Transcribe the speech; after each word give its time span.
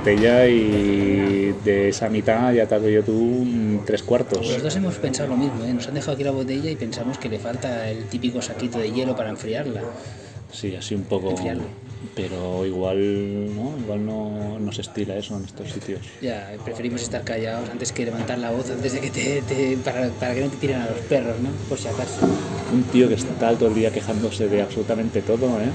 botella 0.00 0.46
y 0.46 1.54
de 1.62 1.90
esa 1.90 2.08
mitad 2.08 2.54
ya 2.54 2.66
te 2.66 2.90
yo 2.90 3.02
tú 3.04 3.39
tres 3.90 4.02
cuartos. 4.04 4.46
Los 4.48 4.62
dos 4.62 4.76
hemos 4.76 4.94
pensado 4.96 5.30
lo 5.30 5.36
mismo, 5.36 5.64
¿eh? 5.64 5.72
nos 5.74 5.88
han 5.88 5.94
dejado 5.94 6.12
aquí 6.12 6.22
la 6.22 6.30
botella 6.30 6.70
y 6.70 6.76
pensamos 6.76 7.18
que 7.18 7.28
le 7.28 7.40
falta 7.40 7.88
el 7.90 8.04
típico 8.04 8.40
saquito 8.40 8.78
de 8.78 8.92
hielo 8.92 9.16
para 9.16 9.30
enfriarla. 9.30 9.82
Sí, 10.52 10.74
así 10.76 10.94
un 10.94 11.02
poco. 11.04 11.30
Enfriarlo. 11.30 11.64
Pero 12.16 12.64
igual 12.66 13.54
no, 13.54 13.74
igual 13.78 14.06
no, 14.06 14.58
no 14.58 14.72
se 14.72 14.80
estila 14.80 15.14
eso 15.16 15.36
en 15.36 15.44
estos 15.44 15.70
sitios. 15.70 16.00
Ya, 16.22 16.50
preferimos 16.64 17.02
estar 17.02 17.22
callados 17.22 17.68
antes 17.68 17.92
que 17.92 18.06
levantar 18.06 18.38
la 18.38 18.50
voz, 18.50 18.70
antes 18.70 18.94
de 18.94 19.00
que 19.00 19.10
te, 19.10 19.42
te- 19.42 19.76
para, 19.84 20.08
para 20.08 20.34
que 20.34 20.40
no 20.40 20.48
te 20.48 20.56
tiren 20.56 20.80
a 20.80 20.86
los 20.90 20.98
perros, 21.00 21.38
¿no? 21.40 21.50
Por 21.68 21.78
si 21.78 21.88
acaso. 21.88 22.26
Un 22.72 22.82
tío 22.84 23.06
que 23.06 23.14
está 23.14 23.52
todo 23.52 23.68
el 23.68 23.74
día 23.74 23.90
quejándose 23.92 24.48
de 24.48 24.62
absolutamente 24.62 25.20
todo, 25.20 25.46
¿eh? 25.60 25.68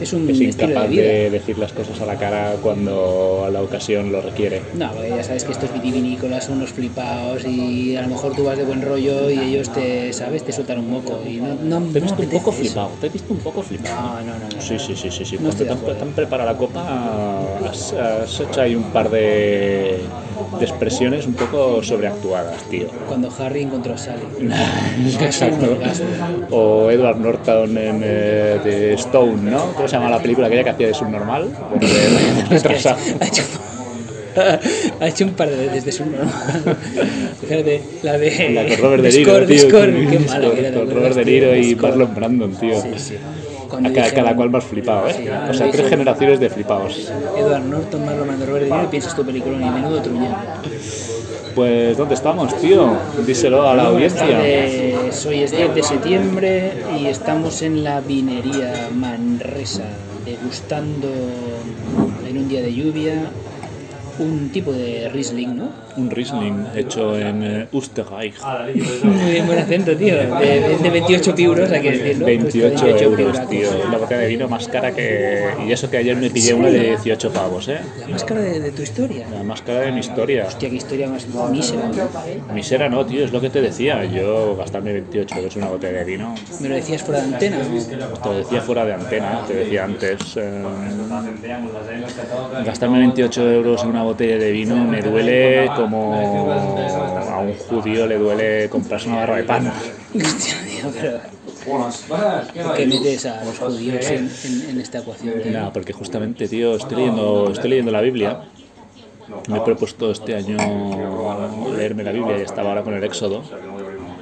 Es 0.00 0.12
un 0.12 0.30
Es 0.30 0.38
de 0.38 0.44
incapaz 0.44 0.88
vida. 0.88 1.02
de 1.02 1.30
decir 1.30 1.58
las 1.58 1.72
cosas 1.72 2.00
a 2.00 2.06
la 2.06 2.16
cara 2.16 2.54
cuando 2.62 3.48
la 3.52 3.60
ocasión 3.60 4.12
lo 4.12 4.20
requiere. 4.22 4.62
No, 4.74 4.92
porque 4.92 5.08
ya 5.10 5.24
sabes 5.24 5.44
que 5.44 5.52
estos 5.52 5.72
vitivinícolas 5.72 6.44
son 6.44 6.58
unos 6.58 6.70
flipados 6.70 7.04
y 7.46 7.96
a 7.96 8.02
lo 8.02 8.08
mejor 8.08 8.34
tú 8.34 8.44
vas 8.44 8.56
de 8.56 8.64
buen 8.64 8.82
rollo 8.82 9.30
y 9.30 9.38
ellos 9.38 9.70
te, 9.72 10.12
¿sabes? 10.12 10.42
Te 10.44 10.52
sueltan 10.52 10.78
un 10.78 10.90
moco 10.90 11.20
y 11.26 11.36
no, 11.36 11.54
no, 11.80 11.92
Te 11.92 11.98
he 11.98 12.00
visto 12.02 12.22
un 12.22 12.28
poco 12.28 12.50
eso. 12.50 12.60
flipado, 12.60 12.90
te 13.00 13.06
he 13.06 13.10
visto 13.10 13.32
un 13.32 13.40
poco 13.40 13.62
flipado. 13.62 13.96
No, 14.02 14.20
no, 14.20 14.38
no. 14.38 14.48
no. 14.54 14.60
Sí, 14.60 14.78
sí, 14.78 14.94
sí, 14.96 15.10
sí, 15.10 15.24
sí. 15.24 15.36
No 15.36 15.42
Cuando 15.48 15.56
te 15.58 15.64
de 15.64 15.70
han, 15.70 15.76
acuerdo. 15.78 15.96
te 15.98 16.02
han 16.04 16.12
preparado 16.12 16.50
la 16.52 16.56
copa, 16.58 17.40
has, 17.68 17.92
has 17.92 18.40
hecho 18.40 18.60
ahí 18.60 18.74
un 18.74 18.84
par 18.84 19.10
de, 19.10 19.98
de 20.58 20.64
expresiones 20.64 21.26
un 21.26 21.34
poco 21.34 21.82
sobreactuadas, 21.82 22.62
tío. 22.64 22.86
Cuando 23.08 23.30
Harry 23.38 23.62
encontró 23.62 23.94
a 23.94 23.98
Sally. 23.98 24.22
Exacto. 25.20 25.78
O 26.50 26.90
Edward 26.90 27.18
Norton 27.18 27.76
en 27.78 28.00
eh, 28.04 28.60
de 28.64 28.94
Stone, 28.94 29.50
¿no? 29.50 29.72
¿Cómo 29.74 29.88
se 29.88 29.96
llama 29.96 30.10
la 30.10 30.20
película 30.20 30.46
aquella 30.46 30.64
que 30.64 30.70
hacía 30.70 30.86
de 30.88 30.94
subnormal? 30.94 31.50
De- 31.80 32.54
de 32.54 33.30
que 33.30 33.42
ha 35.00 35.08
hecho, 35.08 35.24
un 35.24 35.32
par 35.32 35.48
de 35.48 35.56
veces 35.66 35.84
de 35.84 35.92
su. 35.92 36.04
Fíjate, 37.40 37.82
la 38.02 38.18
de. 38.18 38.50
La 38.50 38.66
con 38.76 38.78
Robert 38.78 39.02
De 39.02 39.10
Niro, 39.12 39.30
Score, 39.32 39.46
tío. 39.46 39.58
Score, 39.68 39.92
con- 39.92 40.06
qué 40.10 40.18
mala 40.20 40.50
que 40.50 40.60
era, 40.60 40.68
¿te 40.70 40.74
con 40.74 40.88
acuerdas, 40.88 40.94
Robert 40.94 41.14
De? 41.16 41.24
Niro 41.24 41.56
y. 41.56 41.74
Marlon 41.76 42.14
Brandon, 42.14 42.54
tío. 42.56 42.80
Sí, 42.80 42.88
sí. 42.96 43.14
A 43.72 43.92
cada, 43.92 44.10
cada 44.12 44.36
cual 44.36 44.50
más 44.50 44.62
flipado, 44.64 45.08
¿eh? 45.08 45.14
Sí, 45.16 45.28
o 45.28 45.52
sea, 45.54 45.68
tres 45.70 45.88
generaciones 45.88 46.38
de 46.38 46.48
flipados. 46.48 47.10
Edward 47.36 47.64
Norton, 47.64 48.04
Marlon 48.04 48.26
Brando, 48.28 48.46
Robert 48.46 48.64
De 48.66 48.70
Niro 48.70 48.84
y 48.84 48.86
piensas 48.88 49.16
tu 49.16 49.24
película 49.24 49.58
ni 49.58 49.68
menudo 49.68 50.00
truñón. 50.00 50.34
Pues, 51.56 51.96
¿dónde 51.96 52.14
estamos, 52.14 52.56
tío? 52.60 52.96
Díselo 53.26 53.68
a 53.68 53.74
la 53.74 53.84
audiencia. 53.84 54.26
tardes, 54.26 55.26
hoy 55.26 55.42
es 55.42 55.50
10 55.52 55.74
de 55.74 55.82
septiembre 55.82 56.72
y 57.00 57.06
estamos 57.06 57.62
en 57.62 57.84
la 57.84 58.00
vinería 58.00 58.88
Manresa, 58.92 59.84
degustando 60.24 61.08
en 62.28 62.38
un 62.38 62.48
día 62.48 62.60
de 62.62 62.74
lluvia 62.74 63.14
un 64.18 64.50
tipo 64.50 64.72
de 64.72 65.08
Riesling, 65.12 65.56
¿no? 65.56 65.68
Un 65.96 66.10
Riesling 66.10 66.66
hecho 66.74 67.16
en 67.18 67.42
eh, 67.42 67.68
Österreich. 67.72 68.34
Muy 69.04 69.30
bien, 69.30 69.46
buen 69.46 69.58
acento, 69.58 69.96
tío. 69.96 70.16
De, 70.16 70.76
de 70.82 70.90
28 70.90 71.34
piuros, 71.34 71.70
hay 71.70 71.82
que 71.82 71.90
decirlo. 71.92 72.26
28 72.26 72.76
Pues, 72.84 73.02
euros, 73.02 73.48
tío. 73.48 73.68
La 73.90 73.98
botella 73.98 74.20
de 74.22 74.26
vino 74.28 74.48
más 74.48 74.66
cara 74.68 74.92
que... 74.92 75.44
Y 75.66 75.72
eso 75.72 75.88
que 75.90 75.98
ayer 75.98 76.16
me 76.16 76.30
pillé 76.30 76.54
una 76.54 76.68
de 76.68 76.80
18 76.90 77.32
pavos, 77.32 77.68
¿eh? 77.68 77.78
La 78.00 78.08
más 78.08 78.24
cara 78.24 78.40
de, 78.40 78.60
de 78.60 78.70
tu 78.72 78.82
historia. 78.82 79.26
La 79.32 79.42
más 79.42 79.62
cara 79.62 79.80
de 79.80 79.92
mi 79.92 80.00
historia. 80.00 80.46
Hostia, 80.48 80.68
qué 80.70 80.76
historia 80.76 81.08
más 81.08 81.26
mísera. 81.50 81.90
Misera 82.52 82.88
no, 82.88 83.06
tío, 83.06 83.24
es 83.24 83.32
lo 83.32 83.40
que 83.40 83.50
te 83.50 83.60
decía. 83.60 84.04
Yo 84.04 84.56
gastarme 84.56 84.92
28 84.92 85.34
euros 85.36 85.56
en 85.56 85.62
una 85.62 85.70
botella 85.70 85.98
de 85.98 86.04
vino, 86.04 86.34
¿Me 86.60 86.68
lo 86.68 86.74
decías 86.74 87.02
fuera 87.02 87.20
de 87.20 87.34
antena? 87.34 87.58
¿no? 87.58 88.18
te 88.18 88.28
lo 88.28 88.38
decía 88.38 88.60
fuera 88.60 88.84
de 88.84 88.94
antena, 88.94 89.42
te 89.46 89.54
decía 89.54 89.84
antes. 89.84 90.36
eh, 90.36 90.62
gastarme 92.64 92.98
28 92.98 93.50
euros 93.52 93.82
en 93.82 93.90
una 93.90 94.02
botella 94.04 94.38
de 94.38 94.52
vino 94.52 94.76
me 94.76 95.02
duele 95.02 95.70
como 95.76 96.14
a 96.14 97.38
un 97.40 97.54
judío 97.54 98.06
le 98.06 98.16
duele 98.18 98.68
comprarse 98.68 99.08
una 99.08 99.18
barra 99.18 99.36
de 99.36 99.44
pan. 99.44 99.72
¿Por 101.66 102.74
qué 102.76 102.86
metes 102.86 103.26
a 103.26 103.44
los 103.44 103.58
judíos 103.58 104.04
en, 104.10 104.30
en- 104.44 104.70
en 104.70 104.80
esta 104.80 104.98
ecuación? 104.98 105.34
Nada, 105.52 105.72
porque 105.72 105.92
justamente, 105.92 106.48
tío, 106.48 106.76
estoy 106.76 106.96
leyendo, 106.98 107.50
estoy 107.52 107.70
leyendo 107.70 107.90
la 107.92 108.00
Biblia. 108.00 108.40
Me 109.48 109.56
he 109.58 109.60
propuesto 109.62 110.10
este 110.10 110.34
año 110.34 110.56
leerme 111.76 112.02
la 112.04 112.12
Biblia 112.12 112.38
y 112.38 112.42
estaba 112.42 112.68
ahora 112.70 112.82
con 112.82 112.94
el 112.94 113.02
Éxodo. 113.04 113.42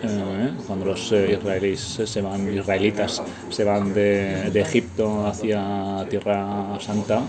eh, 0.04 0.50
cuando 0.66 0.84
los 0.86 1.12
eh, 1.12 1.36
israelíes 1.38 1.80
se 2.04 2.20
van, 2.22 2.52
israelitas 2.56 3.22
se 3.50 3.64
van 3.64 3.92
de, 3.94 4.50
de 4.50 4.60
Egipto 4.60 5.26
hacia 5.26 6.06
Tierra 6.08 6.78
Santa. 6.80 7.22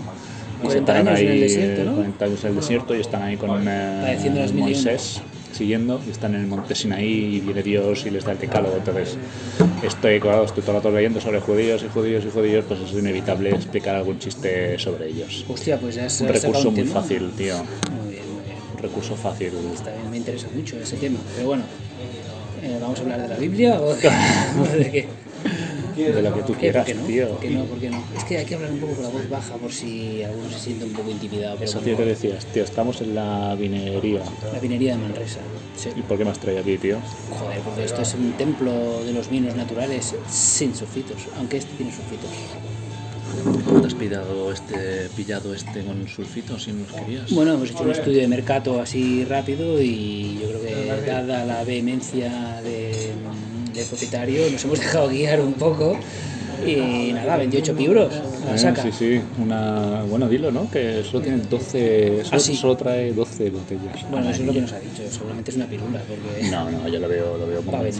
Y 0.68 0.72
se 0.72 0.80
40 0.82 0.86
paran 0.92 1.08
años 1.08 1.20
en 1.20 1.26
el 1.26 1.32
ahí, 1.32 1.40
desierto, 1.40 1.84
¿no? 1.84 1.90
eh, 1.92 1.94
40 1.94 2.24
años 2.24 2.44
en 2.44 2.50
el 2.50 2.56
desierto 2.56 2.96
y 2.96 3.00
están 3.00 3.22
ahí 3.22 3.36
con 3.36 3.50
Padeciendo 3.50 4.40
las 4.40 4.50
una. 4.50 4.60
Moisés 4.60 5.22
siguiendo 5.52 6.00
y 6.04 6.10
están 6.10 6.34
en 6.34 6.40
el 6.40 6.46
monte 6.48 6.74
Sinaí 6.74 7.36
y 7.36 7.40
viene 7.40 7.62
Dios 7.62 8.04
y 8.06 8.10
les 8.10 8.24
da 8.24 8.32
el 8.32 8.38
decálogo. 8.38 8.74
Entonces, 8.76 9.16
estoy, 9.84 10.18
claro, 10.18 10.44
estoy 10.44 10.62
todo 10.62 10.72
el 10.72 10.82
rato 10.82 10.90
leyendo 10.90 11.20
sobre 11.20 11.40
judíos 11.40 11.84
y 11.84 11.88
judíos 11.92 12.24
y 12.26 12.30
judíos, 12.30 12.64
pues 12.66 12.80
es 12.80 12.92
inevitable 12.92 13.50
explicar 13.50 13.94
algún 13.94 14.18
chiste 14.18 14.76
sobre 14.80 15.08
ellos. 15.08 15.44
Hostia, 15.48 15.78
pues 15.78 15.94
ya 15.94 16.06
has 16.06 16.20
Un 16.20 16.28
recurso 16.28 16.68
un 16.70 16.74
muy 16.74 16.82
tema. 16.84 17.00
fácil, 17.00 17.30
tío. 17.36 17.54
Muy 17.56 18.12
bien, 18.14 18.24
muy 18.34 18.44
bien. 18.44 18.56
Un 18.76 18.82
recurso 18.82 19.14
fácil. 19.14 19.52
Está 19.72 19.90
bien, 19.92 20.10
me 20.10 20.16
interesa 20.16 20.48
mucho 20.54 20.76
ese 20.80 20.96
tema. 20.96 21.20
Pero 21.36 21.46
bueno, 21.46 21.62
eh, 22.62 22.78
¿vamos 22.80 22.98
a 22.98 23.02
hablar 23.02 23.22
de 23.22 23.28
la 23.28 23.36
Biblia 23.36 23.80
o 23.80 23.94
de, 23.94 24.08
o 24.08 24.76
de 24.76 24.90
qué? 24.90 25.08
De 25.96 26.22
lo 26.22 26.34
que 26.34 26.42
tú 26.42 26.54
quieras, 26.54 26.84
¿Por 26.84 26.94
qué 26.94 27.00
no? 27.00 27.06
tío. 27.06 27.28
¿Por 27.30 27.40
qué 27.40 27.50
no? 27.50 27.64
¿Por 27.64 27.78
qué 27.78 27.90
no? 27.90 28.04
Es 28.16 28.24
que 28.24 28.38
hay 28.38 28.44
que 28.44 28.54
hablar 28.56 28.70
un 28.72 28.78
poco 28.80 28.94
con 28.94 29.02
la 29.04 29.10
voz 29.10 29.28
baja 29.28 29.54
por 29.56 29.72
si 29.72 30.22
alguno 30.22 30.50
se 30.50 30.58
siente 30.58 30.84
un 30.84 30.92
poco 30.92 31.10
intimidado. 31.10 31.54
Pero 31.56 31.64
Eso, 31.70 31.80
bueno, 31.80 31.96
tío, 31.96 32.04
que 32.04 32.10
decías, 32.10 32.46
tío, 32.46 32.64
estamos 32.64 33.00
en 33.00 33.14
la 33.14 33.54
vinería. 33.54 34.20
la 34.52 34.58
vinería 34.60 34.92
de 34.96 35.02
Manresa. 35.02 35.40
Sí. 35.76 35.90
¿Y 35.96 36.02
por 36.02 36.18
qué 36.18 36.24
me 36.24 36.30
has 36.30 36.38
traído 36.38 36.60
aquí, 36.62 36.78
tío? 36.78 36.98
Joder, 37.38 37.58
porque 37.60 37.84
esto 37.84 38.02
es 38.02 38.14
un 38.14 38.32
templo 38.32 39.04
de 39.04 39.12
los 39.12 39.28
vinos 39.30 39.54
naturales 39.56 40.14
sin 40.30 40.74
sulfitos, 40.74 41.18
aunque 41.36 41.58
este 41.58 41.72
tiene 41.76 41.92
sulfitos. 41.92 42.30
¿Cómo 43.64 43.80
te 43.80 43.86
has 43.88 43.94
pillado 43.94 44.52
este, 44.52 45.08
pillado 45.16 45.54
este 45.54 45.82
con 45.84 46.06
sulfitos 46.08 46.62
si 46.64 46.72
no 46.72 46.84
los 46.84 46.92
querías? 46.92 47.30
Bueno, 47.32 47.54
hemos 47.54 47.70
hecho 47.70 47.82
un 47.82 47.90
estudio 47.90 48.20
de 48.20 48.28
mercado 48.28 48.80
así 48.80 49.24
rápido 49.24 49.82
y 49.82 50.38
yo 50.40 50.48
creo 50.48 50.62
que 50.62 51.06
dada 51.06 51.44
la 51.44 51.64
vehemencia 51.64 52.60
de- 52.62 53.12
del 53.74 53.86
propietario 53.86 54.50
nos 54.50 54.64
hemos 54.64 54.78
dejado 54.78 55.08
guiar 55.08 55.40
un 55.40 55.54
poco 55.54 55.96
y 56.66 57.12
nada, 57.12 57.36
28 57.36 57.74
piuros 57.76 58.12
a 58.14 58.54
la 58.54 58.70
Eh, 58.70 58.74
sí, 58.82 58.92
sí, 58.92 59.20
una... 59.42 60.02
Bueno, 60.04 60.28
dilo, 60.28 60.50
¿no? 60.50 60.70
Que 60.70 61.02
solo 61.04 61.20
tiene 61.22 61.38
12... 61.38 62.24
Solo, 62.24 62.36
Ah, 62.36 62.38
sí. 62.40 62.54
solo 62.56 62.76
trae 62.76 63.12
12 63.12 63.50
botellas. 63.50 64.08
Bueno, 64.10 64.30
eso 64.30 64.40
es 64.40 64.46
lo 64.46 64.52
que 64.52 64.60
nos 64.62 64.72
ha 64.72 64.78
dicho, 64.80 65.02
seguramente 65.10 65.50
es 65.50 65.56
una 65.56 65.66
pirula 65.66 66.00
porque 66.08 66.48
No, 66.50 66.70
no, 66.70 66.88
yo 66.88 67.00
lo 67.00 67.08
veo, 67.08 67.36
lo 67.36 67.46
veo 67.46 67.58
hombre, 67.60 67.92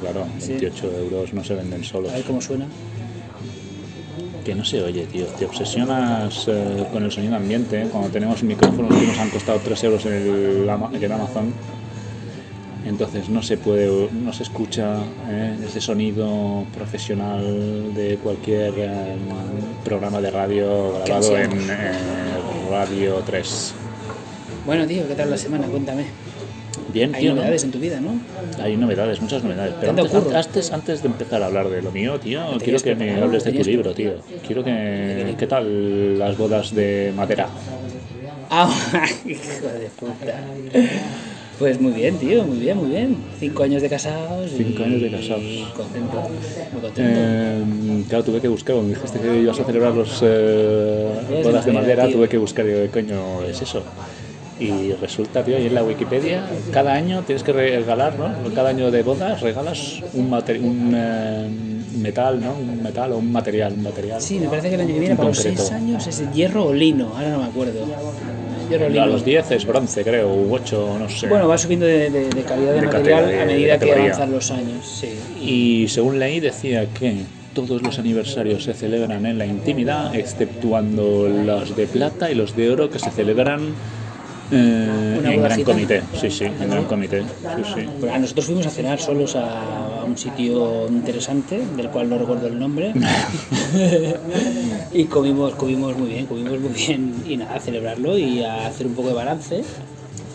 claro, 0.00 0.26
Sí. 0.38 0.52
28 0.52 0.90
euros 0.98 1.32
no 1.34 1.44
se 1.44 1.54
venden 1.54 1.84
solos. 1.84 2.10
a 2.10 2.14
ver 2.16 2.24
cómo 2.24 2.40
suena. 2.40 2.66
Que 4.44 4.54
no 4.56 4.64
se 4.64 4.82
oye, 4.82 5.04
tío, 5.06 5.26
te 5.26 5.44
obsesionas 5.44 6.46
eh, 6.48 6.84
con 6.92 7.04
el 7.04 7.12
sonido 7.12 7.36
ambiente, 7.36 7.86
cuando 7.92 8.08
tenemos 8.08 8.42
micrófonos 8.42 8.92
que 8.98 9.06
nos 9.06 9.18
han 9.18 9.30
costado 9.30 9.60
3 9.62 9.84
euros 9.84 10.04
en 10.06 10.12
el, 10.14 10.68
en 10.94 11.02
el 11.04 11.12
Amazon, 11.12 11.52
entonces 12.86 13.28
no 13.28 13.42
se 13.42 13.56
puede, 13.56 14.08
no 14.12 14.32
se 14.32 14.42
escucha 14.42 14.98
eh, 15.28 15.56
ese 15.66 15.80
sonido 15.80 16.64
profesional 16.74 17.94
de 17.94 18.16
cualquier 18.22 18.74
eh, 18.76 19.16
programa 19.84 20.20
de 20.20 20.30
radio 20.30 21.00
grabado 21.04 21.36
en 21.36 21.52
eh, 21.70 21.92
Radio 22.70 23.22
3. 23.24 23.74
Bueno, 24.66 24.86
tío, 24.86 25.06
¿qué 25.08 25.14
tal 25.14 25.30
la 25.30 25.38
semana? 25.38 25.66
Cuéntame. 25.66 26.06
Bien, 26.92 27.14
Hay 27.14 27.22
tío, 27.22 27.30
¿no? 27.30 27.36
novedades 27.36 27.64
en 27.64 27.70
tu 27.70 27.78
vida, 27.78 28.00
¿no? 28.00 28.20
Hay 28.62 28.76
novedades, 28.76 29.20
muchas 29.20 29.42
novedades. 29.42 29.74
Pero 29.80 29.92
antes, 29.92 30.34
antes, 30.34 30.72
antes 30.72 31.02
de 31.02 31.08
empezar 31.08 31.42
a 31.42 31.46
hablar 31.46 31.70
de 31.70 31.80
lo 31.80 31.90
mío, 31.90 32.20
tío, 32.20 32.58
quiero 32.62 32.78
que 32.80 32.94
me 32.94 33.20
hables 33.20 33.44
de 33.44 33.50
tu 33.50 33.58
¿Tenías 33.58 33.66
libro, 33.66 33.94
tío. 33.94 34.14
Quiero 34.46 34.62
que... 34.62 35.34
¿Qué 35.38 35.46
tal 35.46 36.18
las 36.18 36.36
bodas 36.36 36.74
de 36.74 37.12
madera? 37.16 37.48
Ah, 38.50 38.70
hijo 39.24 39.66
de 39.66 39.88
puta. 39.98 40.38
Pues 41.62 41.80
muy 41.80 41.92
bien, 41.92 42.18
tío, 42.18 42.42
muy 42.42 42.58
bien, 42.58 42.76
muy 42.76 42.88
bien. 42.90 43.16
Cinco 43.38 43.62
años 43.62 43.80
de 43.82 43.88
casados. 43.88 44.50
y- 44.52 44.56
Cinco 44.64 44.82
años 44.82 45.00
de 45.00 45.08
casados. 45.12 45.70
Contento, 45.76 46.20
muy 46.72 46.80
contento. 46.82 47.00
Eh, 47.06 48.04
claro, 48.08 48.24
tuve 48.24 48.40
que 48.40 48.48
buscar, 48.48 48.74
cuando 48.74 48.92
dijiste 48.92 49.20
que 49.20 49.38
ibas 49.42 49.60
a 49.60 49.64
celebrar 49.64 49.94
los 49.94 50.18
eh, 50.24 51.20
bodas 51.44 51.64
de 51.64 51.70
madera, 51.70 52.10
tuve 52.10 52.28
que 52.28 52.36
buscar, 52.36 52.66
digo, 52.66 52.80
¿qué 52.82 52.90
coño 52.90 53.44
es 53.44 53.62
eso? 53.62 53.84
Y 54.58 54.92
resulta, 54.94 55.44
tío, 55.44 55.56
ahí 55.56 55.66
en 55.66 55.74
la 55.74 55.84
Wikipedia, 55.84 56.42
cada 56.72 56.94
año 56.94 57.22
tienes 57.22 57.44
que 57.44 57.52
regalar, 57.52 58.18
¿no? 58.18 58.34
Cada 58.52 58.70
año 58.70 58.90
de 58.90 59.04
bodas 59.04 59.40
regalas 59.40 60.02
un, 60.14 60.32
un 60.34 60.92
eh, 60.96 61.48
metal, 61.96 62.40
¿no? 62.40 62.54
Un 62.54 62.82
metal 62.82 63.12
o 63.12 63.18
un 63.18 63.30
material, 63.30 63.72
un 63.74 63.84
material. 63.84 64.20
Sí, 64.20 64.40
me 64.40 64.48
parece 64.48 64.68
que 64.68 64.74
el 64.74 64.80
año 64.80 64.94
que 64.94 64.98
viene, 64.98 65.12
En 65.12 65.16
para 65.16 65.28
los 65.28 65.38
seis 65.38 65.70
años, 65.70 66.08
es 66.08 66.18
hierro 66.32 66.66
o 66.66 66.72
lino, 66.72 67.16
ahora 67.16 67.30
no 67.30 67.38
me 67.38 67.44
acuerdo. 67.46 67.86
Hierro. 68.78 69.02
A 69.02 69.06
los 69.06 69.24
10 69.24 69.50
es 69.52 69.66
bronce, 69.66 70.02
creo, 70.04 70.32
u 70.34 70.52
8, 70.54 70.96
no 70.98 71.08
sé. 71.08 71.26
Bueno, 71.28 71.48
va 71.48 71.56
subiendo 71.58 71.86
de, 71.86 72.10
de- 72.10 72.28
de 72.28 72.42
calidad 72.42 72.72
de, 72.74 72.80
De 72.80 72.86
material 72.86 73.40
a 73.40 73.44
medida 73.44 73.78
que 73.78 73.92
avanzan 73.92 74.32
los 74.32 74.50
años, 74.50 74.86
sí. 74.86 75.10
Y 75.40 75.88
según 75.88 76.18
leí 76.18 76.40
decía 76.40 76.86
que 76.98 77.16
todos 77.54 77.82
los 77.82 77.98
aniversarios 77.98 78.64
se 78.64 78.72
celebran 78.74 79.26
en 79.26 79.36
la 79.38 79.44
intimidad, 79.46 80.14
exceptuando 80.14 81.28
los 81.28 81.76
de 81.76 81.86
plata 81.86 82.30
y 82.30 82.34
los 82.34 82.56
de 82.56 82.70
oro 82.70 82.88
que 82.90 82.98
se 82.98 83.10
celebran 83.10 83.74
eh, 84.54 85.16
¿Una 85.18 85.32
en 85.34 85.42
gran 85.42 85.62
comité. 85.62 86.02
Sí, 86.20 86.30
sí, 86.30 86.44
en 86.44 86.68
gran 86.70 86.84
comité. 86.84 87.22
Sí, 87.22 87.62
sí. 87.74 87.88
Bueno, 88.00 88.18
nosotros 88.18 88.46
fuimos 88.46 88.66
a 88.66 88.70
cenar 88.70 88.98
solos 89.00 89.34
a 89.36 89.62
a 90.02 90.04
un 90.04 90.16
sitio 90.18 90.88
interesante, 90.88 91.62
del 91.76 91.88
cual 91.90 92.08
no 92.10 92.18
recuerdo 92.18 92.46
el 92.48 92.58
nombre. 92.58 92.92
y 94.92 95.04
comimos, 95.04 95.54
comimos 95.54 95.96
muy 95.96 96.08
bien, 96.08 96.26
comimos 96.26 96.58
muy 96.60 96.72
bien. 96.72 97.14
Y 97.26 97.36
nada, 97.36 97.54
a 97.56 97.60
celebrarlo 97.60 98.18
y 98.18 98.42
a 98.42 98.66
hacer 98.66 98.86
un 98.86 98.94
poco 98.94 99.08
de 99.08 99.14
balance. 99.14 99.62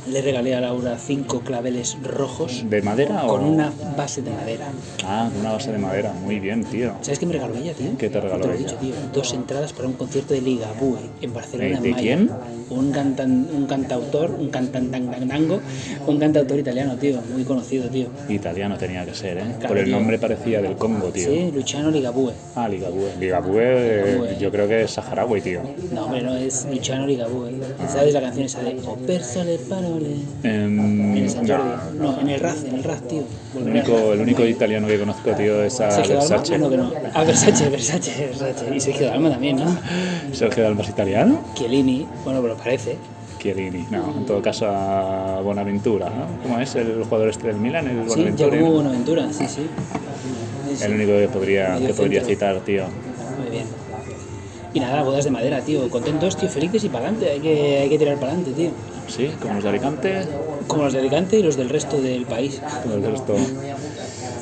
Le 0.10 0.22
regalé 0.22 0.56
a 0.56 0.62
Laura 0.62 0.98
cinco 0.98 1.42
claveles 1.42 1.98
rojos 2.02 2.64
¿De 2.70 2.82
madera 2.82 3.26
o...? 3.26 3.28
con 3.28 3.44
una 3.44 3.74
base 3.98 4.22
de 4.22 4.32
madera. 4.32 4.68
Ah, 5.06 5.28
con 5.30 5.42
una 5.42 5.52
base 5.52 5.70
de 5.74 5.78
madera. 5.80 6.14
Muy 6.14 6.40
bien, 6.40 6.64
tío. 6.64 6.94
¿Sabes 7.02 7.20
qué 7.20 7.26
me 7.26 7.34
regaló 7.34 7.56
ella, 7.58 7.74
tío? 7.74 7.88
¿Qué 7.98 8.10
te 8.10 8.22
regaló 8.22 8.40
No 8.40 8.48
lo 8.48 8.54
he 8.54 8.56
ella? 8.58 8.68
dicho, 8.68 8.78
tío. 8.78 8.94
Dos 9.14 9.34
entradas 9.34 9.74
para 9.74 9.90
un 9.90 9.96
concierto 9.96 10.34
de 10.34 10.40
Ligabue 10.42 11.00
en 11.22 11.34
Barcelona. 11.34 11.82
¿De 11.82 11.90
en 11.90 11.92
mayo. 11.96 12.02
quién? 12.02 12.30
Un, 12.70 12.92
cantan, 12.92 13.48
un 13.56 13.66
cantautor, 13.66 14.32
un 14.32 14.50
cantantango, 14.50 15.60
un 16.06 16.20
cantautor 16.20 16.60
italiano, 16.60 16.96
tío. 16.98 17.20
Muy 17.34 17.44
conocido, 17.44 17.88
tío. 17.90 18.08
Italiano 18.28 18.78
tenía 18.78 19.06
que 19.06 19.14
ser, 19.14 19.38
¿eh? 19.38 19.44
Claro, 19.58 19.68
Por 19.70 19.78
el 19.78 19.86
tío. 19.86 19.96
nombre 19.96 20.20
parecía 20.20 20.62
del 20.62 20.76
Congo, 20.76 21.08
tío. 21.08 21.30
Sí, 21.30 21.52
Luciano 21.54 21.90
Ligabue. 21.92 22.34
Ah, 22.56 22.68
Ligabue. 22.68 23.12
Ligabue, 23.20 23.64
eh, 23.64 24.06
Ligabue. 24.16 24.38
yo 24.40 24.52
creo 24.52 24.68
que 24.68 24.82
es 24.84 24.92
saharaui, 24.92 25.42
tío. 25.42 25.62
No, 25.94 26.06
hombre, 26.06 26.22
no, 26.22 26.36
es 26.36 26.68
Luciano 26.70 27.08
Ligabue. 27.08 27.52
¿Sabes 27.88 28.14
la 28.14 28.22
canción 28.22 28.46
esa 28.46 28.62
de 28.62 28.78
O 28.86 28.96
persa 28.96 29.44
le 29.46 29.58
parole? 29.60 30.16
En 30.44 31.18
el 31.18 31.30
San 31.30 31.48
Jordi. 31.48 31.64
no, 31.98 32.12
No, 32.12 32.22
en 32.22 32.30
el 32.30 32.40
Raz, 32.40 32.64
en 32.66 32.76
el 32.76 32.84
Raz, 32.84 33.02
tío. 33.08 33.24
El 33.58 33.64
único, 33.70 34.14
el 34.14 34.20
único 34.22 34.46
italiano 34.46 34.88
que 34.88 35.00
conozco, 35.00 35.32
tío, 35.32 35.64
es 35.64 35.80
a 35.80 35.88
Versace. 35.88 36.56
Ah, 36.56 36.58
no, 36.58 36.70
que 36.70 36.78
no. 36.78 36.92
Ah, 37.14 37.24
Versace, 37.24 37.70
Versace, 37.70 38.26
Versace. 38.28 38.76
Y 38.76 38.80
Sergio 38.82 39.08
Dalma 39.08 39.30
también, 39.30 39.56
¿no? 39.58 39.66
Sergio 40.34 40.64
Dalma 40.64 40.82
es 40.84 40.90
italiano. 40.90 41.40
Chiellini, 41.56 42.06
bueno, 42.26 42.42
pero 42.42 42.57
parece. 42.58 42.98
Chiellini. 43.40 43.86
No, 43.92 44.14
en 44.18 44.26
todo 44.26 44.42
caso 44.42 44.66
a 44.68 45.40
Bonaventura, 45.42 46.10
¿no? 46.10 46.26
¿Cómo 46.44 46.60
es 46.60 46.74
el 46.76 47.04
jugador 47.04 47.30
este 47.30 47.48
del 47.48 47.58
Milan? 47.58 47.88
El 47.88 48.10
Sí. 48.10 48.26
Giacomo 48.36 48.72
Bonaventura, 48.74 49.32
sí, 49.32 49.46
sí. 49.48 49.68
Sí. 50.76 50.84
El 50.84 50.94
único 50.96 51.12
que 51.14 51.28
podría, 51.28 51.78
que 51.80 51.94
podría 51.94 52.24
citar, 52.24 52.60
tío. 52.62 52.86
Muy 53.40 53.52
bien. 53.52 53.66
Y 54.74 54.80
nada, 54.80 55.02
bodas 55.04 55.24
de 55.24 55.32
madera, 55.32 55.62
tío. 55.62 55.88
Contentos, 55.90 56.36
tío, 56.36 56.50
felices 56.50 56.84
y 56.84 56.90
para 56.90 57.06
adelante. 57.08 57.32
Hay 57.32 57.40
que, 57.40 57.78
hay 57.80 57.90
que 57.90 57.98
tirar 57.98 58.16
para 58.16 58.34
adelante, 58.34 58.52
tío. 58.52 58.70
Sí, 59.08 59.32
como 59.42 59.54
los 59.56 59.64
de 59.64 59.70
Alicante, 59.70 60.14
Como 60.68 60.84
los 60.84 60.94
de 60.94 61.00
Alicante 61.00 61.40
y 61.40 61.44
los 61.44 61.56
del 61.56 61.70
resto 61.70 62.02
del 62.02 62.26
país. 62.26 62.62
como 62.84 62.96
el 62.96 63.04
resto. 63.04 63.36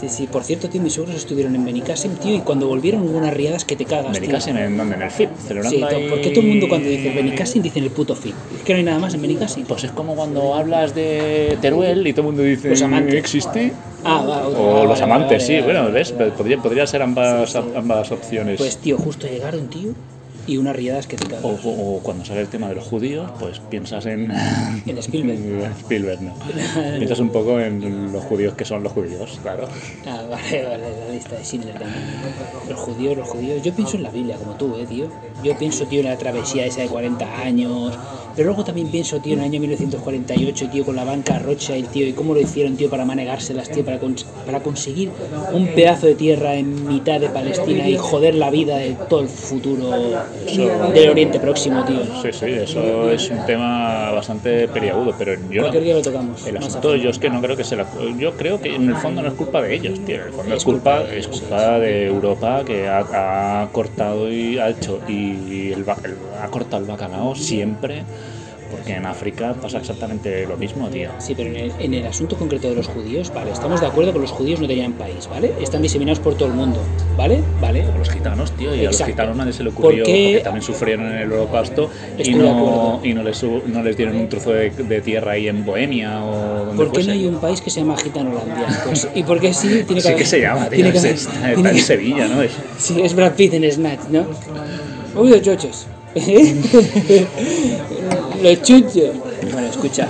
Sí, 0.09 0.17
sí. 0.17 0.27
Por 0.27 0.43
cierto, 0.43 0.69
tío, 0.69 0.81
mis 0.81 0.93
suegros 0.93 1.15
estuvieron 1.15 1.55
en 1.55 1.65
Benicassim, 1.65 2.15
tío, 2.15 2.35
y 2.35 2.39
cuando 2.39 2.67
volvieron 2.67 3.01
hubo 3.03 3.17
unas 3.17 3.33
riadas 3.33 3.65
que 3.65 3.75
te 3.75 3.85
cagas. 3.85 4.13
Benicassim, 4.19 4.55
¿en 4.57 4.77
dónde? 4.77 4.95
En 4.95 5.01
el 5.01 5.11
FIP, 5.11 5.29
celebrando 5.47 5.69
Sí, 5.77 5.79
to- 5.81 5.87
ahí- 5.95 6.09
¿por 6.09 6.21
qué 6.21 6.29
todo 6.29 6.41
el 6.41 6.47
mundo 6.47 6.67
cuando 6.69 6.89
dice 6.89 7.09
Benicassim 7.11 7.61
dicen 7.63 7.83
el 7.83 7.91
puto 7.91 8.15
fit? 8.15 8.33
Es 8.57 8.63
que 8.63 8.73
no 8.73 8.77
hay 8.79 8.85
nada 8.85 8.99
más 8.99 9.13
en 9.13 9.21
Benicassim. 9.21 9.65
Pues 9.65 9.83
es 9.83 9.91
como 9.91 10.15
cuando 10.15 10.53
hablas 10.55 10.93
de 10.93 11.57
Teruel 11.61 12.05
y 12.07 12.13
todo 12.13 12.21
el 12.21 12.27
mundo 12.27 12.43
dice 12.43 12.69
Los 12.69 12.81
amantes. 12.81 13.15
¿existe? 13.15 13.71
Ah, 14.03 14.23
va, 14.27 14.47
otra- 14.47 14.59
O 14.59 14.81
ah, 14.81 14.83
los 14.85 14.99
vale, 14.99 15.03
amantes, 15.03 15.43
vale, 15.43 15.59
sí, 15.59 15.63
bueno. 15.63 15.91
¿ves? 15.91 16.11
Podría, 16.11 16.57
podría 16.59 16.85
ser 16.87 17.01
ambas, 17.01 17.55
ambas 17.55 18.11
opciones. 18.11 18.57
Pues, 18.57 18.77
tío, 18.77 18.97
justo 18.97 19.25
llegaron, 19.27 19.67
tío, 19.67 19.91
y 20.47 20.57
unas 20.57 20.75
riadas 20.75 21.07
que 21.07 21.17
te 21.17 21.25
cagas. 21.27 21.43
o, 21.43 21.49
o- 21.49 21.95
o 21.97 21.99
cuando 22.01 22.23
sale 22.25 22.41
el 22.41 22.47
tema 22.47 22.69
de 22.69 22.75
los 22.75 22.83
judíos, 22.85 23.31
pues 23.39 23.59
piensas 23.59 24.05
en... 24.05 24.31
En 24.85 24.97
Spielberg. 24.97 25.71
Spielberg, 25.79 26.21
no. 26.21 26.33
piensas 26.97 27.19
un 27.19 27.29
poco 27.31 27.59
en 27.59 28.11
los 28.11 28.23
judíos 28.23 28.53
que 28.53 28.65
son 28.65 28.83
los 28.83 28.91
judíos, 28.91 29.39
claro. 29.41 29.67
Ah, 30.05 30.21
vale, 30.29 30.63
vale, 30.63 30.83
la 31.07 31.13
lista 31.13 31.35
de 31.35 31.43
Schindler 31.43 31.73
también. 31.77 32.03
Los 32.69 32.79
judíos, 32.79 33.17
los 33.17 33.27
judíos. 33.27 33.61
Yo 33.63 33.73
pienso 33.73 33.97
en 33.97 34.03
la 34.03 34.11
Biblia, 34.11 34.37
como 34.37 34.53
tú, 34.55 34.75
eh, 34.77 34.85
tío. 34.85 35.07
Yo 35.43 35.57
pienso, 35.57 35.85
tío, 35.85 35.99
en 36.01 36.05
la 36.07 36.17
travesía 36.17 36.65
esa 36.65 36.81
de 36.81 36.87
40 36.87 37.41
años. 37.41 37.97
Pero 38.35 38.47
luego 38.47 38.63
también 38.65 38.89
pienso, 38.89 39.19
tío, 39.21 39.33
en 39.33 39.39
el 39.39 39.45
año 39.45 39.59
1948, 39.61 40.69
tío, 40.69 40.83
con 40.85 40.95
la 40.95 41.05
banca 41.05 41.39
Rothschild, 41.39 41.87
tío, 41.89 42.05
y 42.05 42.11
cómo 42.13 42.33
lo 42.33 42.41
hicieron, 42.41 42.75
tío, 42.75 42.89
para 42.89 43.05
manegárselas, 43.05 43.69
tío, 43.69 43.85
para, 43.85 43.99
cons- 43.99 44.25
para 44.45 44.59
conseguir 44.61 45.09
un 45.53 45.67
pedazo 45.67 46.07
de 46.07 46.15
tierra 46.15 46.55
en 46.55 46.85
mitad 46.87 47.19
de 47.19 47.29
Palestina 47.29 47.87
y 47.87 47.95
joder 47.97 48.35
la 48.35 48.49
vida 48.51 48.75
de 48.77 48.95
todo 49.09 49.21
el 49.21 49.29
futuro 49.29 49.89
del 50.93 51.09
Oriente 51.09 51.39
Próximo, 51.39 51.85
tío. 51.85 52.01
Sí, 52.21 52.29
sí, 52.31 52.45
eso 52.47 53.09
es 53.09 53.29
un 53.29 53.45
tema 53.45 54.11
bastante 54.11 54.67
periagudo, 54.67 55.13
pero 55.17 55.33
yo 55.49 55.61
no- 55.61 55.61
Cualquier 55.61 55.83
día 55.83 55.93
lo 55.95 56.01
tocamos. 56.01 56.45
El 56.45 56.57
asunto 56.57 56.95
yo 56.97 57.09
es 57.11 57.19
que 57.19 57.29
no 57.29 57.41
creo 57.41 57.55
que 57.55 57.63
se 57.63 57.75
la... 57.75 57.85
Yo 58.19 58.33
creo 58.35 58.59
que 58.59 58.75
en 58.75 58.89
el 58.89 58.95
fondo 58.97 59.21
no 59.21 59.29
es 59.29 59.33
culpa 59.35 59.61
de 59.61 59.75
ellos, 59.75 59.99
tío. 60.05 60.15
En 60.17 60.21
el 60.27 60.33
fondo 60.33 60.55
es 60.55 60.63
culpa, 60.63 61.03
es 61.03 61.27
culpa 61.27 61.79
de 61.79 62.05
Europa 62.07 62.63
que 62.65 62.87
ha, 62.87 63.61
ha 63.63 63.67
cortado 63.71 64.31
y 64.31 64.57
ha 64.59 64.69
hecho... 64.69 64.99
Y 65.07 65.71
el, 65.71 65.79
el- 65.85 65.85
ha 66.41 66.47
cortado 66.49 66.81
el 66.83 66.87
bacalao 66.89 67.33
siempre, 67.33 68.03
en 68.93 69.05
África 69.05 69.55
pasa 69.61 69.77
exactamente 69.79 70.45
lo 70.47 70.57
mismo, 70.57 70.87
tío. 70.89 71.09
Sí, 71.19 71.33
pero 71.35 71.49
en 71.49 71.55
el, 71.55 71.71
en 71.79 71.93
el 71.93 72.05
asunto 72.05 72.35
concreto 72.37 72.69
de 72.69 72.75
los 72.75 72.87
judíos, 72.87 73.31
vale, 73.33 73.51
estamos 73.51 73.81
de 73.81 73.87
acuerdo 73.87 74.13
que 74.13 74.19
los 74.19 74.31
judíos 74.31 74.59
no 74.59 74.67
tenían 74.67 74.93
país, 74.93 75.27
¿vale? 75.29 75.53
Están 75.61 75.81
diseminados 75.81 76.19
por 76.19 76.35
todo 76.35 76.47
el 76.49 76.53
mundo, 76.55 76.79
¿vale? 77.17 77.41
Vale. 77.61 77.85
O 77.87 77.97
los 77.97 78.09
gitanos, 78.09 78.51
tío, 78.51 78.75
y 78.75 78.81
a 78.85 78.89
los 78.89 79.03
gitanos 79.03 79.35
nadie 79.35 79.53
se 79.53 79.63
le 79.63 79.71
¿Por 79.71 79.85
ocurrió, 79.85 80.05
qué? 80.05 80.29
porque 80.33 80.43
también 80.43 80.61
sufrieron 80.63 81.05
en 81.07 81.17
el 81.17 81.31
holocausto 81.31 81.89
y 82.17 82.21
Estoy 82.21 82.35
no, 82.35 82.99
y 83.03 83.13
no, 83.13 83.23
les, 83.23 83.43
no 83.43 83.83
les 83.83 83.97
dieron 83.97 84.15
un 84.17 84.29
trozo 84.29 84.51
de, 84.51 84.69
de 84.69 85.01
tierra 85.01 85.31
ahí 85.33 85.47
en 85.47 85.65
Bohemia 85.65 86.23
o 86.23 86.65
donde 86.65 86.75
¿Por 86.75 86.87
qué 86.87 86.93
fuese. 86.95 87.07
no 87.07 87.13
hay 87.13 87.25
un 87.27 87.35
país 87.39 87.61
que 87.61 87.69
se 87.69 87.79
llama 87.81 87.97
Gitanolandia? 87.97 88.67
Pues, 88.85 89.07
¿Y 89.15 89.23
por 89.23 89.39
qué 89.39 89.53
sí? 89.53 89.83
Tiene 89.87 89.95
que 89.95 90.01
Sí 90.01 90.07
haber- 90.07 90.17
que 90.19 90.25
se 90.25 90.41
llama, 90.41 90.61
tío, 90.69 90.69
tiene 90.71 90.91
que 90.91 90.97
es- 90.97 91.05
está, 91.05 91.51
está 91.51 91.69
en 91.69 91.75
que- 91.75 91.81
Sevilla, 91.81 92.27
¿no? 92.27 92.41
Es- 92.41 92.51
Sí, 92.77 93.01
es 93.01 93.13
Brad 93.15 93.33
Pitt 93.33 93.53
en 93.53 93.71
Snatch, 93.71 94.09
¿no? 94.09 94.25
Uy, 95.15 95.29
los 95.29 95.41
chochos. 95.41 95.87
los 98.49 98.61
chuchos. 98.61 99.09
Bueno, 99.51 99.67
escucha. 99.67 100.07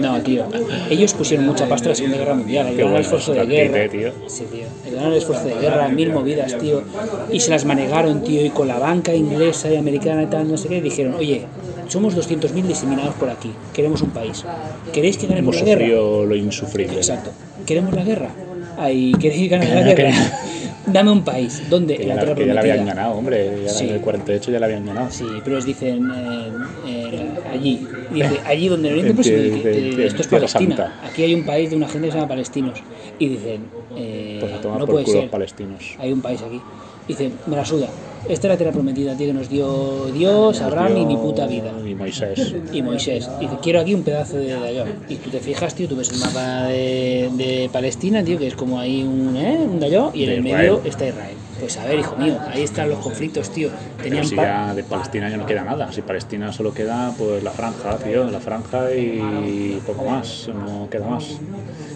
No, 0.00 0.20
tío. 0.22 0.44
Ellos 0.90 1.14
pusieron 1.14 1.46
mucha 1.46 1.68
pasta 1.68 1.86
en 1.86 1.90
la 1.90 1.94
Segunda 1.96 2.18
Guerra 2.18 2.34
Mundial. 2.34 2.66
Ayudaron 2.66 2.90
bueno 2.92 2.96
al 2.96 3.02
esfuerzo 3.02 3.34
es 3.34 3.48
de 3.48 3.54
guerra. 3.54 3.90
tío. 3.90 4.12
Sí, 4.26 4.44
tío. 4.50 4.64
Ayudaron 4.86 5.12
al 5.12 5.18
esfuerzo 5.18 5.44
de 5.46 5.54
guerra, 5.54 5.88
mil 5.88 6.12
movidas, 6.12 6.58
tío. 6.58 6.82
Y 7.30 7.40
se 7.40 7.50
las 7.50 7.64
manegaron, 7.64 8.22
tío. 8.22 8.44
Y 8.44 8.50
con 8.50 8.68
la 8.68 8.78
banca 8.78 9.14
inglesa 9.14 9.70
y 9.70 9.76
americana 9.76 10.22
y 10.22 10.26
tal, 10.26 10.48
no 10.50 10.56
sé 10.56 10.68
qué, 10.68 10.80
dijeron, 10.80 11.14
oye, 11.14 11.46
somos 11.88 12.16
200.000 12.16 12.62
diseminados 12.62 13.14
por 13.14 13.28
aquí. 13.30 13.50
Queremos 13.72 14.02
un 14.02 14.10
país. 14.10 14.44
¿Queréis 14.92 15.16
que 15.18 15.26
ganemos 15.26 15.56
Hemos 15.56 15.68
la 15.68 15.76
guerra? 15.76 15.86
lo 16.26 16.34
insufrible. 16.36 16.96
Exacto. 16.96 17.30
¿Queremos 17.66 17.94
la 17.94 18.02
guerra? 18.04 18.30
Ahí, 18.78 19.12
¿queréis 19.20 19.50
ganar 19.50 19.68
la 19.68 19.82
guerra? 19.94 20.10
Dame 20.86 21.10
un 21.10 21.24
país. 21.24 21.62
¿Dónde? 21.70 21.96
Que 21.96 22.06
ya, 22.06 22.14
la 22.14 22.34
que 22.34 22.46
ya 22.46 22.54
la 22.54 22.60
habían 22.60 22.84
ganado, 22.86 23.14
hombre. 23.14 23.62
Ya 23.64 23.70
Sí. 23.70 23.88
En 23.88 23.94
el 23.94 24.00
48 24.00 24.50
ya 24.52 24.60
la 24.60 24.66
habían 24.66 24.84
ganado. 24.84 25.10
Sí, 25.10 25.24
pero 25.42 25.56
les 25.56 25.64
dicen 25.64 26.10
eh, 26.14 26.48
eh, 26.86 27.28
allí. 27.52 27.86
Dice, 28.12 28.40
allí 28.44 28.68
donde 28.68 28.88
el 28.88 28.94
Oriente 28.94 29.14
Próximo, 29.14 29.36
de- 29.38 29.90
eh, 29.92 29.96
de 29.96 30.06
esto 30.06 30.20
es 30.22 30.28
Palestina. 30.28 30.76
Santa. 30.76 31.00
Aquí 31.08 31.22
hay 31.22 31.34
un 31.34 31.44
país 31.44 31.70
de 31.70 31.76
una 31.76 31.88
gente 31.88 32.08
que 32.08 32.12
se 32.12 32.18
llama 32.18 32.28
palestinos. 32.28 32.82
Y 33.18 33.28
dicen, 33.28 33.62
eh, 33.96 34.38
Pues 34.40 34.52
a 34.52 34.60
tomar 34.60 34.78
no 34.80 34.84
por 34.86 34.94
puede 34.96 35.04
culo 35.06 35.20
ser. 35.20 35.30
palestinos. 35.30 35.94
Hay 35.98 36.12
un 36.12 36.20
país 36.20 36.42
aquí. 36.42 36.60
Dicen, 37.08 37.32
me 37.46 37.56
la 37.56 37.64
suda. 37.64 37.88
Esta 38.26 38.46
es 38.48 38.52
la 38.52 38.56
tierra 38.56 38.72
prometida, 38.72 39.14
tío, 39.14 39.26
que 39.26 39.32
nos 39.34 39.50
dio 39.50 40.06
Dios, 40.06 40.58
Abraham 40.62 40.96
y 40.96 41.04
mi 41.04 41.16
puta 41.18 41.46
vida. 41.46 41.70
Y 41.86 41.94
Moisés. 41.94 42.54
y 42.72 42.80
Moisés. 42.80 43.28
Dice, 43.38 43.56
quiero 43.62 43.80
aquí 43.80 43.92
un 43.92 44.02
pedazo 44.02 44.38
de 44.38 44.48
Dayón. 44.58 44.88
Y 45.10 45.16
tú 45.16 45.28
te 45.28 45.40
fijas, 45.40 45.74
tío, 45.74 45.86
tú 45.88 45.96
ves 45.96 46.10
el 46.10 46.18
mapa 46.20 46.68
de, 46.68 47.28
de 47.36 47.68
Palestina, 47.70 48.24
tío, 48.24 48.38
que 48.38 48.46
es 48.46 48.54
como 48.54 48.80
ahí 48.80 49.02
un, 49.02 49.36
¿eh? 49.36 49.58
un 49.70 49.78
Dayón, 49.78 50.10
y 50.14 50.22
en 50.24 50.28
De 50.30 50.34
el 50.36 50.46
Israel. 50.46 50.70
medio 50.70 50.80
está 50.90 51.06
Israel. 51.06 51.34
Pues 51.60 51.76
a 51.76 51.84
ver, 51.84 51.98
hijo 51.98 52.16
mío, 52.16 52.38
ahí 52.50 52.62
están 52.62 52.88
los 52.88 52.98
conflictos, 53.00 53.50
tío. 53.50 53.68
Pero 53.98 54.04
Tenían 54.08 54.24
si 54.26 54.34
pa- 54.36 54.42
ya 54.42 54.74
de 54.74 54.84
Palestina 54.84 55.28
ya 55.28 55.36
no 55.36 55.44
queda 55.44 55.62
nada. 55.64 55.92
Si 55.92 56.00
Palestina 56.00 56.50
solo 56.50 56.72
queda 56.72 57.12
pues 57.18 57.42
la 57.42 57.50
franja, 57.50 57.98
tío. 57.98 58.24
La 58.30 58.40
franja 58.40 58.90
y 58.94 59.78
poco 59.86 60.02
más. 60.06 60.48
No 60.48 60.88
queda 60.90 61.06
más. 61.06 61.24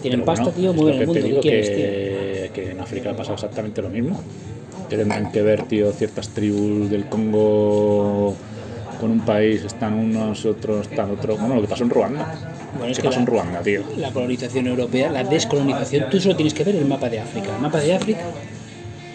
Tienen 0.03 0.19
Pero 0.21 0.25
pasta, 0.25 0.43
bueno, 0.45 0.57
tío, 0.59 0.73
mueven 0.73 1.01
el 1.01 1.07
mundo, 1.07 1.21
¿qué 1.23 1.39
quieres, 1.39 1.69
que, 1.71 2.51
que 2.53 2.71
en 2.71 2.79
África 2.79 3.15
pasa 3.15 3.33
exactamente 3.33 3.81
lo 3.81 3.89
mismo. 3.89 4.21
Que 4.89 4.97
tendrán 4.97 5.31
que 5.31 5.41
ver, 5.41 5.63
tío, 5.63 5.91
ciertas 5.91 6.29
tribus 6.29 6.89
del 6.89 7.05
Congo 7.05 8.35
con 8.99 9.11
un 9.11 9.19
país, 9.21 9.63
están 9.63 9.93
unos, 9.93 10.45
otros, 10.45 10.87
están 10.89 11.11
otros. 11.11 11.39
Bueno, 11.39 11.55
lo 11.55 11.61
que 11.61 11.67
pasó 11.67 11.83
en 11.83 11.89
Ruanda. 11.89 12.35
Bueno, 12.77 12.91
es 12.91 12.97
¿Qué 12.97 13.03
que 13.03 13.07
pasó 13.07 13.19
en 13.19 13.25
la- 13.25 13.31
Ruanda, 13.31 13.61
tío? 13.61 13.81
la 13.97 14.11
colonización 14.11 14.67
europea, 14.67 15.09
la 15.11 15.23
descolonización, 15.23 16.09
tú 16.09 16.19
solo 16.19 16.35
tienes 16.35 16.53
que 16.53 16.63
ver 16.63 16.75
el 16.75 16.85
mapa 16.85 17.07
de 17.09 17.19
África. 17.19 17.55
El 17.55 17.61
mapa 17.61 17.79
de 17.79 17.93
África 17.93 18.21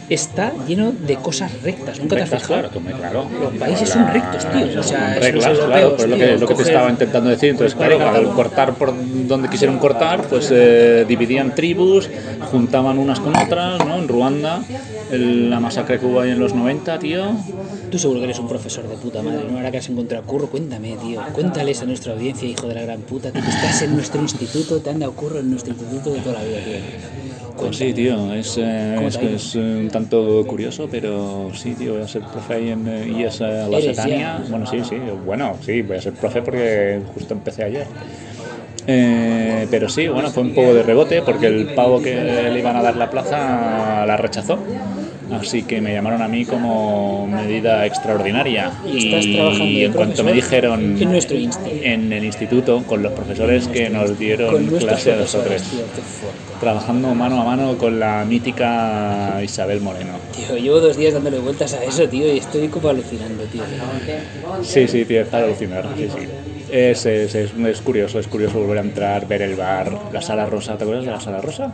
está 0.09 0.53
lleno 0.67 0.93
de 0.93 1.17
cosas 1.17 1.51
rectas, 1.63 1.99
nunca 1.99 2.17
te 2.17 2.23
has 2.23 2.31
fijado. 2.31 2.69
claro, 2.69 2.81
claro. 2.99 3.27
Los 3.41 3.53
países 3.55 3.89
son 3.89 4.07
rectos, 4.13 4.47
tío, 4.51 4.81
o 4.81 4.83
sea, 4.83 5.15
reglas, 5.15 5.45
claro, 5.45 5.61
europeos, 5.65 5.93
pues 5.97 6.05
es 6.05 6.11
lo 6.11 6.17
que, 6.17 6.39
lo 6.39 6.47
que 6.47 6.55
te 6.55 6.63
estaba 6.63 6.91
intentando 6.91 7.31
decir. 7.31 7.51
Entonces, 7.51 7.75
claro, 7.75 7.95
al 7.95 8.11
claro. 8.11 8.35
cortar 8.35 8.75
por 8.75 8.93
donde 9.27 9.49
quisieron 9.49 9.79
cortar, 9.79 10.23
pues 10.29 10.51
eh, 10.53 11.05
dividían 11.09 11.55
tribus, 11.55 12.09
juntaban 12.51 12.99
unas 12.99 13.21
con 13.21 13.37
otras, 13.37 13.85
¿no? 13.87 13.97
En 13.97 14.09
Ruanda, 14.09 14.63
el- 15.11 15.49
la 15.51 15.61
masacre 15.61 15.99
que 15.99 16.07
hubo 16.07 16.21
ahí 16.21 16.31
en 16.31 16.39
los 16.39 16.55
90, 16.55 16.99
tío. 16.99 17.25
Tú 17.91 17.99
seguro 17.99 18.21
que 18.21 18.25
eres 18.25 18.39
un 18.39 18.49
profesor 18.49 18.87
de 18.89 18.97
puta 18.97 19.23
madre, 19.23 19.45
¿no? 19.51 19.57
Ahora 19.59 19.71
que 19.71 19.79
has 19.79 19.89
encontrado 19.89 20.25
curro, 20.25 20.49
cuéntame, 20.49 20.97
tío. 20.97 21.21
Cuéntales 21.33 21.81
a 21.83 21.87
nuestra 21.87 22.13
audiencia, 22.13 22.49
hijo 22.49 22.67
de 22.69 22.75
la 22.75 22.83
gran 22.83 23.01
puta, 23.03 23.31
que 23.33 23.39
estás 23.39 23.83
en 23.83 23.95
nuestro 23.95 24.21
instituto, 24.21 24.79
te 24.81 24.91
han 24.91 24.99
dado 24.99 25.13
curro 25.13 25.39
en 25.41 25.51
nuestro 25.51 25.73
instituto 25.73 26.11
de 26.13 26.21
toda 26.21 26.39
la 26.41 26.45
vida, 26.45 26.59
tío. 26.65 26.75
Pues 27.57 27.77
sí, 27.77 27.93
tío, 27.93 28.33
es, 28.35 28.59
eh, 28.59 28.93
¿Cómo 28.97 29.09
es, 29.09 29.17
es, 29.17 29.55
eh, 29.55 29.59
un 29.59 29.89
tanto 29.89 30.45
curioso, 30.47 30.89
pero 30.91 31.51
sí, 31.55 31.75
tío, 31.75 31.95
voy 31.95 32.03
a 32.03 32.09
ser 32.09 32.23
profe 32.23 32.55
ahí 32.55 32.71
en 32.71 32.87
eh, 32.89 33.09
IES 33.09 33.41
eh, 33.41 33.45
Eres 33.45 33.87
Lusitania. 33.87 34.19
ya. 34.19 34.45
Bueno, 34.51 34.67
sí, 34.67 34.83
sí, 34.85 34.97
bueno, 35.25 35.57
sí, 35.65 35.83
voy 35.83 35.97
a 35.97 36.01
ser 36.01 36.15
profe 36.15 36.43
porque 36.43 37.01
justo 37.15 37.35
empecé 37.35 37.65
ayer. 37.65 37.87
Eh, 38.87 39.67
pero 39.71 39.89
sí, 39.89 40.09
bueno, 40.09 40.31
fue 40.31 40.43
un 40.43 40.55
poco 40.55 40.75
de 40.75 40.83
rebote 40.83 41.23
porque 41.23 41.47
el 41.47 41.75
pavo 41.75 42.03
que 42.03 42.15
le 42.15 42.59
iban 42.59 42.77
a 42.77 42.83
dar 42.83 42.97
la 42.97 43.11
plaza 43.11 44.05
la 44.05 44.17
rechazó. 44.17 44.59
Así 45.41 45.63
que 45.63 45.81
me 45.81 45.93
llamaron 45.93 46.23
a 46.23 46.29
mí 46.29 46.45
como 46.45 47.27
medida 47.27 47.87
extraordinaria. 47.87 48.73
Y 48.87 49.07
estás 49.07 49.27
trabajando 49.33 49.65
de 49.65 49.85
en 49.85 49.93
cuanto 49.93 50.25
me 50.25 50.33
dijeron 50.33 50.97
en 51.01 51.11
nuestro 51.11 51.37
en 51.37 52.13
el 52.13 52.25
instituto 52.25 52.83
con 52.85 53.03
los 53.03 53.13
profesores 53.13 53.69
que 53.69 53.91
nos 53.91 54.19
dieron 54.19 54.67
clase 54.67 55.13
a 55.13 55.19
qué 55.19 55.25
fuerte. 55.25 55.65
trabajando 56.61 57.15
mano 57.15 57.41
a 57.41 57.45
mano 57.45 57.77
con 57.79 58.01
la 58.01 58.25
mítica 58.25 59.41
Isabel 59.43 59.81
Moreno. 59.81 60.13
Tío, 60.35 60.57
llevo 60.57 60.81
dos 60.81 60.97
días 60.97 61.15
dándole 61.15 61.39
vueltas 61.39 61.75
a 61.75 61.85
eso, 61.85 62.09
tío, 62.09 62.33
y 62.33 62.39
estoy 62.39 62.69
como 62.69 62.89
alucinando, 62.89 63.45
tío. 63.45 63.63
Sí, 64.63 64.89
sí, 64.89 65.05
tío, 65.05 65.23
está 65.23 65.39
alucinar. 65.39 65.87
Sí, 65.97 66.09
sí. 66.09 66.27
Es, 66.75 67.07
es, 67.07 67.33
es, 67.37 67.53
es 67.55 67.81
curioso, 67.83 68.19
es 68.19 68.27
curioso 68.27 68.59
volver 68.59 68.79
a 68.79 68.81
entrar, 68.81 69.29
ver 69.29 69.43
el 69.43 69.55
bar, 69.55 69.97
la 70.13 70.21
sala 70.21 70.45
rosa. 70.45 70.77
¿Te 70.77 70.83
acuerdas 70.83 71.05
de 71.05 71.13
la 71.13 71.21
sala 71.21 71.41
rosa? 71.41 71.73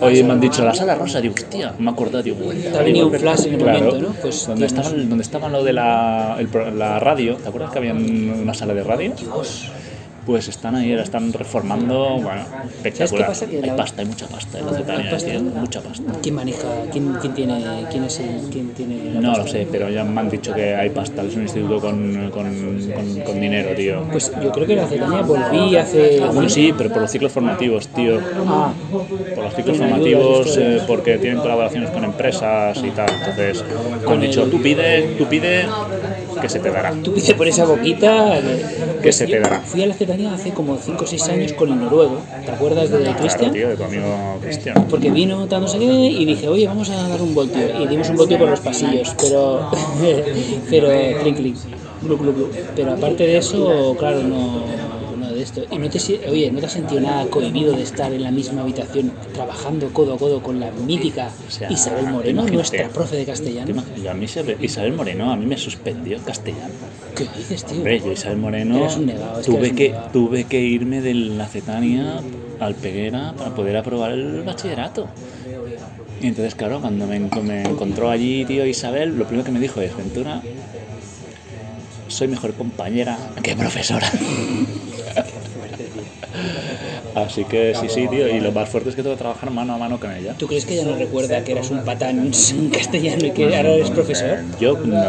Hoy 0.00 0.24
me 0.24 0.32
han 0.32 0.40
dicho 0.40 0.64
la 0.64 0.74
sala 0.74 0.96
rosa, 0.96 1.20
digo, 1.20 1.34
hostia, 1.34 1.72
me 1.78 1.88
he 1.88 1.92
acordado, 1.92 2.20
digo, 2.24 2.48
venido 2.84 3.06
un 3.06 3.14
flash 3.14 3.46
en 3.46 3.54
el 3.54 3.60
claro, 3.60 3.78
momento, 3.78 4.08
¿no? 4.08 4.14
Pues, 4.20 4.44
donde, 4.48 4.66
estaban, 4.66 5.08
donde 5.08 5.22
estaban 5.22 5.52
lo 5.52 5.62
de 5.62 5.72
la, 5.72 6.36
el 6.40 6.48
la 6.76 6.98
radio, 6.98 7.36
¿te 7.36 7.48
acuerdas 7.48 7.70
que 7.70 7.78
había 7.78 7.92
una 7.92 8.54
sala 8.54 8.74
de 8.74 8.82
radio? 8.82 9.12
Dios. 9.16 9.70
Pues 10.26 10.48
están 10.48 10.74
ahí, 10.74 10.90
la 10.94 11.02
están 11.02 11.32
reformando, 11.34 12.18
bueno, 12.22 12.40
espectacular. 12.76 13.26
pasa? 13.28 13.44
Hay 13.44 13.60
la- 13.60 13.76
pasta, 13.76 14.00
hay 14.00 14.08
mucha 14.08 14.26
pasta 14.26 14.58
en 14.58 14.66
la 14.66 14.72
Cetania, 14.72 15.10
pasta? 15.10 15.30
tío, 15.30 15.40
mucha 15.42 15.80
pasta. 15.82 16.12
¿Quién 16.22 16.34
maneja? 16.34 16.66
¿Quién, 16.90 17.12
quién 17.20 17.34
tiene, 17.34 17.84
quién 17.90 18.04
es 18.04 18.20
el, 18.20 18.40
quién 18.50 18.68
tiene 18.70 18.96
la 19.12 19.20
No 19.20 19.28
pasta? 19.28 19.42
lo 19.42 19.48
sé, 19.48 19.68
pero 19.70 19.90
ya 19.90 20.02
me 20.02 20.20
han 20.20 20.30
dicho 20.30 20.54
que 20.54 20.74
hay 20.74 20.88
pasta, 20.90 21.22
es 21.24 21.36
un 21.36 21.42
instituto 21.42 21.78
con, 21.78 22.30
con, 22.32 22.92
con, 22.94 23.20
con 23.20 23.40
dinero, 23.40 23.74
tío. 23.74 24.02
Pues 24.10 24.32
yo 24.42 24.50
creo 24.50 24.66
que 24.66 24.76
la 24.76 24.86
Cetania 24.86 25.20
volví 25.22 25.76
hace... 25.76 26.20
Bueno, 26.32 26.48
sí, 26.48 26.72
pero 26.76 26.90
por 26.90 27.02
los 27.02 27.10
ciclos 27.10 27.30
formativos, 27.30 27.86
tío. 27.88 28.18
Ah, 28.46 28.72
Por 29.34 29.44
los 29.44 29.54
ciclos 29.54 29.76
formativos, 29.76 30.56
eh, 30.56 30.80
porque 30.86 31.18
tienen 31.18 31.40
colaboraciones 31.40 31.90
con 31.90 32.02
empresas 32.02 32.78
y 32.82 32.90
tal. 32.92 33.10
Entonces, 33.10 33.62
han 34.08 34.20
dicho, 34.22 34.44
el- 34.44 34.50
tú 34.50 34.62
pide, 34.62 35.02
tú 35.18 35.26
pide, 35.26 35.66
que 36.40 36.48
se 36.48 36.58
te 36.60 36.70
dará. 36.70 36.92
tú 37.02 37.12
pides 37.12 37.34
por 37.34 37.46
esa 37.48 37.64
boquita... 37.64 38.40
que- 39.02 39.12
se 39.12 39.26
te 39.26 39.38
dará. 39.40 39.60
Fui 39.60 39.82
a 39.82 39.86
la 39.86 39.94
Cetania 39.94 40.32
hace 40.34 40.50
como 40.50 40.76
5 40.76 41.04
o 41.04 41.06
6 41.06 41.28
años 41.28 41.52
con 41.52 41.70
el 41.70 41.78
noruego, 41.80 42.18
¿te 42.44 42.50
acuerdas 42.52 42.90
de 42.90 42.98
Claro, 42.98 43.18
Cristian? 43.18 43.52
tío, 43.52 43.68
de 43.68 43.76
tu 43.76 43.84
amigo 43.84 44.38
Cristian. 44.42 44.86
Porque 44.88 45.10
vino, 45.10 45.46
tal, 45.46 45.62
no 45.62 45.68
sé 45.68 45.78
qué, 45.78 45.84
y 45.84 46.24
dije, 46.24 46.48
oye, 46.48 46.66
vamos 46.66 46.90
a 46.90 47.08
dar 47.08 47.20
un 47.20 47.34
voltio. 47.34 47.60
Y 47.82 47.86
dimos 47.86 48.08
un 48.10 48.16
voltio 48.16 48.38
por 48.38 48.48
los 48.48 48.60
pasillos, 48.60 49.14
pero. 49.20 49.70
pero. 50.70 50.88
clink, 51.22 51.36
clink. 51.36 51.56
Pero 52.76 52.92
aparte 52.92 53.26
de 53.26 53.38
eso, 53.38 53.96
claro, 53.98 54.22
no. 54.22 54.93
Esto. 55.44 55.62
Y 55.70 55.78
no 55.78 55.88
te, 55.88 55.98
oye, 56.28 56.50
¿no 56.50 56.60
te 56.60 56.66
has 56.66 56.72
sentido 56.72 57.00
nada 57.00 57.26
cohibido 57.26 57.72
de 57.76 57.82
estar 57.82 58.12
en 58.12 58.22
la 58.22 58.30
misma 58.30 58.62
habitación 58.62 59.12
trabajando 59.32 59.90
codo 59.92 60.14
a 60.14 60.18
codo 60.18 60.42
con 60.42 60.58
la 60.60 60.70
mítica 60.72 61.30
O 61.46 61.50
sea, 61.50 61.70
Isabel 61.70 62.04
Moreno, 62.06 62.42
imagínate. 62.42 62.52
nuestra 62.54 62.88
profe 62.88 63.16
de 63.16 63.24
castellano? 63.24 63.84
Y 64.02 64.06
a 64.06 64.14
mí 64.14 64.26
Isabel 64.60 64.92
Moreno 64.94 65.30
a 65.30 65.36
mí 65.36 65.46
me 65.46 65.56
suspendió 65.56 66.18
castellano. 66.24 66.74
¿Qué 67.14 67.26
dices, 67.38 67.64
tío? 67.64 67.76
Hombre, 67.78 68.00
yo 68.00 68.12
Isabel 68.12 68.38
Moreno 68.38 68.76
Eres 68.78 68.96
un 68.96 69.06
negado, 69.06 69.40
es 69.40 69.46
que 69.46 69.52
tuve 69.52 69.68
un 69.70 69.76
que 69.76 69.88
negado. 69.90 70.10
tuve 70.12 70.44
que 70.44 70.60
irme 70.60 71.00
de 71.00 71.14
la 71.14 71.46
Cetania 71.46 72.20
al 72.60 72.74
Peguera 72.74 73.34
para 73.36 73.54
poder 73.54 73.76
aprobar 73.76 74.12
el 74.12 74.42
bachillerato. 74.42 75.06
Y 76.20 76.28
entonces, 76.28 76.54
claro, 76.54 76.80
cuando 76.80 77.06
me, 77.06 77.20
me 77.20 77.62
encontró 77.62 78.10
allí, 78.10 78.44
tío 78.46 78.64
Isabel, 78.66 79.18
lo 79.18 79.26
primero 79.26 79.44
que 79.44 79.52
me 79.52 79.60
dijo 79.60 79.80
es, 79.80 79.94
Ventura, 79.96 80.40
soy 82.08 82.28
mejor 82.28 82.54
compañera 82.54 83.18
que 83.42 83.54
profesora. 83.56 84.10
Así 87.14 87.44
que 87.44 87.74
sí, 87.74 87.88
sí, 87.88 88.08
tío, 88.08 88.28
y 88.28 88.40
lo 88.40 88.50
más 88.52 88.68
fuerte 88.68 88.90
es 88.90 88.96
que 88.96 89.02
tengo 89.02 89.14
que 89.14 89.20
trabajar 89.20 89.50
mano 89.50 89.74
a 89.74 89.78
mano 89.78 90.00
con 90.00 90.10
ella. 90.12 90.34
¿Tú 90.38 90.46
crees 90.46 90.64
que 90.66 90.74
ella 90.74 90.90
no 90.90 90.96
recuerda 90.96 91.42
que 91.44 91.52
eras 91.52 91.70
un 91.70 91.84
patán 91.84 92.18
en 92.18 92.70
castellano 92.70 93.26
y 93.26 93.30
que 93.30 93.44
ahora 93.56 93.70
eres 93.70 93.90
profesor? 93.90 94.38
Yo 94.60 94.78
no, 94.84 95.04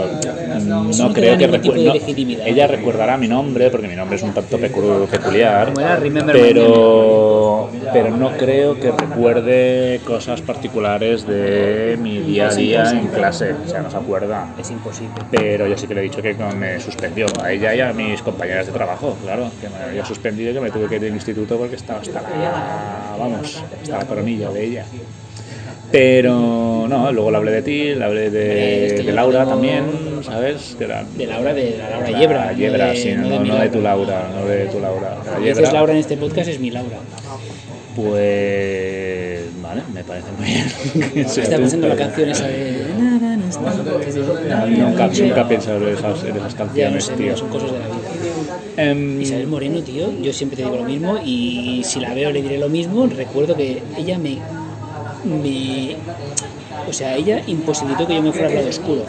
no 0.60 0.84
no 0.84 1.14
creo 1.14 1.38
que 1.38 1.48
recuerde. 1.48 1.94
legitimidad. 1.94 2.48
ella 2.48 2.68
recordará 2.68 3.18
mi 3.18 3.28
nombre, 3.28 3.70
porque 3.70 3.88
mi 3.88 3.96
nombre 3.96 4.18
es 4.18 4.24
un 4.24 4.34
tanto 4.34 4.58
pecu- 4.60 5.08
peculiar. 5.08 5.74
Pero, 6.32 7.70
pero 7.94 8.12
no 8.16 8.32
creo 8.38 8.80
que 8.80 8.92
recuerde 8.92 10.00
cosas 10.06 10.42
particulares 10.42 11.26
de 11.28 11.98
mi 12.02 12.20
día 12.20 12.50
a 12.50 12.54
día 12.56 12.92
en 12.92 13.08
clase. 13.08 13.54
O 13.66 13.68
sea, 13.70 13.82
no 13.82 13.90
se 13.90 13.98
acuerda. 13.98 14.54
Es 14.60 14.70
imposible. 14.72 15.14
Pero 15.32 15.68
yo 15.68 15.78
sí 15.78 15.88
que 15.88 15.96
le 15.96 16.02
he 16.02 16.04
dicho 16.04 16.22
que 16.22 16.34
me 16.34 16.80
suspendió. 16.80 17.26
A 17.42 17.52
ella 17.52 17.74
y 17.76 17.82
a 17.82 17.94
mis 17.94 18.22
compañeras 18.22 18.68
de 18.68 18.72
trabajo, 18.74 19.18
claro. 19.24 19.50
Que 19.62 19.70
me 19.70 19.76
había 19.78 20.06
suspendido 20.06 20.52
y 20.52 20.54
que 20.54 20.62
me 20.62 20.72
tuve 20.72 20.88
que 20.88 20.96
ir 20.96 21.02
del 21.02 21.14
instituto 21.16 21.58
porque 21.58 21.76
estaba 21.76 21.95
hasta 22.02 22.22
la, 22.22 23.16
vamos, 23.20 23.64
hasta 23.82 23.98
la 23.98 24.06
coronilla 24.06 24.50
de 24.52 24.64
ella. 24.66 24.86
Pero 25.92 26.88
no, 26.90 27.12
luego 27.12 27.32
le 27.32 27.38
hablé 27.38 27.52
de 27.52 27.62
ti, 27.62 27.94
le 27.96 28.04
hablé 28.04 28.30
de, 28.30 29.04
Laura 29.14 29.46
también, 29.46 29.86
¿sabes? 30.24 30.76
Que 30.78 30.86
era 30.86 31.04
De 31.16 31.26
Laura, 31.28 31.54
de 31.54 31.78
la 31.78 31.90
Laura 31.92 32.10
la 32.10 32.20
Yebra. 32.20 32.46
no 32.52 32.58
Yebra, 32.58 32.88
de- 32.88 32.96
sí, 32.98 33.14
no, 33.14 33.22
no 33.30 33.40
no, 33.44 33.56
de 33.60 33.66
no 33.66 33.72
tu 33.72 33.82
Laura. 33.82 34.28
No 34.36 34.46
de 34.48 34.66
tu 34.66 34.80
Laura. 34.80 35.18
la 35.26 35.40
dices 35.40 35.58
Yebra. 35.58 35.72
Laura 35.74 35.94
en 35.94 36.00
este 36.00 36.18
podcast 36.18 36.50
es 36.50 36.60
mi 36.60 36.72
Laura. 36.72 36.98
Pues 37.96 39.42
vale, 39.62 39.82
me 39.94 40.04
parece 40.04 40.28
muy 40.38 40.46
bien. 40.48 41.26
Está 41.26 41.56
pensando 41.58 41.88
la 41.88 41.96
canción 41.96 42.30
esa 42.30 42.48
de... 42.48 42.84
Nunca, 44.68 45.06
he 45.42 45.46
pensado 45.46 45.88
en 45.88 45.96
esas, 45.98 46.24
en 46.24 46.36
esas 46.36 46.54
Ya 46.54 46.60
no 46.60 46.66
canciones, 46.66 47.04
sé, 47.06 47.14
tío. 47.14 47.38
son 47.38 47.50
cosas 47.50 47.72
de 47.72 47.80
la 47.80 47.86
vida. 47.86 47.98
Em, 48.78 49.22
Isabel 49.22 49.48
Moreno, 49.48 49.82
tío, 49.82 50.12
yo 50.22 50.34
siempre 50.34 50.58
te 50.58 50.64
digo 50.64 50.76
lo 50.76 50.84
mismo 50.84 51.18
y 51.24 51.82
si 51.86 52.00
la 52.00 52.14
veo 52.14 52.32
le 52.32 52.42
diré 52.42 52.58
lo 52.58 52.70
mismo. 52.70 53.08
Recuerdo 53.08 53.56
que 53.56 53.82
ella 53.98 54.18
me... 54.18 54.38
me 55.24 55.96
o 56.88 56.94
sea, 56.94 57.16
ella 57.16 57.42
imposibilitó 57.48 58.06
que 58.06 58.14
yo 58.16 58.22
me 58.22 58.32
fuera 58.32 58.48
al 58.48 58.56
lado 58.56 58.68
oscuro. 58.70 59.06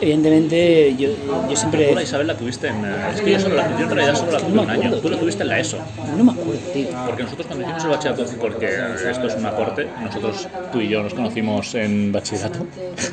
Evidentemente, 0.00 0.94
yo, 0.96 1.10
yo 1.50 1.56
siempre... 1.56 1.94
La 1.94 2.02
Isabel 2.02 2.28
la 2.28 2.36
tuviste 2.36 2.68
en... 2.68 2.76
eh, 2.84 2.94
Es 3.14 3.20
que 3.20 3.32
yo, 3.32 3.40
solo 3.40 3.56
la, 3.56 3.78
yo 3.78 3.84
en 3.84 3.90
realidad 3.90 4.14
solo 4.14 4.32
la 4.32 4.38
tuve 4.38 4.58
un 4.58 4.70
año. 4.70 4.94
Tú 4.96 5.10
la 5.10 5.18
tuviste 5.18 5.42
en 5.42 5.48
la 5.50 5.58
ESO. 5.58 5.78
No 6.16 6.24
me 6.24 6.32
acuerdo, 6.32 6.60
tío. 6.72 6.86
Porque 7.06 7.24
nosotros 7.24 7.46
cuando 7.46 7.64
hicimos 7.64 7.84
el 7.84 7.90
bachillerato, 7.90 8.24
porque 8.40 8.66
esto 9.10 9.26
es 9.26 9.34
un 9.34 9.46
aporte, 9.46 9.86
nosotros 10.02 10.48
tú 10.72 10.80
y 10.80 10.88
yo 10.88 11.02
nos 11.02 11.12
conocimos 11.14 11.74
en 11.74 12.10
bachillerato, 12.10 12.66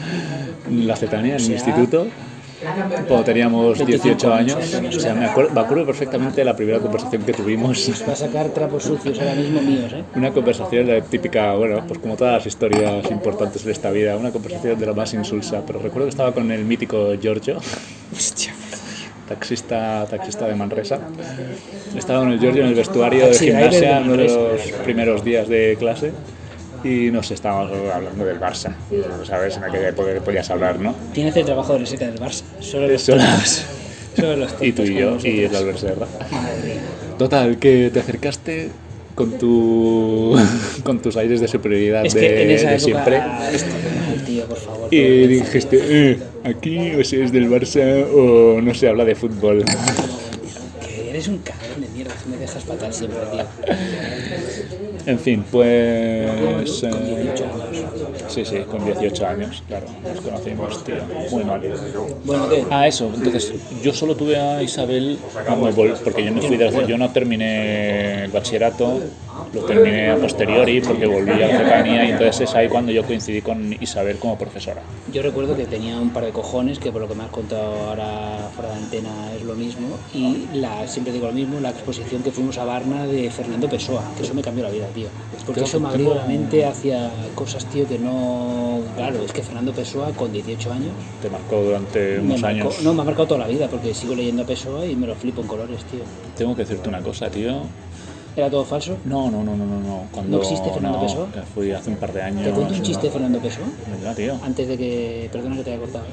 en 0.69 0.87
la 0.87 0.95
Cetania, 0.95 1.35
en 1.35 1.41
el 1.41 1.51
instituto, 1.51 2.07
cuando 3.07 3.23
teníamos 3.23 3.85
18 3.85 4.33
años. 4.33 4.57
O 4.95 4.99
sea, 4.99 5.13
me 5.13 5.25
acuerdo, 5.25 5.53
me 5.53 5.61
acuerdo 5.61 5.85
perfectamente 5.85 6.41
de 6.41 6.45
la 6.45 6.55
primera 6.55 6.79
conversación 6.79 7.23
que 7.23 7.33
tuvimos. 7.33 7.91
Va 8.07 8.13
a 8.13 8.15
sacar 8.15 8.49
trapos 8.49 8.83
sucios 8.83 9.19
ahora 9.19 9.35
mismo 9.35 9.61
míos, 9.61 9.91
¿eh? 9.93 10.03
Una 10.15 10.31
conversación 10.31 10.87
de 10.87 11.01
típica, 11.01 11.53
bueno, 11.55 11.83
pues 11.87 11.99
como 11.99 12.15
todas 12.15 12.33
las 12.33 12.45
historias 12.45 13.09
importantes 13.09 13.63
de 13.63 13.71
esta 13.71 13.91
vida, 13.91 14.17
una 14.17 14.31
conversación 14.31 14.79
de 14.79 14.85
lo 14.85 14.95
más 14.95 15.13
insulsa, 15.13 15.63
pero 15.65 15.79
recuerdo 15.79 16.05
que 16.07 16.11
estaba 16.11 16.33
con 16.33 16.51
el 16.51 16.65
mítico 16.65 17.13
Giorgio, 17.19 17.57
Hostia. 18.15 18.53
taxista, 19.27 20.05
taxista 20.09 20.47
de 20.47 20.55
Manresa. 20.55 20.99
Estaba 21.95 22.19
con 22.19 22.31
el 22.31 22.39
Giorgio 22.39 22.63
en 22.63 22.69
el 22.69 22.75
vestuario 22.75 23.27
de 23.27 23.33
gimnasia 23.33 23.97
en 23.97 24.03
uno 24.03 24.17
de 24.17 24.23
los 24.25 24.61
primeros 24.83 25.23
días 25.23 25.47
de 25.47 25.75
clase 25.79 26.11
y 26.83 27.11
nos 27.11 27.31
estábamos 27.31 27.71
hablando 27.93 28.25
del 28.25 28.39
Barça, 28.39 28.73
¿sabes? 29.25 29.57
En 29.57 29.63
aquella 29.63 29.89
época 29.89 30.13
que 30.13 30.21
podías 30.21 30.49
hablar, 30.49 30.79
¿no? 30.79 30.95
Tiene 31.13 31.29
que 31.29 31.39
hacer 31.39 31.45
trabajo 31.45 31.73
de 31.73 31.79
reseca 31.79 32.07
del 32.07 32.19
Barça. 32.19 32.43
Solo 32.59 32.87
los 32.87 33.05
tontos. 33.05 33.65
Solo 34.15 34.35
los 34.35 34.55
Y 34.59 34.71
tú 34.71 34.81
y 34.83 34.95
yo, 34.95 35.17
y 35.23 35.41
el 35.41 35.55
Albert 35.55 35.77
Serra. 35.77 36.07
Madre 36.31 36.63
mía. 36.63 36.81
Total, 37.17 37.57
que 37.57 37.89
te 37.93 37.99
acercaste 37.99 38.69
con 39.15 39.37
tu 39.37 40.35
con 40.83 41.01
tus 41.01 41.17
aires 41.17 41.41
de 41.41 41.47
superioridad 41.47 42.05
Es 42.05 42.13
de, 42.13 42.21
que 42.21 42.43
en 42.43 42.51
esa 42.51 42.69
de 42.69 42.75
época... 42.75 42.85
siempre. 42.85 43.21
Esto, 43.53 43.67
mal, 44.07 44.25
tío, 44.25 44.45
por 44.45 44.57
favor. 44.57 44.87
Y 44.93 45.27
dijiste, 45.27 45.79
eh, 45.81 46.19
aquí 46.43 46.95
o 46.95 47.03
se 47.03 47.23
es 47.23 47.31
del 47.31 47.49
Barça 47.49 48.05
o 48.13 48.61
no 48.61 48.73
se 48.73 48.87
habla 48.87 49.05
de 49.05 49.15
fútbol. 49.15 49.63
Eres 51.09 51.27
un 51.27 51.39
cabrón 51.39 51.81
de 51.81 51.87
mierda, 51.87 52.13
me 52.29 52.37
dejas 52.37 52.63
fatal 52.63 52.93
siempre, 52.93 53.19
tío. 53.31 53.45
En 55.07 55.17
fin, 55.17 55.43
pues... 55.51 56.29
Con 56.81 56.93
eh, 56.93 57.31
18 57.33 57.43
años. 57.45 58.23
sí, 58.27 58.45
sí, 58.45 58.57
con 58.69 58.85
18 58.85 59.25
años, 59.25 59.63
claro, 59.67 59.87
nos 60.03 60.21
conocimos, 60.21 60.83
tío. 60.83 60.97
Muy 61.31 61.43
mal. 61.45 61.61
Bueno, 62.25 62.47
¿qué? 62.47 62.63
Ah, 62.69 62.87
eso, 62.87 63.11
entonces 63.11 63.53
yo 63.81 63.91
solo 63.91 64.15
tuve 64.15 64.37
a 64.37 64.61
Isabel 64.61 65.17
cuando 65.47 65.71
porque 66.03 66.23
yo 66.23 66.31
me 66.31 66.43
fui 66.43 66.57
de 66.57 66.69
yo 66.87 66.97
no 66.99 67.11
terminé 67.11 68.25
el 68.25 68.31
bachillerato 68.31 69.01
Lo 69.53 69.61
terminé 69.61 70.09
a 70.11 70.15
posteriori 70.15 70.81
porque 70.81 71.05
volví 71.05 71.31
a 71.31 71.37
la 71.47 71.57
cercanía 71.57 72.05
y 72.05 72.11
entonces 72.11 72.41
es 72.49 72.55
ahí 72.55 72.67
cuando 72.67 72.91
yo 72.91 73.03
coincidí 73.03 73.41
con 73.41 73.73
Isabel 73.81 74.17
como 74.17 74.37
profesora. 74.37 74.81
Yo 75.13 75.21
recuerdo 75.21 75.55
que 75.55 75.65
tenía 75.65 75.97
un 75.99 76.09
par 76.11 76.25
de 76.25 76.31
cojones, 76.31 76.79
que 76.79 76.91
por 76.91 77.01
lo 77.01 77.07
que 77.07 77.15
me 77.15 77.23
has 77.23 77.29
contado 77.29 77.73
ahora 77.89 78.49
fuera 78.55 78.71
de 78.71 78.77
antena 78.77 79.09
es 79.35 79.43
lo 79.43 79.55
mismo, 79.55 79.87
y 80.13 80.45
la, 80.53 80.87
siempre 80.87 81.13
digo 81.13 81.27
lo 81.27 81.33
mismo, 81.33 81.59
la 81.59 81.69
exposición 81.69 82.23
que 82.23 82.31
fuimos 82.31 82.57
a 82.57 82.65
Varna 82.65 83.05
de 83.07 83.29
Fernando 83.31 83.69
Pessoa, 83.69 84.03
que 84.17 84.23
eso 84.23 84.33
me 84.33 84.41
cambió 84.41 84.63
la 84.63 84.69
vida, 84.71 84.87
tío. 84.93 85.07
Porque 85.45 85.61
eso 85.61 85.79
me 85.79 85.89
abrió 85.89 86.13
la 86.13 86.25
mente 86.25 86.65
hacia 86.65 87.09
cosas, 87.35 87.65
tío, 87.65 87.87
que 87.87 87.97
no... 87.97 88.81
Claro, 88.95 89.23
es 89.23 89.31
que 89.31 89.41
Fernando 89.41 89.71
Pessoa 89.73 90.09
con 90.11 90.31
18 90.31 90.71
años... 90.71 90.91
Te 91.21 91.29
marcó 91.29 91.61
durante 91.61 92.19
unos 92.19 92.41
marcó- 92.41 92.47
años. 92.47 92.81
no, 92.83 92.93
me 92.93 93.01
ha 93.01 93.05
marcado 93.05 93.27
toda 93.27 93.39
la 93.41 93.47
vida, 93.47 93.67
porque 93.67 93.93
sigo 93.93 94.15
leyendo 94.15 94.43
a 94.43 94.45
Pessoa 94.45 94.85
y 94.85 94.95
me 94.95 95.07
lo 95.07 95.15
flipo 95.15 95.41
en 95.41 95.47
colores, 95.47 95.83
tío. 95.85 96.01
Tengo 96.37 96.55
que 96.55 96.61
decirte 96.63 96.89
una 96.89 97.01
cosa, 97.01 97.29
tío. 97.29 97.61
¿Era 98.39 98.49
todo 98.49 98.63
falso? 98.63 98.95
No, 99.03 99.29
no, 99.29 99.43
no, 99.43 99.53
no, 99.57 99.65
no. 99.65 99.79
no. 99.81 100.03
Cuando, 100.13 100.37
¿No 100.37 100.43
existe 100.43 100.69
Fernando 100.71 100.97
no, 100.99 101.03
Pessoa? 101.03 101.27
que 101.33 101.41
fui 101.41 101.71
hace 101.73 101.89
un 101.89 101.97
par 101.97 102.13
de 102.13 102.21
años. 102.21 102.43
¿Te 102.45 102.51
cuento 102.51 102.73
un 102.73 102.81
chiste 102.81 103.07
de 103.07 103.11
Fernando 103.11 103.39
Pessoa? 103.39 103.67
Venga, 103.93 104.15
tío. 104.15 104.39
Antes 104.41 104.67
de 104.69 104.77
que... 104.77 105.29
Perdona 105.29 105.57
que 105.57 105.63
te 105.65 105.71
haya 105.71 105.79
cortado. 105.81 106.05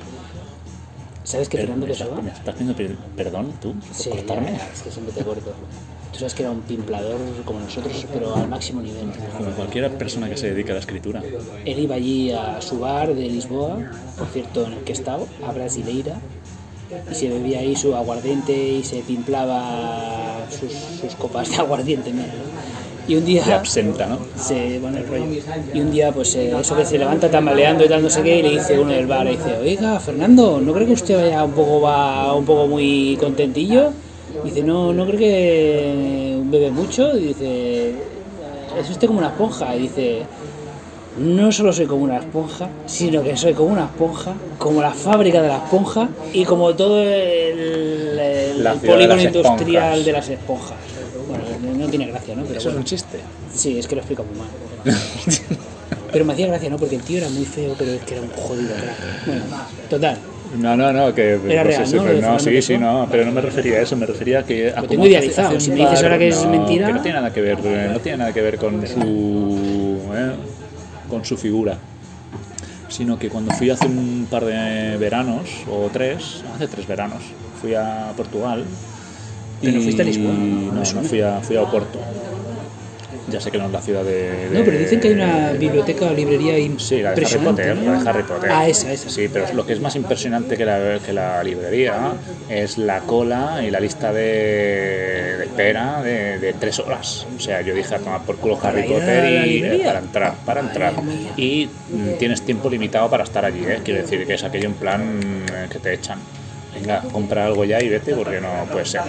¿Sabes 1.22 1.48
que 1.48 1.58
Fernando 1.58 1.86
¿me 1.86 1.92
estás- 1.92 2.08
Pessoa... 2.08 2.22
¿Me 2.22 2.30
estás 2.30 2.54
pidiendo 2.54 2.76
per- 2.76 2.96
perdón 3.16 3.52
tú 3.60 3.74
Sí, 3.92 4.10
cortarme? 4.10 4.52
ya, 4.58 4.68
es 4.74 4.82
que 4.82 4.90
siempre 4.90 5.14
te 5.14 5.22
corto. 5.24 5.52
Tú 6.12 6.18
sabes 6.18 6.34
que 6.34 6.42
era 6.42 6.50
un 6.50 6.62
pimplador 6.62 7.18
como 7.44 7.60
nosotros, 7.60 8.06
pero 8.12 8.34
al 8.34 8.48
máximo 8.48 8.80
nivel. 8.82 9.10
Como 9.36 9.50
cualquier 9.50 9.88
persona 9.96 10.28
que 10.28 10.36
se 10.36 10.50
dedica 10.52 10.72
a 10.72 10.74
la 10.74 10.80
escritura. 10.80 11.22
Él 11.64 11.78
iba 11.78 11.94
allí 11.94 12.32
a 12.32 12.60
su 12.60 12.78
bar 12.80 13.14
de 13.14 13.22
Lisboa, 13.28 13.78
por 14.18 14.26
cierto, 14.28 14.66
en 14.66 14.72
el 14.72 14.78
que 14.80 14.92
estaba, 14.92 15.22
a 15.46 15.52
Brasileira, 15.52 16.16
y 17.10 17.14
se 17.14 17.28
bebía 17.28 17.60
ahí 17.60 17.76
su 17.76 17.94
aguardiente 17.94 18.52
y 18.52 18.84
se 18.84 19.00
pimplaba 19.00 20.46
sus, 20.50 20.72
sus 20.72 21.14
copas 21.16 21.50
de 21.50 21.56
aguardiente. 21.56 22.12
mira. 22.12 22.32
Y 23.08 23.14
un 23.14 23.24
día... 23.24 23.44
De 23.44 23.52
absenta, 23.52 24.06
¿no? 24.06 24.18
se 24.36 24.80
bueno 24.80 24.98
el 24.98 25.06
rollo. 25.06 25.26
Y 25.72 25.80
un 25.80 25.92
día, 25.92 26.10
pues 26.12 26.34
eh, 26.34 26.52
eso 26.58 26.76
que 26.76 26.84
se 26.84 26.98
levanta 26.98 27.30
tambaleando 27.30 27.84
y 27.84 27.88
tal, 27.88 28.02
no 28.02 28.10
sé 28.10 28.22
qué, 28.22 28.38
y 28.38 28.42
le 28.42 28.50
dice 28.50 28.78
uno 28.78 28.92
del 28.92 29.06
bar, 29.06 29.24
le 29.24 29.32
dice, 29.32 29.56
oiga, 29.58 30.00
Fernando, 30.00 30.60
¿no 30.60 30.72
cree 30.72 30.86
que 30.86 30.94
usted 30.94 31.16
vaya 31.16 31.44
un 31.44 31.52
poco, 31.52 31.80
va 31.80 32.34
un 32.34 32.44
poco 32.44 32.66
muy 32.66 33.16
contentillo? 33.20 33.92
Dice, 34.44 34.62
no, 34.62 34.92
no 34.92 35.06
creo 35.06 35.18
que 35.18 36.40
bebe 36.46 36.70
mucho. 36.70 37.16
Y 37.16 37.28
dice, 37.28 37.94
es 38.78 38.90
usted 38.90 39.06
como 39.06 39.20
una 39.20 39.28
esponja. 39.28 39.74
Y 39.76 39.82
dice, 39.82 40.22
no 41.18 41.50
solo 41.52 41.72
soy 41.72 41.86
como 41.86 42.04
una 42.04 42.18
esponja, 42.18 42.68
sino 42.86 43.22
que 43.22 43.36
soy 43.36 43.54
como 43.54 43.70
una 43.72 43.84
esponja, 43.84 44.34
como 44.58 44.82
la 44.82 44.90
fábrica 44.92 45.40
de 45.42 45.48
la 45.48 45.56
esponja 45.56 46.08
y 46.32 46.44
como 46.44 46.74
todo 46.74 47.02
el, 47.02 48.18
el 48.18 48.62
de 48.64 48.70
polígono 48.86 49.22
industrial 49.22 49.84
esponjas. 50.00 50.04
de 50.04 50.12
las 50.12 50.28
esponjas. 50.28 50.76
Bueno, 51.28 51.44
no- 51.78 51.88
tiene 51.88 52.06
gracia, 52.06 52.34
¿no? 52.34 52.42
Pero 52.42 52.58
Eso 52.58 52.68
es 52.68 52.74
bueno. 52.74 52.78
un 52.80 52.84
chiste. 52.84 53.18
Sí, 53.54 53.78
es 53.78 53.86
que 53.86 53.94
lo 53.94 54.00
explica 54.02 54.22
muy 54.22 54.38
mal. 54.38 54.48
Pero 56.12 56.24
me 56.24 56.32
hacía 56.32 56.46
gracia, 56.46 56.70
¿no? 56.70 56.76
Porque 56.76 56.96
el 56.96 57.02
tío 57.02 57.18
era 57.18 57.28
muy 57.28 57.44
feo, 57.44 57.74
pero 57.76 57.92
es 57.92 58.00
que 58.02 58.14
era 58.14 58.22
un 58.22 58.30
jodido 58.30 58.74
crack. 58.74 59.26
Bueno, 59.26 59.42
total. 59.90 60.16
No, 60.58 60.76
no, 60.76 60.92
no, 60.92 61.12
que 61.14 61.32
Era 61.32 61.40
pues 61.40 61.64
real, 61.66 61.82
eso, 61.82 61.96
¿no? 61.96 62.04
de 62.04 62.20
no, 62.22 62.38
sí, 62.38 62.62
sí, 62.62 62.78
no, 62.78 63.06
pero 63.10 63.24
no 63.26 63.32
me 63.32 63.40
refería 63.40 63.78
a 63.78 63.82
eso, 63.82 63.96
me 63.96 64.06
refería 64.06 64.38
a 64.38 64.42
que 64.44 64.70
a 64.70 64.80
Lo 64.80 64.88
tengo 64.88 65.06
idealizado, 65.06 65.58
si 65.60 65.70
me 65.72 65.76
dices 65.80 66.02
ahora 66.04 66.16
que 66.18 66.28
es 66.28 66.42
no, 66.44 66.50
mentira- 66.52 66.86
que 66.86 66.92
no 66.94 67.02
tiene 67.02 67.16
nada 67.18 67.32
que 67.32 67.40
ver, 67.42 67.58
no 67.92 67.98
tiene 68.00 68.18
nada 68.18 68.32
que 68.32 68.40
ver 68.42 68.56
con 68.56 68.86
su 68.86 69.98
eh, 70.14 70.30
con 71.08 71.24
su 71.24 71.36
figura, 71.36 71.78
sino 72.88 73.18
que 73.18 73.28
cuando 73.28 73.52
fui 73.54 73.70
hace 73.70 73.86
un 73.86 74.26
par 74.30 74.44
de 74.44 74.96
veranos 74.98 75.64
o 75.70 75.88
tres, 75.92 76.42
hace 76.54 76.68
tres 76.68 76.86
veranos, 76.86 77.22
fui 77.60 77.74
a 77.74 78.12
Portugal. 78.16 78.64
Pero 79.62 79.80
fuiste 79.80 80.02
a 80.02 80.04
Lisboa, 80.04 80.34
no 80.34 80.72
No, 80.72 80.82
no, 80.82 81.02
fui 81.02 81.20
a, 81.22 81.40
fui 81.40 81.56
a 81.56 81.62
Oporto. 81.62 81.98
Ya 83.28 83.40
sé 83.40 83.50
que 83.50 83.58
no 83.58 83.66
es 83.66 83.72
la 83.72 83.82
ciudad 83.82 84.04
de, 84.04 84.48
No, 84.52 84.64
pero 84.64 84.78
dicen 84.78 85.00
que 85.00 85.08
hay 85.08 85.14
una 85.14 85.52
biblioteca 85.52 86.06
o 86.06 86.14
librería 86.14 86.54
Sí, 86.78 87.02
la 87.02 87.10
de 87.12 87.14
Harry 87.14 87.22
impresionante. 87.22 87.62
Potter, 87.62 87.76
¿no? 87.76 87.92
la 87.92 88.02
de 88.02 88.08
Harry 88.08 88.22
Potter. 88.22 88.50
Ah, 88.52 88.68
esa, 88.68 88.92
esa. 88.92 89.10
Sí, 89.10 89.28
pero 89.32 89.52
lo 89.52 89.66
que 89.66 89.72
es 89.72 89.80
más 89.80 89.96
impresionante 89.96 90.56
que 90.56 90.64
la, 90.64 90.98
que 91.04 91.12
la 91.12 91.42
librería 91.42 92.12
es 92.48 92.78
la 92.78 93.00
cola 93.00 93.62
y 93.66 93.70
la 93.70 93.80
lista 93.80 94.12
de, 94.12 94.22
de 95.38 95.44
espera 95.44 96.02
de, 96.02 96.38
de 96.38 96.52
tres 96.52 96.78
horas. 96.78 97.26
O 97.36 97.40
sea, 97.40 97.60
yo 97.62 97.74
dije 97.74 97.94
a 97.94 97.98
tomar 97.98 98.22
por 98.22 98.36
culo 98.36 98.58
Harry 98.62 98.84
Potter 98.84 99.46
y 99.46 99.64
eh, 99.64 99.82
para 99.84 99.98
entrar, 99.98 100.34
para 100.44 100.60
entrar. 100.60 100.92
Y 101.36 101.66
mm, 101.66 102.18
tienes 102.18 102.42
tiempo 102.42 102.70
limitado 102.70 103.10
para 103.10 103.24
estar 103.24 103.44
allí, 103.44 103.64
¿eh? 103.66 103.80
Quiero 103.84 104.02
decir 104.02 104.26
que 104.26 104.34
es 104.34 104.44
aquello 104.44 104.66
en 104.66 104.74
plan 104.74 105.02
eh, 105.52 105.66
que 105.70 105.78
te 105.78 105.92
echan. 105.94 106.18
Venga, 106.80 107.02
compra 107.12 107.46
algo 107.46 107.64
ya 107.64 107.82
y 107.82 107.88
vete 107.88 108.14
porque 108.14 108.40
no 108.40 108.48
puede 108.70 108.84
ser. 108.84 109.02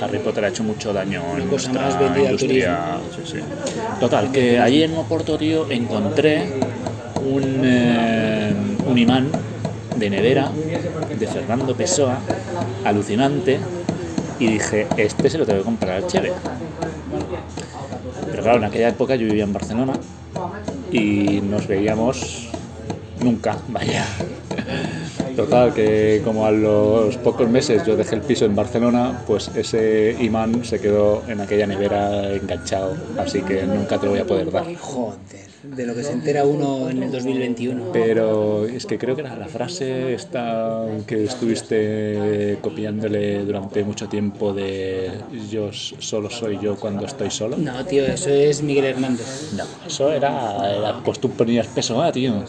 Harry 0.00 0.18
Potter 0.18 0.44
ha 0.44 0.48
hecho 0.48 0.64
mucho 0.64 0.92
daño 0.92 1.22
en 1.36 1.48
nuestra 1.48 1.90
industria. 2.16 2.98
Sí, 3.14 3.32
sí. 3.32 3.38
Total, 4.00 4.32
que 4.32 4.58
allí 4.58 4.82
en 4.82 4.96
Oporto, 4.96 5.36
tío, 5.36 5.70
encontré 5.70 6.46
un, 7.24 7.60
eh, 7.64 8.54
un 8.86 8.98
imán 8.98 9.28
de 9.96 10.10
nevera 10.10 10.50
de 11.18 11.26
Fernando 11.26 11.74
Pessoa, 11.76 12.18
alucinante, 12.84 13.58
y 14.38 14.46
dije, 14.48 14.86
este 14.96 15.30
se 15.30 15.38
lo 15.38 15.46
tengo 15.46 15.60
que 15.60 15.64
comprar 15.64 15.96
al 15.96 16.06
Cheve. 16.06 16.32
Pero 18.30 18.42
claro, 18.42 18.58
en 18.58 18.64
aquella 18.64 18.88
época 18.88 19.14
yo 19.14 19.26
vivía 19.26 19.44
en 19.44 19.52
Barcelona 19.52 19.92
y 20.90 21.40
nos 21.42 21.66
veíamos 21.66 22.48
nunca, 23.20 23.56
vaya. 23.68 24.04
Total, 25.36 25.74
que 25.74 26.22
como 26.24 26.46
a 26.46 26.50
los 26.50 27.16
pocos 27.16 27.48
meses 27.48 27.84
yo 27.84 27.96
dejé 27.96 28.14
el 28.16 28.22
piso 28.22 28.44
en 28.44 28.54
Barcelona, 28.54 29.22
pues 29.26 29.50
ese 29.56 30.16
imán 30.20 30.64
se 30.64 30.80
quedó 30.80 31.22
en 31.28 31.40
aquella 31.40 31.66
nevera 31.66 32.32
enganchado, 32.32 32.94
así 33.18 33.42
que 33.42 33.62
nunca 33.64 33.98
te 33.98 34.06
lo 34.06 34.12
voy 34.12 34.20
a 34.20 34.26
poder 34.26 34.50
dar. 34.50 34.64
Joder, 34.76 35.18
de 35.64 35.86
lo 35.86 35.94
que 35.94 36.02
se 36.02 36.12
entera 36.12 36.44
uno 36.44 36.90
en 36.90 37.02
el 37.02 37.10
2021. 37.10 37.92
Pero 37.92 38.66
es 38.66 38.86
que 38.86 38.98
creo 38.98 39.14
que 39.14 39.22
era 39.22 39.36
la 39.36 39.48
frase 39.48 40.14
esta 40.14 40.84
que 41.06 41.24
estuviste 41.24 42.58
copiándole 42.60 43.44
durante 43.44 43.82
mucho 43.82 44.08
tiempo 44.08 44.52
de 44.52 45.10
yo 45.50 45.70
solo 45.72 46.30
soy 46.30 46.58
yo 46.60 46.76
cuando 46.76 47.06
estoy 47.06 47.30
solo. 47.30 47.56
No, 47.56 47.84
tío, 47.86 48.04
eso 48.04 48.30
es 48.30 48.62
Miguel 48.62 48.84
Hernández. 48.84 49.52
No, 49.56 49.64
eso 49.86 50.12
era, 50.12 50.76
era 50.76 51.00
pues 51.02 51.18
tú 51.18 51.30
ponías 51.30 51.66
peso, 51.68 52.02
ah, 52.02 52.12
tío. 52.12 52.44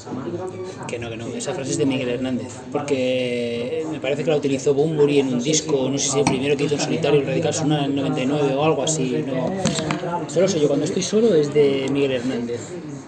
Que 0.88 0.99
no, 0.99 1.10
que 1.10 1.17
no, 1.17 1.28
esa 1.28 1.54
frase 1.54 1.71
es 1.71 1.78
de 1.78 1.86
Miguel 1.86 2.10
Hernández. 2.10 2.54
Porque 2.71 3.86
me 3.91 3.99
parece 3.99 4.23
que 4.23 4.30
la 4.30 4.38
utilizó 4.38 4.73
Bumburi 4.73 5.19
en 5.19 5.34
un 5.34 5.41
disco, 5.41 5.89
no 5.89 5.97
sé 5.97 6.10
si 6.10 6.19
el 6.19 6.25
primero 6.25 6.58
que 6.58 6.65
hizo 6.65 6.75
en 6.75 6.82
solitario, 6.82 7.21
el 7.21 7.28
Radical 7.28 7.54
Sonora 7.54 7.86
en 7.86 7.91
el 7.91 7.95
99 7.95 8.56
o 8.56 8.65
algo 8.65 8.84
así. 8.84 9.23
No. 9.25 10.30
Solo 10.30 10.47
soy 10.47 10.62
yo, 10.62 10.67
cuando 10.67 10.86
estoy 10.86 11.04
solo 11.04 11.34
es 11.34 11.54
de 11.54 11.88
Miguel 11.91 12.12
Hernández. 12.12 12.60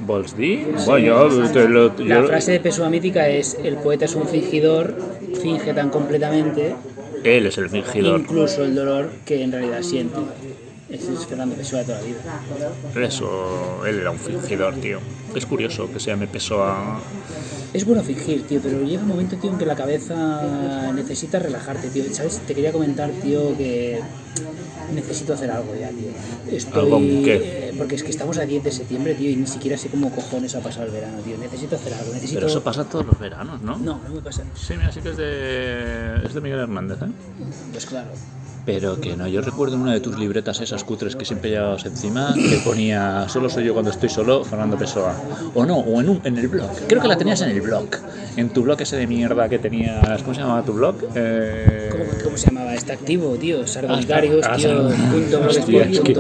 ¿Vols 0.08 0.36
dir? 0.38 0.74
Bueno, 0.86 1.30
yo, 1.30 1.52
te 1.52 1.68
lo- 1.68 1.94
La 2.00 2.24
frase 2.24 2.54
de 2.54 2.60
Pessoa 2.62 2.90
mítica 2.90 3.28
es: 3.28 3.58
el 3.64 3.76
poeta 3.76 4.06
es 4.06 4.16
un 4.16 4.26
fingidor, 4.28 4.96
finge 5.42 5.74
tan 5.74 5.90
completamente, 5.90 6.74
él 7.24 7.46
es 7.46 7.58
el 7.58 7.70
fingidor. 7.70 8.22
incluso 8.22 8.64
el 8.64 8.74
dolor 8.74 9.10
que 9.26 9.44
en 9.44 9.52
realidad 9.52 9.82
siente. 9.82 10.16
Ese 10.90 11.14
es 11.14 11.26
Fernando 11.26 11.56
Pessoa 11.56 11.82
de 11.82 11.86
toda 11.88 12.00
la 12.00 12.06
vida. 12.08 13.06
Eso, 13.06 13.86
él 13.86 14.00
era 14.00 14.12
un 14.12 14.18
fingidor, 14.20 14.76
tío. 14.76 15.00
Es 15.36 15.46
curioso 15.46 15.92
que 15.92 16.00
se 16.00 16.12
llame 16.12 16.28
Pessoa. 16.28 17.00
Es 17.74 17.84
bueno 17.86 18.02
fingir, 18.04 18.48
tío, 18.48 18.62
pero 18.64 18.82
llega 18.82 19.02
un 19.02 19.10
momento, 19.10 19.36
tío, 19.36 19.52
en 19.52 19.58
que 19.58 19.66
la 19.66 19.76
cabeza 19.76 20.92
necesita 20.94 21.40
relajarte, 21.40 21.90
tío. 21.90 22.04
¿Sabes? 22.14 22.40
Te 22.40 22.56
quería 22.56 22.72
comentar, 22.72 23.10
tío, 23.22 23.56
que 23.58 24.00
necesito 24.94 25.34
hacer 25.34 25.52
algo 25.52 25.76
ya, 25.78 25.90
tío. 25.90 26.56
Estoy... 26.56 26.84
¿Algo 26.84 27.00
qué? 27.00 27.36
eh, 27.70 27.74
Porque 27.78 27.96
es 27.96 28.04
que 28.04 28.12
estamos 28.12 28.38
a 28.38 28.46
10 28.46 28.64
de 28.64 28.72
septiembre, 28.72 29.14
tío, 29.16 29.30
y 29.30 29.36
ni 29.36 29.48
siquiera 29.48 29.78
sé 29.78 29.90
cómo 29.90 30.10
cojones 30.10 30.56
ha 30.56 30.62
pasado 30.62 30.86
el 30.86 30.94
verano, 30.94 31.18
tío. 31.20 31.38
Necesito 31.38 31.76
hacer 31.76 31.94
algo, 31.96 32.14
necesito... 32.14 32.36
Pero 32.40 32.48
eso 32.48 32.64
pasa 32.64 32.86
todos 32.86 33.06
los 33.06 33.20
veranos, 33.20 33.62
¿no? 33.62 33.78
No, 33.78 34.00
no 34.08 34.16
me 34.16 34.22
pasa. 34.22 34.44
Sí, 34.56 34.76
mira, 34.78 34.92
sí 34.94 35.02
que 35.02 35.10
es 35.10 35.18
de, 35.18 36.22
es 36.26 36.34
de 36.34 36.40
Miguel 36.40 36.60
Hernández, 36.60 37.00
¿eh? 37.02 37.12
Pues 37.74 37.86
claro. 37.86 38.08
Pero 38.68 39.00
que 39.00 39.16
no, 39.16 39.30
yo 39.30 39.40
recuerdo 39.40 39.76
en 39.76 39.84
una 39.84 39.94
de 39.94 40.02
tus 40.02 40.20
libretas 40.20 40.60
esas 40.60 40.84
cutres 40.84 41.16
que 41.16 41.24
siempre 41.24 41.52
llevabas 41.52 41.86
encima 41.86 42.34
que 42.36 42.58
ponía 42.66 43.30
solo 43.30 43.48
soy 43.50 43.64
yo 43.64 43.72
cuando 43.72 43.92
estoy 43.92 44.10
solo, 44.10 44.44
Fernando 44.44 44.78
Pessoa. 44.78 45.16
O 45.54 45.66
no, 45.66 45.78
o 45.78 46.02
en, 46.02 46.10
un, 46.10 46.22
en 46.26 46.38
el 46.38 46.50
blog. 46.50 46.70
Creo 46.86 47.02
que 47.02 47.08
la 47.08 47.18
tenías 47.18 47.40
en 47.40 47.52
el 47.52 47.62
blog. 47.62 47.88
En 48.36 48.50
tu 48.50 48.64
blog 48.64 48.82
ese 48.82 48.98
de 48.98 49.08
mierda 49.08 49.48
que 49.48 49.58
tenías. 49.58 50.22
¿Cómo 50.22 50.34
se 50.34 50.42
llamaba 50.42 50.64
tu 50.64 50.74
blog? 50.74 50.96
Eh, 51.16 51.87
¿Cómo, 52.24 52.38
se 52.38 52.48
llamaba? 52.48 52.74
Está 52.74 52.94
activo, 52.94 53.36
tío. 53.36 53.62
Ah, 53.64 53.68
Sardovicarios, 53.68 54.46
ah, 54.46 54.56
tío. 54.56 54.70
Sardovicarios. 54.70 55.12
punto 55.14 55.42
Hostia, 55.48 55.84
es 55.84 56.00
que-. 56.00 56.18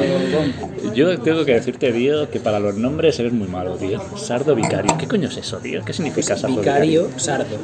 Yo 0.93 1.19
tengo 1.19 1.45
que 1.45 1.53
decirte, 1.53 1.91
tío, 1.91 2.29
que 2.29 2.39
para 2.39 2.59
los 2.59 2.75
nombres 2.75 3.19
eres 3.19 3.33
muy 3.33 3.47
malo, 3.47 3.75
tío. 3.75 4.01
Sardo 4.17 4.55
Vicario. 4.55 4.95
¿Qué 4.97 5.07
coño 5.07 5.29
es 5.29 5.37
eso, 5.37 5.57
tío? 5.57 5.83
¿Qué 5.83 5.93
significa 5.93 6.35
Sardo 6.35 6.57
Vicario 6.57 7.07
Sardo. 7.17 7.57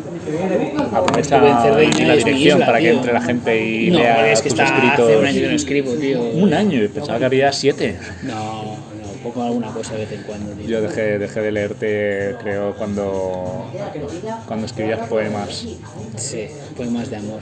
Aprovecha 0.93 1.62
Cerdeña, 1.63 1.97
en 1.99 2.07
la 2.07 2.15
dirección 2.15 2.55
isla, 2.55 2.65
para 2.65 2.79
que 2.79 2.89
entre 2.89 3.13
la 3.13 3.21
gente 3.21 3.65
y 3.65 3.91
No, 3.91 3.99
lea 3.99 4.31
es 4.31 4.41
que 4.41 4.49
tus 4.49 4.59
está 4.59 4.75
escritos. 4.75 5.07
hace 5.07 5.17
un 5.17 5.25
año 5.25 5.41
que 5.41 5.47
no 5.47 5.55
escribo, 5.55 5.91
tío. 5.93 6.21
Un 6.21 6.53
año, 6.53 6.89
pensaba 6.93 7.19
que 7.19 7.25
había 7.25 7.51
siete. 7.51 7.97
No, 8.23 8.63
no, 8.63 9.23
poco 9.23 9.43
alguna 9.43 9.71
cosa 9.71 9.93
de 9.93 10.05
vez 10.05 10.12
en 10.12 10.23
cuando, 10.23 10.51
tío. 10.53 10.67
Yo 10.67 10.81
dejé, 10.81 11.17
dejé 11.19 11.41
de 11.41 11.51
leerte, 11.51 12.36
creo, 12.41 12.75
cuando, 12.75 13.71
cuando 14.47 14.65
escribías 14.65 15.07
poemas. 15.07 15.65
Sí, 16.17 16.47
poemas 16.75 17.09
de 17.09 17.17
amor. 17.17 17.41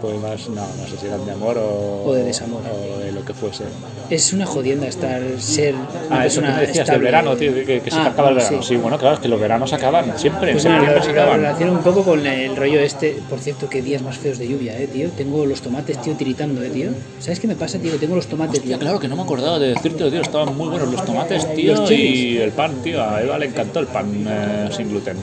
Poemas, 0.00 0.48
no, 0.48 0.62
no 0.62 0.86
sé 0.88 0.96
si 1.00 1.06
eran 1.06 1.24
de 1.24 1.32
amor 1.32 1.56
o, 1.58 2.04
O 2.06 2.12
de 2.14 2.24
desamor. 2.24 2.62
o 2.70 2.98
de 2.98 3.12
lo 3.12 3.24
que 3.24 3.32
fuese. 3.34 3.64
Es 4.10 4.32
una 4.32 4.44
jodienda 4.46 4.86
estar, 4.86 5.22
ser 5.38 5.74
una 5.74 5.86
Ah, 6.10 6.26
eso 6.26 6.40
que 6.42 6.48
me 6.48 6.60
decías 6.60 6.86
del 6.88 7.00
verano, 7.00 7.36
tío, 7.36 7.52
que, 7.54 7.80
que 7.80 7.90
se 7.90 7.96
te 7.96 8.02
Ah, 8.02 8.06
acaba 8.08 8.28
el 8.30 8.34
verano. 8.36 8.62
sí. 8.62 8.68
Sí. 8.68 8.76
bueno, 8.76 8.98
claro, 8.98 9.14
es 9.14 9.20
que 9.20 9.28
los 9.28 9.40
veranos 9.40 9.72
acaban 9.72 10.18
siempre, 10.18 10.52
Pues 10.52 10.64
nada, 10.64 11.02
se 11.02 11.12
lo 11.12 11.20
acaban. 11.22 11.40
relaciono 11.40 11.72
un 11.72 11.78
poco 11.82 12.02
con 12.02 12.26
el 12.26 12.54
rollo 12.56 12.80
este. 12.80 13.16
Por 13.30 13.38
cierto, 13.40 13.68
qué 13.68 13.82
días 13.82 14.02
más 14.02 14.16
feos 14.18 14.38
de 14.38 14.48
lluvia, 14.48 14.78
eh, 14.78 14.86
tío. 14.86 15.08
Tengo 15.10 15.46
los 15.46 15.60
tomates, 15.62 16.00
tío, 16.02 16.14
tiritando, 16.14 16.62
eh, 16.62 16.70
tío. 16.70 16.90
¿Sabes 17.20 17.40
qué 17.40 17.46
me 17.46 17.56
pasa, 17.56 17.78
tío? 17.78 17.92
Tengo 17.96 18.16
los 18.16 18.26
tomates, 18.26 18.58
Hostia, 18.60 18.76
tío. 18.76 18.78
claro 18.80 18.98
que 19.00 19.08
no 19.08 19.16
me 19.16 19.22
acordaba 19.22 19.58
de 19.58 19.68
decirte, 19.68 20.10
tío, 20.10 20.20
estaban 20.20 20.56
muy 20.56 20.68
buenos 20.68 20.90
los 20.92 21.04
tomates, 21.04 21.54
tío, 21.54 21.74
Los 21.74 21.90
y 21.90 22.38
el 22.38 22.50
pan, 22.52 22.72
tío. 22.82 23.02
A 23.02 23.22
Eva 23.22 23.38
le 23.38 23.46
encantó 23.46 23.80
el 23.80 23.86
pan 23.86 24.06
eh, 24.28 24.68
sin 24.76 24.88
gluten. 24.90 25.16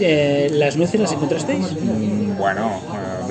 Eh, 0.00 0.48
¿Las 0.52 0.76
nueces 0.76 1.00
las 1.00 1.12
encontrasteis? 1.12 1.72
Mm, 1.72 2.38
Bueno, 2.38 2.80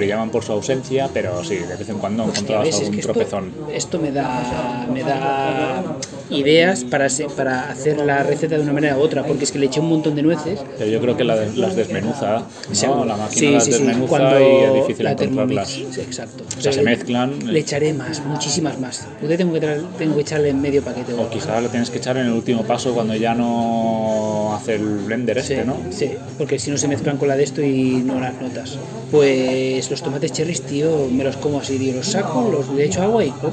brillaban 0.01 0.31
por 0.31 0.43
su 0.43 0.51
ausencia, 0.51 1.09
pero 1.13 1.43
sí, 1.43 1.57
de 1.57 1.75
vez 1.75 1.87
en 1.87 1.99
cuando 1.99 2.23
encontrabas 2.23 2.75
algún 2.79 2.95
esto, 2.95 3.13
tropezón. 3.13 3.53
esto 3.71 3.99
me 3.99 4.11
da 4.11 4.87
me 4.91 5.03
da 5.03 5.83
ideas 6.31 6.83
para, 6.83 7.09
se- 7.09 7.25
para 7.25 7.69
hacer 7.69 7.97
la 7.97 8.23
receta 8.23 8.55
de 8.57 8.61
una 8.63 8.73
manera 8.73 8.97
u 8.97 9.01
otra, 9.01 9.23
porque 9.23 9.43
es 9.43 9.51
que 9.51 9.59
le 9.59 9.65
eché 9.67 9.79
un 9.79 9.89
montón 9.89 10.15
de 10.15 10.23
nueces. 10.23 10.59
Pero 10.77 10.89
yo 10.89 10.99
creo 11.01 11.17
que 11.17 11.23
la 11.23 11.35
las 11.55 11.75
desmenuza, 11.75 12.43
¿no? 12.87 13.05
La 13.05 13.15
máquina 13.17 13.29
Sí, 13.29 13.51
las 13.51 13.65
sí, 13.65 13.71
desmenuza 13.71 14.07
cuando 14.07 14.39
y 14.39 14.63
es 14.63 14.73
difícil 14.73 15.03
la 15.03 15.11
encontrarlas. 15.11 15.69
Sí, 15.69 15.85
exacto. 15.99 16.43
O 16.57 16.61
sea, 16.61 16.71
se 16.71 16.81
mezclan. 16.81 17.51
Le 17.53 17.59
echaré 17.59 17.93
más, 17.93 18.23
muchísimas 18.25 18.79
más. 18.79 19.07
Yo 19.21 19.37
tengo 19.37 19.53
que, 19.53 19.59
tengo 19.97 20.15
que 20.15 20.21
echarle 20.21 20.53
medio 20.53 20.81
paquete. 20.83 21.13
O 21.13 21.29
quizás 21.29 21.61
lo 21.61 21.69
tienes 21.69 21.89
que 21.89 21.97
echar 21.97 22.17
en 22.17 22.27
el 22.27 22.33
último 22.33 22.63
paso 22.63 22.93
cuando 22.93 23.15
ya 23.15 23.33
no 23.35 24.53
hace 24.55 24.75
el 24.75 24.85
blender 25.05 25.37
este, 25.37 25.63
¿no? 25.65 25.75
sí, 25.91 26.11
porque 26.37 26.59
si 26.59 26.71
no 26.71 26.77
se 26.77 26.87
mezclan 26.87 27.17
con 27.17 27.27
la 27.27 27.35
de 27.35 27.43
esto 27.43 27.61
y 27.61 28.01
no 28.05 28.19
las 28.19 28.39
notas. 28.41 28.77
Pues 29.11 29.89
los 29.91 30.01
tomates 30.01 30.31
cherries, 30.31 30.61
tío, 30.61 31.07
me 31.11 31.23
los 31.23 31.35
como 31.37 31.59
así, 31.59 31.77
tío, 31.77 31.93
los 31.95 32.07
saco, 32.07 32.49
los 32.51 32.69
le 32.75 32.85
echo 32.85 33.01
agua 33.01 33.23
y 33.25 33.29
¡pop! 33.31 33.51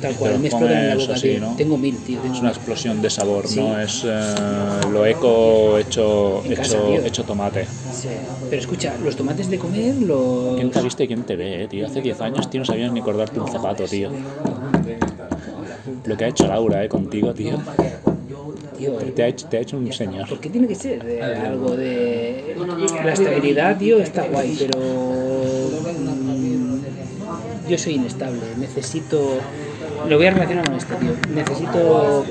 Tal 0.00 0.14
cual, 0.14 0.38
me 0.38 0.48
explotan 0.48 0.76
en 0.78 0.86
la 0.88 0.92
comes 0.94 1.06
boca, 1.08 1.16
así. 1.18 1.36
¿no? 1.40 1.54
Tengo 1.56 1.76
mil, 1.78 1.96
tío. 1.98 2.20
tengo 2.20 2.34
Es 2.34 2.40
una 2.40 2.50
explosión 2.50 3.02
de 3.02 3.10
sabor, 3.10 3.46
Sí. 3.48 3.60
¿no? 3.60 3.80
Es 3.80 4.02
eh, 4.04 4.34
lo 4.92 5.04
eco 5.06 5.78
hecho, 5.78 6.42
En 6.44 6.52
hecho, 6.52 6.88
hecho 7.04 7.24
tomate. 7.24 7.64
Sí. 7.92 8.08
Pero 8.48 8.60
escucha, 8.62 8.94
los 9.02 9.16
tomates 9.16 9.48
de 9.50 9.58
comer, 9.58 9.94
los... 9.96 10.56
¿Quién 10.56 10.70
te 10.70 10.78
ha 10.78 10.82
visto 10.82 11.02
y 11.02 11.06
quién 11.06 11.22
te 11.24 11.36
ve, 11.36 11.64
eh, 11.64 11.68
tío? 11.68 11.86
Hace 11.86 12.00
10 12.00 12.20
años, 12.20 12.48
tío, 12.50 12.60
no 12.60 12.64
sabías 12.64 12.92
ni 12.92 13.00
acordarte 13.00 13.38
un 13.40 13.48
zapato, 13.50 13.84
tío. 13.84 14.10
Lo 16.04 16.16
que 16.16 16.24
ha 16.24 16.28
hecho 16.28 16.46
Laura, 16.46 16.84
eh, 16.84 16.88
contigo, 16.88 17.32
tío. 17.34 17.58
Tío, 18.78 18.92
Te 18.92 19.22
ha 19.24 19.26
hecho, 19.26 19.46
te 19.48 19.56
ha 19.56 19.60
hecho 19.60 19.76
un 19.76 19.92
señor. 19.92 20.28
¿Por 20.28 20.38
qué 20.38 20.50
tiene 20.50 20.68
que 20.68 20.74
ser 20.76 21.02
de 21.04 21.20
algo 21.20 21.76
de... 21.76 22.54
La 23.04 23.12
estabilidad, 23.12 23.76
tío, 23.76 23.98
está 23.98 24.22
guay, 24.28 24.56
pero... 24.56 24.78
mm, 25.98 26.80
Yo 27.68 27.76
soy 27.78 27.94
inestable, 27.94 28.40
necesito... 28.56 29.38
Lo 30.06 30.16
voy 30.16 30.26
a 30.26 30.30
relacionar 30.30 30.64
con 30.64 30.74
esto, 30.74 30.94
tío. 30.96 31.10
Necesito... 31.34 32.24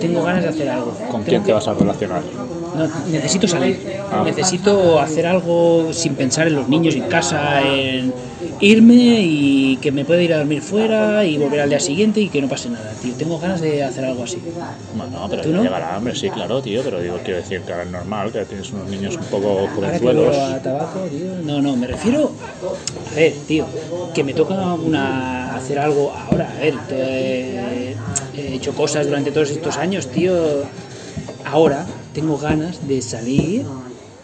Tengo 0.00 0.22
ganas 0.22 0.42
de 0.42 0.48
hacer 0.48 0.68
algo. 0.68 0.92
¿Con 1.10 1.22
Tengo 1.22 1.24
quién 1.24 1.42
te 1.44 1.52
vas 1.52 1.66
a 1.68 1.74
relacionar? 1.74 2.22
No, 2.76 2.88
necesito 3.10 3.46
salir. 3.46 3.78
Ah. 4.10 4.22
Necesito 4.24 4.98
hacer 5.00 5.26
algo 5.26 5.92
sin 5.92 6.14
pensar 6.14 6.46
en 6.48 6.54
los 6.56 6.68
niños 6.68 6.94
en 6.96 7.02
casa, 7.04 7.62
en 7.62 8.12
irme 8.60 8.94
y 9.22 9.76
que 9.78 9.90
me 9.92 10.04
pueda 10.04 10.22
ir 10.22 10.32
a 10.34 10.38
dormir 10.38 10.60
fuera 10.60 11.24
y 11.24 11.36
volver 11.38 11.60
al 11.60 11.68
día 11.68 11.80
siguiente 11.80 12.20
y 12.20 12.28
que 12.28 12.40
no 12.42 12.48
pase 12.48 12.68
nada, 12.70 12.92
tío. 13.02 13.14
Tengo 13.14 13.38
ganas 13.38 13.60
de 13.60 13.82
hacer 13.82 14.04
algo 14.04 14.24
así. 14.24 14.38
Bueno, 14.96 15.26
pero 15.30 15.42
¿Tú 15.42 15.50
no? 15.50 15.62
llegará, 15.62 15.96
hombre, 15.98 16.14
sí, 16.14 16.28
claro, 16.30 16.60
tío, 16.62 16.82
pero 16.82 17.00
digo, 17.00 17.18
quiero 17.24 17.38
decir 17.40 17.60
que 17.62 17.72
ahora 17.72 17.84
es 17.84 17.90
normal, 17.90 18.32
que 18.32 18.44
tienes 18.44 18.70
unos 18.72 18.88
niños 18.88 19.16
un 19.16 19.24
poco 19.24 19.68
jovenzuelos. 19.74 20.36
a 20.36 20.60
tabaco, 20.62 21.00
tío. 21.10 21.26
No, 21.44 21.60
no, 21.62 21.76
me 21.76 21.86
refiero. 21.86 22.32
A 23.12 23.14
ver, 23.16 23.32
tío, 23.46 23.66
que 24.14 24.24
me 24.24 24.34
toca 24.34 24.74
una 24.74 25.54
hacer 25.56 25.78
algo 25.78 26.12
ahora. 26.12 26.52
A 26.56 26.60
ver, 26.60 26.74
te- 26.88 27.94
he 28.36 28.54
hecho 28.54 28.72
cosas 28.74 29.06
durante 29.06 29.30
todos 29.30 29.50
estos 29.50 29.76
años, 29.76 30.08
tío. 30.08 30.34
Ahora 31.44 31.84
tengo 32.14 32.38
ganas 32.38 32.86
de 32.88 33.02
salir, 33.02 33.64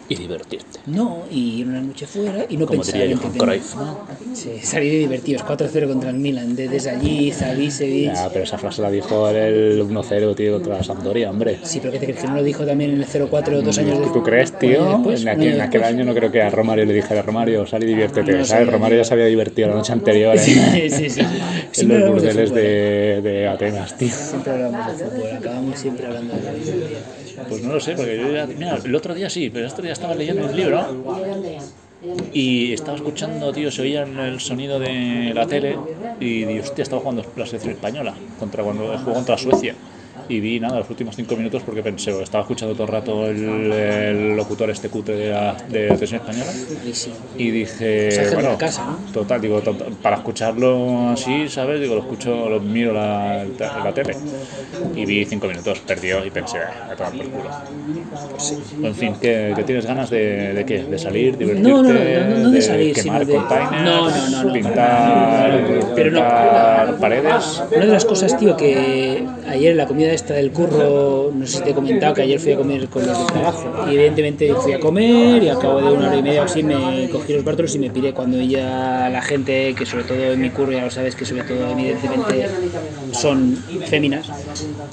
Y 0.09 0.15
divertirte. 0.15 0.79
no, 0.87 1.23
y 1.31 1.59
ir 1.61 1.67
una 1.67 1.81
noche 1.81 2.05
fuera 2.05 2.45
y 2.49 2.57
no 2.57 2.65
Como 2.65 2.81
pensar 2.81 2.99
diría 3.01 3.11
en 3.13 3.17
que 3.19 3.23
Johan 3.27 3.33
tengo- 3.37 3.45
Cruyff, 3.45 3.75
¿no? 3.75 3.99
Sí, 4.33 4.49
salir 4.61 4.91
divertidos, 4.99 5.43
4-0 5.43 5.87
contra 5.87 6.09
el 6.09 6.17
Milan, 6.17 6.53
de- 6.55 6.67
desde 6.67 6.89
allí, 6.89 7.31
Savicevic. 7.31 8.13
Ya, 8.13 8.29
pero 8.29 8.43
esa 8.43 8.57
frase 8.57 8.81
la 8.81 8.91
dijo 8.91 9.29
en 9.29 9.35
el 9.37 9.81
1-0, 9.81 10.35
tío, 10.35 10.53
contra 10.53 10.77
la 10.77 10.83
Sampdoria, 10.83 11.29
hombre. 11.29 11.59
Sí, 11.63 11.79
pero 11.79 11.93
¿qué 11.93 11.99
te 11.99 12.05
crees? 12.07 12.19
¿Que 12.21 12.27
no 12.27 12.35
lo 12.35 12.43
dijo 12.43 12.65
también 12.65 12.91
en 12.91 12.97
el 12.97 13.05
0-4 13.05 13.61
dos 13.61 13.77
años 13.77 13.99
después? 13.99 14.13
¿Tú 14.13 14.23
crees, 14.23 14.57
tío? 14.59 14.85
después, 14.97 15.21
en, 15.21 15.27
un 15.27 15.33
aquel, 15.33 15.47
año 15.47 15.55
en 15.55 15.61
aquel 15.61 15.83
año 15.83 16.03
no 16.05 16.13
creo 16.13 16.29
que 16.31 16.41
a 16.41 16.49
Romario 16.49 16.85
le 16.85 16.93
dijera 16.93 17.21
Romario, 17.21 17.65
sal 17.65 17.83
y 17.83 17.87
diviértete, 17.87 18.33
No, 18.33 18.43
¿sabes? 18.45 18.67
Romario 18.69 18.97
ya 18.97 19.03
se 19.05 19.13
había 19.13 19.25
divertido 19.27 19.69
la 19.69 19.75
noche 19.75 19.93
anterior 19.93 20.35
en, 20.35 20.41
sí, 20.41 20.55
sí. 20.89 21.09
sí. 21.09 21.21
en 21.21 21.87
los 21.87 21.99
de 21.99 22.09
burdeles 22.09 22.49
fútbol, 22.49 22.61
de, 22.61 23.17
¿eh? 23.17 23.21
de 23.21 23.47
Atenas, 23.47 23.97
tío. 23.97 24.09
Siempre 24.09 24.51
hablamos 24.53 24.97
de 24.97 25.05
fútbol, 25.05 25.31
acabamos 25.37 25.79
siempre 25.79 26.05
hablando 26.07 26.33
de 26.33 26.41
fútbol. 26.41 26.97
Pues 27.47 27.63
no 27.63 27.73
lo 27.73 27.79
sé, 27.79 27.95
porque 27.95 28.17
yo 28.17 28.31
ya, 28.31 28.45
mira, 28.47 28.77
el 28.83 28.95
otro 28.95 29.13
día 29.13 29.29
sí, 29.29 29.49
pero 29.49 29.65
el 29.65 29.71
otro 29.71 29.83
día 29.83 29.93
estaba 29.93 30.15
leyendo 30.15 30.45
un 30.45 30.55
libro 30.55 30.85
y 32.33 32.73
estaba 32.73 32.97
escuchando, 32.97 33.51
tío, 33.51 33.71
se 33.71 33.81
oía 33.81 34.03
el 34.03 34.39
sonido 34.39 34.79
de 34.79 35.31
la 35.33 35.45
tele 35.47 35.77
y 36.19 36.45
di, 36.45 36.59
hostia, 36.59 36.83
estaba 36.83 37.01
jugando 37.01 37.25
la 37.35 37.45
selección 37.45 37.73
española 37.73 38.15
contra 38.39 38.63
cuando 38.63 38.97
jugó 38.97 39.13
contra 39.13 39.37
Suecia. 39.37 39.75
Y 40.27 40.39
vi 40.39 40.59
nada, 40.59 40.79
los 40.79 40.89
últimos 40.89 41.15
cinco 41.15 41.35
minutos 41.35 41.63
porque 41.63 41.83
pensé, 41.83 42.11
estaba 42.21 42.43
escuchando 42.43 42.73
todo 42.73 42.85
el 42.85 42.93
rato 42.93 43.27
el, 43.27 43.71
el 43.71 44.35
locutor 44.35 44.69
este 44.69 44.89
cutre 44.89 45.15
de 45.15 45.29
la, 45.29 45.53
de 45.67 45.89
la 45.89 45.95
televisión 45.97 46.19
española 46.21 46.61
y 47.37 47.51
dije, 47.51 47.85
de 47.85 48.31
bueno, 48.31 48.51
la 48.51 48.57
casa, 48.57 48.85
¿no? 48.85 49.03
total, 49.11 49.41
digo, 49.41 49.61
para 50.01 50.17
escucharlo 50.17 51.09
así, 51.11 51.49
¿sabes? 51.49 51.81
Digo, 51.81 51.95
lo 51.95 52.01
escucho, 52.01 52.49
lo 52.49 52.61
miro 52.61 52.93
la, 52.93 53.45
la 53.45 53.93
tele. 53.93 54.21
Y 54.93 55.05
vi 55.05 55.25
cinco 55.25 55.47
minutos, 55.47 55.81
perdió 55.81 56.25
y 56.25 56.31
pensé, 56.31 56.59
"Ah, 56.63 56.91
a 56.91 56.95
tomar 56.95 57.15
por 57.15 57.29
culo. 57.29 57.51
En 58.81 58.95
fin, 58.95 59.15
¿qué, 59.19 59.53
qué 59.55 59.63
tienes 59.63 59.85
ganas 59.85 60.09
de, 60.09 60.53
de 60.53 60.65
qué? 60.65 60.85
¿De 60.85 60.97
salir, 60.97 61.37
divertirte? 61.37 61.69
No, 61.71 61.83
no, 61.83 61.93
no, 62.13 62.25
no, 62.25 62.37
no 62.39 62.49
de 62.51 62.61
salir, 62.61 62.93
quemar 62.93 63.25
sino 63.25 63.25
de- 63.25 63.33
containers, 63.47 64.45
pintar, 64.51 65.51
Pero 65.93 66.11
pintar 66.11 66.99
paredes? 66.99 67.67
Una 67.73 67.85
de 67.85 67.91
las 67.91 68.05
cosas, 68.05 68.35
tío, 68.37 68.55
que 68.57 69.35
ayer 69.45 69.71
en 69.71 69.77
la 69.77 69.85
comida 69.85 70.10
esta 70.11 70.33
del 70.33 70.51
curro, 70.51 71.31
no 71.33 71.45
sé 71.47 71.57
si 71.57 71.63
te 71.63 71.69
he 71.71 71.73
comentado 71.73 72.13
que 72.13 72.21
ayer 72.23 72.39
fui 72.39 72.53
a 72.53 72.57
comer 72.57 72.87
con 72.87 73.05
los 73.05 73.17
del 73.17 73.27
trabajo. 73.27 73.63
Y 73.89 73.95
evidentemente 73.95 74.53
fui 74.55 74.73
a 74.73 74.79
comer 74.79 75.43
y 75.43 75.49
al 75.49 75.59
cabo 75.59 75.79
de 75.81 75.91
una 75.91 76.07
hora 76.07 76.17
y 76.17 76.21
media 76.23 76.41
o 76.41 76.45
así 76.45 76.63
me 76.63 77.09
cogí 77.09 77.33
los 77.33 77.43
bártulos 77.43 77.73
y 77.75 77.79
me 77.79 77.89
piré. 77.89 78.13
Cuando 78.13 78.39
ya 78.41 79.09
la 79.11 79.21
gente, 79.21 79.73
que 79.75 79.85
sobre 79.85 80.03
todo 80.03 80.17
en 80.17 80.41
mi 80.41 80.49
curro 80.49 80.71
ya 80.71 80.83
lo 80.85 80.91
sabes, 80.91 81.15
que 81.15 81.25
sobre 81.25 81.43
todo 81.43 81.69
evidentemente 81.71 82.47
son 83.11 83.57
féminas, 83.87 84.27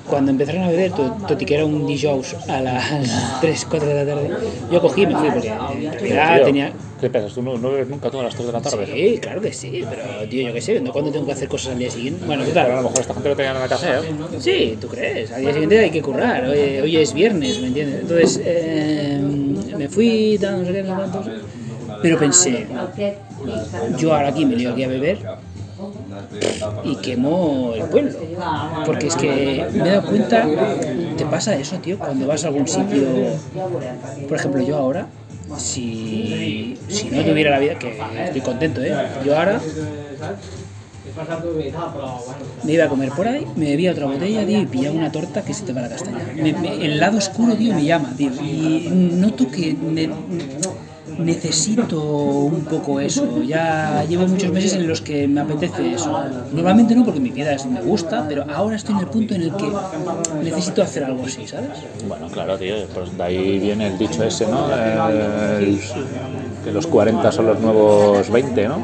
cuando 0.08 0.30
empezaron 0.30 0.62
a 0.62 0.68
beber, 0.68 0.92
to- 0.92 1.16
toti 1.26 1.44
que 1.44 1.54
era 1.54 1.64
un 1.64 1.86
dijous 1.86 2.34
a 2.48 2.60
las 2.60 2.84
3, 3.40 3.66
4 3.70 3.88
de 3.88 3.94
la 3.94 4.06
tarde, 4.14 4.30
yo 4.70 4.80
cogí 4.80 5.02
y 5.02 5.06
me 5.06 5.16
fui 5.16 5.30
porque 5.30 5.48
en 5.48 5.92
realidad 5.92 6.42
tenía... 6.44 6.72
¿Qué 7.00 7.10
piensas? 7.10 7.32
¿Tú 7.34 7.42
no, 7.42 7.56
no 7.56 7.70
bebes 7.70 7.88
nunca 7.88 8.10
todas 8.10 8.24
las 8.26 8.34
3 8.34 8.46
de 8.46 8.52
la 8.52 8.60
tarde? 8.60 8.86
Sí, 8.86 9.18
claro 9.18 9.40
que 9.40 9.52
sí, 9.52 9.84
pero 9.88 10.28
tío, 10.28 10.48
yo 10.48 10.52
qué 10.52 10.60
sé, 10.60 10.80
¿no? 10.80 10.92
¿cuándo 10.92 11.10
tengo 11.10 11.26
que 11.26 11.32
hacer 11.32 11.48
cosas 11.48 11.72
al 11.72 11.78
día 11.78 11.90
siguiente? 11.90 12.24
Bueno, 12.26 12.42
Pero 12.46 12.60
a 12.60 12.64
total. 12.64 12.76
lo 12.76 12.82
mejor 12.88 13.00
esta 13.00 13.14
gente 13.14 13.28
lo 13.28 13.36
tenía 13.36 13.52
nada 13.54 13.68
que 13.68 13.74
hacer. 13.74 14.04
¿eh? 14.04 14.38
Sí, 14.40 14.78
¿tú 14.80 14.88
crees? 14.88 15.30
Al 15.32 15.40
día 15.42 15.52
siguiente 15.52 15.78
hay 15.78 15.90
que 15.90 16.02
currar, 16.02 16.44
hoy, 16.44 16.78
hoy 16.82 16.96
es 16.96 17.12
viernes, 17.12 17.60
¿me 17.60 17.68
entiendes? 17.68 18.00
Entonces, 18.00 18.40
eh, 18.44 19.20
me 19.76 19.88
fui, 19.88 20.38
tal, 20.40 20.60
no 20.60 20.66
sé 20.66 20.72
qué, 20.72 20.82
no 20.82 20.88
sé 20.88 20.94
cuántos, 20.96 21.26
pero 22.02 22.18
pensé, 22.18 22.66
yo 23.98 24.14
ahora 24.14 24.28
aquí 24.28 24.44
me 24.44 24.56
lío 24.56 24.72
aquí 24.72 24.82
a 24.84 24.88
beber 24.88 25.18
y 26.84 26.96
quemo 26.96 27.72
el 27.74 27.84
pueblo. 27.84 28.18
Porque 28.84 29.06
es 29.06 29.16
que 29.16 29.66
me 29.72 29.88
he 29.88 29.92
dado 29.92 30.08
cuenta, 30.08 30.46
te 31.16 31.24
pasa 31.26 31.54
eso, 31.56 31.76
tío, 31.78 31.98
cuando 31.98 32.26
vas 32.26 32.44
a 32.44 32.48
algún 32.48 32.66
sitio, 32.66 33.06
por 34.28 34.36
ejemplo, 34.36 34.62
yo 34.62 34.76
ahora, 34.76 35.06
si, 35.56 36.76
no 37.10 37.22
tuviera 37.24 37.50
la 37.50 37.58
vida, 37.58 37.78
que 37.78 37.98
estoy 38.24 38.40
contento, 38.40 38.82
¿eh? 38.82 38.92
Yo 39.24 39.36
ahora 39.36 39.60
me 42.64 42.72
iba 42.72 42.84
a 42.84 42.88
comer 42.88 43.10
por 43.10 43.26
ahí, 43.26 43.44
me 43.56 43.66
bebía 43.70 43.92
otra 43.92 44.06
botella, 44.06 44.46
tío, 44.46 44.60
y 44.60 44.66
pillaba 44.66 44.96
una 44.96 45.10
torta 45.10 45.42
que 45.42 45.52
se 45.54 45.64
te 45.64 45.72
va 45.72 45.80
la 45.82 45.88
castaña. 45.88 46.18
El 46.36 46.98
lado 46.98 47.18
oscuro, 47.18 47.54
tío, 47.54 47.74
me 47.74 47.84
llama, 47.84 48.12
tío. 48.16 48.30
Y 48.42 48.88
noto 48.92 49.50
que 49.50 49.74
ne- 49.74 50.10
necesito 51.18 52.00
un 52.00 52.64
poco 52.66 53.00
eso. 53.00 53.42
Ya 53.42 54.04
llevo 54.08 54.26
muchos 54.28 54.52
meses 54.52 54.74
en 54.74 54.86
los 54.86 55.00
que 55.00 55.26
me 55.26 55.40
apetece 55.40 55.94
eso. 55.94 56.16
Normalmente 56.52 56.94
no, 56.94 57.04
porque 57.04 57.18
mi 57.20 57.30
vida 57.30 57.52
es- 57.52 57.66
me 57.66 57.80
gusta, 57.80 58.24
pero 58.28 58.44
ahora 58.48 58.76
estoy 58.76 58.94
en 58.94 59.00
el 59.00 59.06
punto 59.08 59.34
en 59.34 59.42
el 59.42 59.52
que 59.56 59.66
necesito 60.44 60.82
hacer 60.82 61.02
algo 61.04 61.24
así, 61.24 61.46
¿sabes? 61.48 61.70
Bueno, 62.06 62.28
claro, 62.28 62.56
tío, 62.58 62.74
pues 62.94 63.16
de 63.16 63.22
ahí 63.24 63.58
viene 63.58 63.88
el 63.88 63.98
dicho 63.98 64.22
ese, 64.22 64.46
¿no? 64.46 64.68
El- 64.72 65.80
que 66.64 66.72
los 66.72 66.86
40 66.86 67.32
son 67.32 67.46
los 67.46 67.60
nuevos 67.60 68.30
20, 68.30 68.68
¿no? 68.68 68.78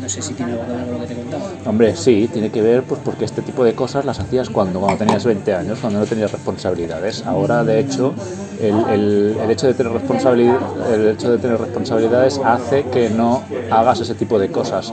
no 0.00 0.08
sé 0.08 0.22
si 0.22 0.34
tiene 0.34 0.52
algo 0.52 1.06
que. 1.06 1.27
Hombre, 1.68 1.94
sí, 1.96 2.30
tiene 2.32 2.50
que 2.50 2.62
ver 2.62 2.82
pues 2.84 2.98
porque 3.04 3.26
este 3.26 3.42
tipo 3.42 3.62
de 3.62 3.74
cosas 3.74 4.04
las 4.06 4.18
hacías 4.18 4.48
cuando, 4.48 4.80
cuando 4.80 4.96
tenías 4.98 5.24
20 5.24 5.54
años, 5.54 5.78
cuando 5.80 5.98
no 6.00 6.06
tenías 6.06 6.32
responsabilidades. 6.32 7.22
Ahora, 7.26 7.62
de 7.62 7.80
hecho, 7.80 8.14
el, 8.60 8.74
el- 8.90 9.36
el 9.44 9.50
hecho 9.50 9.66
de 9.66 9.74
tener 9.74 9.92
responsabilidad, 9.92 10.56
el 10.94 11.08
hecho 11.08 11.30
de 11.30 11.38
tener 11.38 11.58
responsabilidades 11.60 12.40
hace 12.42 12.84
que 12.84 13.10
no 13.10 13.42
hagas 13.70 14.00
ese 14.00 14.14
tipo 14.14 14.38
de 14.38 14.48
cosas. 14.50 14.92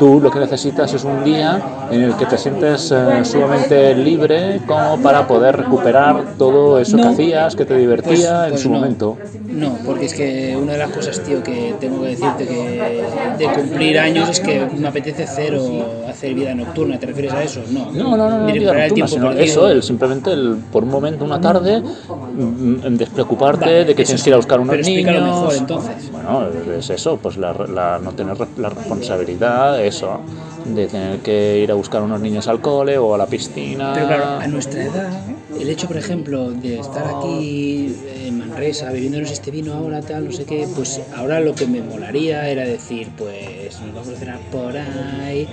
Tú 0.00 0.20
lo 0.20 0.30
que 0.32 0.40
necesitas 0.40 0.92
es 0.94 1.04
un 1.04 1.22
día 1.22 1.62
en 1.92 2.02
el 2.02 2.14
que 2.16 2.26
te 2.26 2.36
sientes 2.36 2.90
eh, 2.92 3.24
sumamente 3.24 3.94
libre 3.94 4.60
como 4.66 4.98
para 4.98 5.26
poder 5.28 5.56
recuperar 5.56 6.34
todo 6.36 6.80
eso 6.80 6.96
que 6.96 7.04
hacías, 7.04 7.54
que 7.54 7.64
te 7.64 7.76
divertía 7.76 8.44
en 8.46 8.50
pues 8.50 8.62
su 8.62 8.68
no. 8.70 8.74
momento. 8.76 9.16
No, 9.48 9.78
porque 9.86 10.06
es 10.06 10.12
que 10.14 10.58
una 10.60 10.72
de 10.72 10.78
las 10.78 10.90
cosas, 10.90 11.20
tío, 11.20 11.42
que 11.42 11.74
tengo 11.80 12.02
que 12.02 12.08
decirte 12.08 12.46
que 12.46 13.04
de 13.38 13.48
cumplir 13.54 13.98
años 13.98 14.28
es 14.28 14.40
que 14.40 14.66
me 14.76 14.88
apetece 14.88 15.26
cero 15.26 15.60
hacer 16.06 16.15
vida 16.34 16.54
nocturna. 16.54 16.98
¿Te 16.98 17.06
refieres 17.06 17.32
a 17.32 17.42
eso? 17.42 17.60
No. 17.70 17.90
No, 17.92 18.16
no, 18.16 18.28
no, 18.30 18.38
no, 18.40 18.52
vida 18.52 18.72
el 18.72 18.78
nocturna, 18.78 19.08
sino 19.08 19.32
eso, 19.32 19.68
el, 19.68 19.82
simplemente 19.82 20.32
el, 20.32 20.56
por 20.70 20.84
un 20.84 20.90
momento, 20.90 21.24
una 21.24 21.40
tarde, 21.40 21.80
mm, 21.80 22.96
despreocuparte 22.96 23.64
Vale, 23.64 23.84
de 23.84 23.94
que 23.94 24.02
eso 24.02 24.10
tienes 24.10 24.22
que 24.22 24.30
ir 24.30 24.34
a 24.34 24.36
buscar 24.36 24.60
unos 24.60 24.76
pero 24.76 24.88
niños. 24.88 25.22
mejor, 25.22 25.54
entonces. 25.54 26.10
Bueno, 26.10 26.48
es 26.78 26.90
eso, 26.90 27.16
pues 27.18 27.36
la, 27.36 27.52
la- 27.52 27.98
no 28.02 28.12
tener 28.12 28.36
la 28.58 28.68
responsabilidad, 28.68 29.84
eso, 29.84 30.20
de 30.64 30.86
tener 30.86 31.18
que 31.20 31.60
ir 31.62 31.70
a 31.70 31.74
buscar 31.74 32.02
unos 32.02 32.20
niños 32.20 32.48
al 32.48 32.60
cole 32.60 32.98
o 32.98 33.14
a 33.14 33.18
la 33.18 33.26
piscina. 33.26 33.92
Pero 33.94 34.06
claro, 34.06 34.24
a 34.40 34.46
nuestra 34.48 34.82
edad, 34.84 35.10
el 35.58 35.68
hecho, 35.70 35.86
por 35.86 35.96
ejemplo, 35.96 36.50
de 36.50 36.80
estar 36.80 37.06
aquí 37.06 37.94
en 38.24 38.38
Manresa, 38.38 38.90
bebiéndonos 38.90 39.30
este 39.30 39.50
vino 39.50 39.74
ahora, 39.74 40.00
tal, 40.02 40.24
no 40.26 40.32
sé 40.32 40.44
qué, 40.44 40.66
pues 40.74 41.00
ahora 41.16 41.40
lo 41.40 41.54
que 41.54 41.66
me 41.66 41.80
molaría 41.82 42.48
era 42.48 42.64
decir, 42.64 43.08
pues 43.16 43.80
nos 43.80 43.94
vamos 43.94 44.08
a 44.14 44.16
cenar 44.18 44.38
por 44.50 44.76
ahí. 44.76 45.48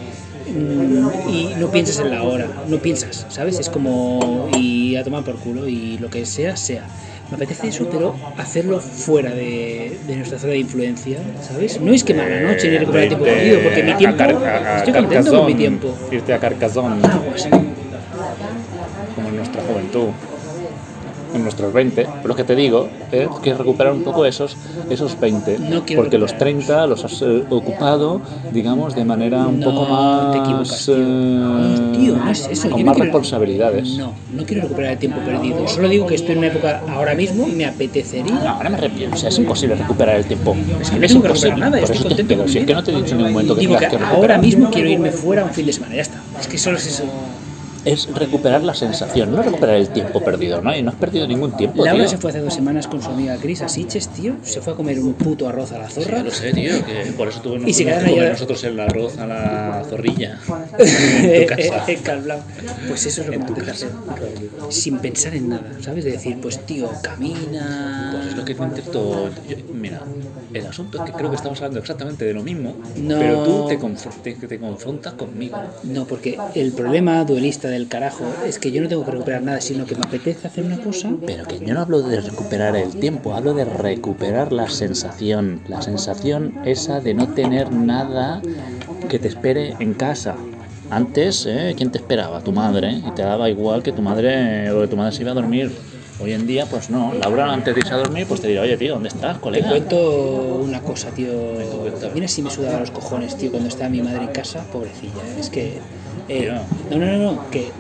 Mm, 0.52 1.30
Y 1.30 1.54
no 1.60 1.70
piensas 1.72 2.00
en 2.00 2.10
la 2.12 2.24
hora, 2.24 2.48
no 2.68 2.78
piensas, 2.78 3.26
¿sabes? 3.30 3.60
Es 3.60 3.70
como 3.70 4.50
y 4.58 4.96
a 4.96 5.04
tomar 5.04 5.24
por 5.24 5.36
culo 5.38 5.68
y 5.68 5.98
lo 5.98 6.10
que 6.10 6.26
sea, 6.26 6.56
sea. 6.56 6.86
Me 7.30 7.36
apetece 7.38 7.70
eso, 7.70 7.88
pero 7.90 8.16
hacerlo 8.38 8.80
fuera 8.80 9.32
de, 9.32 9.98
de 10.06 10.16
nuestra 10.18 10.38
zona 10.38 10.52
de 10.54 10.60
influencia, 10.60 11.18
¿sabes? 11.42 11.80
No 11.82 11.92
es 11.94 12.04
que 12.04 12.14
la 12.14 12.28
noche 12.42 12.70
ni 12.70 12.78
recuperar 12.78 13.08
tiempo 13.08 13.26
Irte 13.26 13.36
perdido, 13.38 13.60
porque 13.64 13.84
mi 13.84 13.94
tiempo, 13.96 14.24
a- 14.24 14.28
a 14.28 14.78
estoy 14.80 14.94
contento 14.94 15.32
con 15.32 15.46
mi 15.48 15.56
tiempo. 15.56 15.96
Irte 16.12 16.34
a 16.34 16.40
Carcassonne, 16.40 17.02
Aguas. 17.08 17.48
como 19.16 19.30
en 19.30 19.36
nuestra 19.38 19.62
juventud. 19.64 20.10
En 21.34 21.42
nuestros 21.44 21.74
20, 21.74 22.08
pero 22.18 22.28
lo 22.28 22.36
que 22.36 22.44
te 22.44 22.56
digo 22.56 22.88
es 23.12 23.28
que 23.42 23.54
recuperar 23.56 23.92
un 23.94 24.04
poco 24.04 24.24
esos, 24.26 24.56
esos 24.90 25.20
20, 25.20 25.58
No 25.60 25.80
porque 25.96 25.96
los 26.20 26.32
recuperarlos. 26.32 26.38
30 26.38 26.88
los 26.88 27.04
has 27.06 27.22
eh, 27.24 27.44
ocupado, 27.50 28.22
digamos, 28.52 28.96
de 28.96 29.04
manera 29.04 29.48
un 29.48 29.60
No, 29.60 29.72
poco 29.74 29.86
más. 29.92 30.32
te 30.32 30.38
equivocas, 30.38 30.86
tío. 30.86 30.96
eh, 30.96 31.00
No, 31.00 31.92
tío, 31.98 32.16
no 32.18 32.30
es 32.32 32.48
eso. 32.52 32.70
Con 32.70 32.80
yo 32.80 32.86
más 32.86 32.96
quiero- 32.96 33.06
responsabilidades. 33.06 33.90
No, 33.98 34.14
no 34.32 34.46
quiero 34.46 34.62
recuperar 34.64 34.92
el 34.94 34.98
tiempo 35.00 35.20
perdido. 35.26 35.68
Solo 35.68 35.90
digo 35.90 36.06
que 36.06 36.16
estoy 36.16 36.34
en 36.34 36.38
una 36.40 36.48
época 36.48 36.82
ahora 36.90 37.16
mismo, 37.16 37.48
me 37.48 37.66
apetecería. 37.66 38.32
No, 38.36 38.50
ahora 38.50 38.70
me 38.70 38.78
arrepiento, 38.78 39.16
o 39.16 39.20
sea, 39.20 39.30
es 39.30 39.38
imposible 39.40 39.76
recuperar 39.76 40.18
el 40.18 40.26
tiempo. 40.26 40.56
Es 40.82 40.92
que 40.92 41.00
no 41.00 41.08
tengo 41.08 41.22
que 41.24 41.28
recuperar 41.30 41.58
nada, 41.58 41.72
Por 41.72 41.80
estoy 41.80 41.96
eso 41.98 42.04
te- 42.04 42.10
contento 42.16 42.38
con 42.38 42.50
si 42.50 42.58
es 42.60 42.66
que 42.66 42.74
no 42.76 42.84
te 42.84 42.92
he 42.92 42.96
dicho 42.96 43.12
en 43.12 43.18
ningún 43.18 43.34
momento 43.34 43.56
que 43.56 43.62
Digo 43.62 43.78
que 43.78 43.88
que 43.88 43.96
ahora 43.98 44.38
mismo 44.38 44.70
quiero 44.70 44.90
irme 44.90 45.12
fuera 45.12 45.44
un 45.46 45.52
fin 45.52 45.66
de 45.66 45.74
semana, 45.74 45.96
ya 45.96 46.02
está. 46.04 46.22
Es 46.40 46.48
que 46.48 46.58
solo 46.60 46.78
es 46.78 46.86
eso. 46.86 47.04
Es 47.86 48.08
recuperar 48.14 48.64
la 48.64 48.74
sensación, 48.74 49.32
no 49.36 49.42
recuperar 49.44 49.76
el 49.76 49.90
tiempo 49.90 50.22
perdido. 50.24 50.62
No, 50.62 50.72
no 50.82 50.90
has 50.90 50.96
perdido 50.96 51.28
ningún 51.28 51.52
tiempo. 51.58 51.84
Laura 51.84 52.04
tío. 52.04 52.10
se 52.10 52.18
fue 52.18 52.30
hace 52.30 52.40
dos 52.40 52.54
semanas 52.54 52.88
con 52.88 53.02
su 53.02 53.10
amiga 53.10 53.36
Cris 53.38 53.62
a 53.62 53.68
Siches, 53.70 54.08
tío. 54.10 54.36
Se 54.44 54.62
fue 54.62 54.74
a 54.74 54.76
comer 54.76 55.00
un 55.00 55.14
puto 55.14 55.48
arroz 55.50 55.72
a 55.74 55.80
la 55.80 55.90
zorra. 55.90 56.18
Ya 56.20 56.24
lo 56.24 56.32
sé, 56.32 56.54
tío, 56.54 56.86
que 56.86 57.12
por 57.18 57.28
eso 57.28 57.42
tuvimos 57.42 57.68
Y 57.68 57.74
se 57.74 57.86
que 57.86 57.92
comer 57.94 58.06
allá- 58.20 58.30
nosotros 58.32 58.64
el 58.64 58.80
arroz 58.80 59.18
a 59.18 59.28
la 59.28 59.84
zorrilla. 59.90 60.40
Eh, 60.80 60.84
en 61.24 61.42
tu 61.42 61.48
casa. 61.48 61.62
eh, 61.88 61.94
eh, 61.94 62.00
calblao. 62.04 62.40
Pues 62.88 63.06
eso 63.06 63.22
es 63.22 63.28
lo 63.28 63.34
que 63.34 63.40
me 63.40 63.46
apetece 63.46 63.72
hacer. 63.72 63.90
Sin 64.70 65.00
pensar 65.00 65.36
en 65.36 65.50
nada, 65.50 65.72
¿sabes? 65.82 66.06
De 66.06 66.12
decir, 66.12 66.38
pues 66.42 66.66
tío, 66.66 66.90
camina. 67.02 68.12
Pues 68.14 68.28
es 68.28 68.38
lo 68.38 68.46
que 68.46 68.56
te 68.56 68.64
intento. 68.64 69.30
yo- 69.50 69.58
mira, 69.74 70.02
el 70.54 70.66
asunto 70.68 71.00
es 71.04 71.04
que 71.10 71.18
creo 71.18 71.30
que 71.30 71.36
estamos 71.36 71.58
hablando 71.60 71.80
exactamente 71.80 72.24
de 72.26 72.34
lo 72.34 72.44
mismo, 72.44 72.76
No. 72.98 73.20
pero 73.20 73.44
tú 73.44 73.66
te, 73.68 73.80
confr- 73.80 74.22
te, 74.24 74.34
te 74.34 74.60
confrontas 74.60 75.14
conmigo. 75.14 75.58
No, 75.84 76.06
porque 76.06 76.38
el 76.56 76.72
problema 76.72 77.24
duelista 77.26 77.73
del 77.74 77.88
carajo 77.88 78.24
es 78.46 78.60
que 78.60 78.72
yo 78.72 78.82
no 78.82 78.88
tengo 78.88 79.04
que 79.06 79.12
recuperar 79.12 79.42
nada, 79.44 79.62
sino 79.62 79.86
que 79.86 79.96
me 79.96 80.04
apetece 80.06 80.48
hacer 80.48 80.64
una 80.64 80.78
cosa. 80.78 81.10
Pero 81.26 81.46
que 81.46 81.60
yo 81.60 81.74
no 81.74 81.82
hablo 81.82 82.02
de 82.02 82.22
recuperar 82.22 82.76
el 82.76 82.92
tiempo, 82.92 83.34
hablo 83.34 83.54
de 83.54 83.66
recuperar 83.66 84.52
la 84.54 84.70
sensación. 84.70 85.62
La 85.68 85.82
sensación 85.82 86.54
esa 86.66 87.00
de 87.02 87.14
no 87.14 87.28
tener 87.30 87.72
nada 87.72 88.42
que 89.10 89.20
te 89.20 89.28
espere 89.28 89.76
en 89.80 89.94
casa. 89.94 90.36
Antes, 90.90 91.46
¿eh? 91.48 91.74
¿quién 91.76 91.92
te 91.92 91.98
esperaba? 91.98 92.42
Tu 92.42 92.52
madre. 92.52 93.02
Y 93.06 93.12
te 93.12 93.24
daba 93.24 93.50
igual 93.50 93.82
que 93.84 93.92
tu 93.92 94.02
madre 94.02 94.70
o 94.72 94.82
que 94.82 94.88
tu 94.88 94.96
madre 94.96 95.12
se 95.16 95.22
iba 95.24 95.32
a 95.32 95.36
dormir. 95.36 95.72
Hoy 96.22 96.32
en 96.34 96.46
día, 96.46 96.68
pues 96.68 96.90
no. 96.92 97.12
Laura, 97.16 97.52
antes 97.52 97.74
de 97.74 97.82
irse 97.82 97.94
a 97.94 97.98
dormir, 97.98 98.28
pues 98.28 98.40
te 98.40 98.48
dirá, 98.48 98.62
oye, 98.62 98.78
tío, 98.78 98.94
¿dónde 98.94 99.10
estás, 99.10 99.36
Te 99.38 99.42
colega? 99.42 99.70
cuento 99.70 100.62
una 100.64 100.80
cosa, 100.82 101.10
tío. 101.10 101.32
Mira 102.14 102.28
si 102.28 102.44
me 102.44 102.52
sudaba 102.52 102.80
los 102.80 102.92
cojones, 102.92 103.36
tío, 103.36 103.50
cuando 103.50 103.68
estaba 103.70 103.90
mi 103.90 104.02
madre 104.02 104.24
en 104.24 104.28
casa, 104.32 104.64
pobrecilla. 104.72 105.14
¿eh? 105.14 105.40
Es 105.40 105.50
que. 105.50 105.80
Eh, 106.28 106.52
no, 106.90 106.98
no, 106.98 107.06
no, 107.06 107.32
no, 107.34 107.50
que 107.50 107.72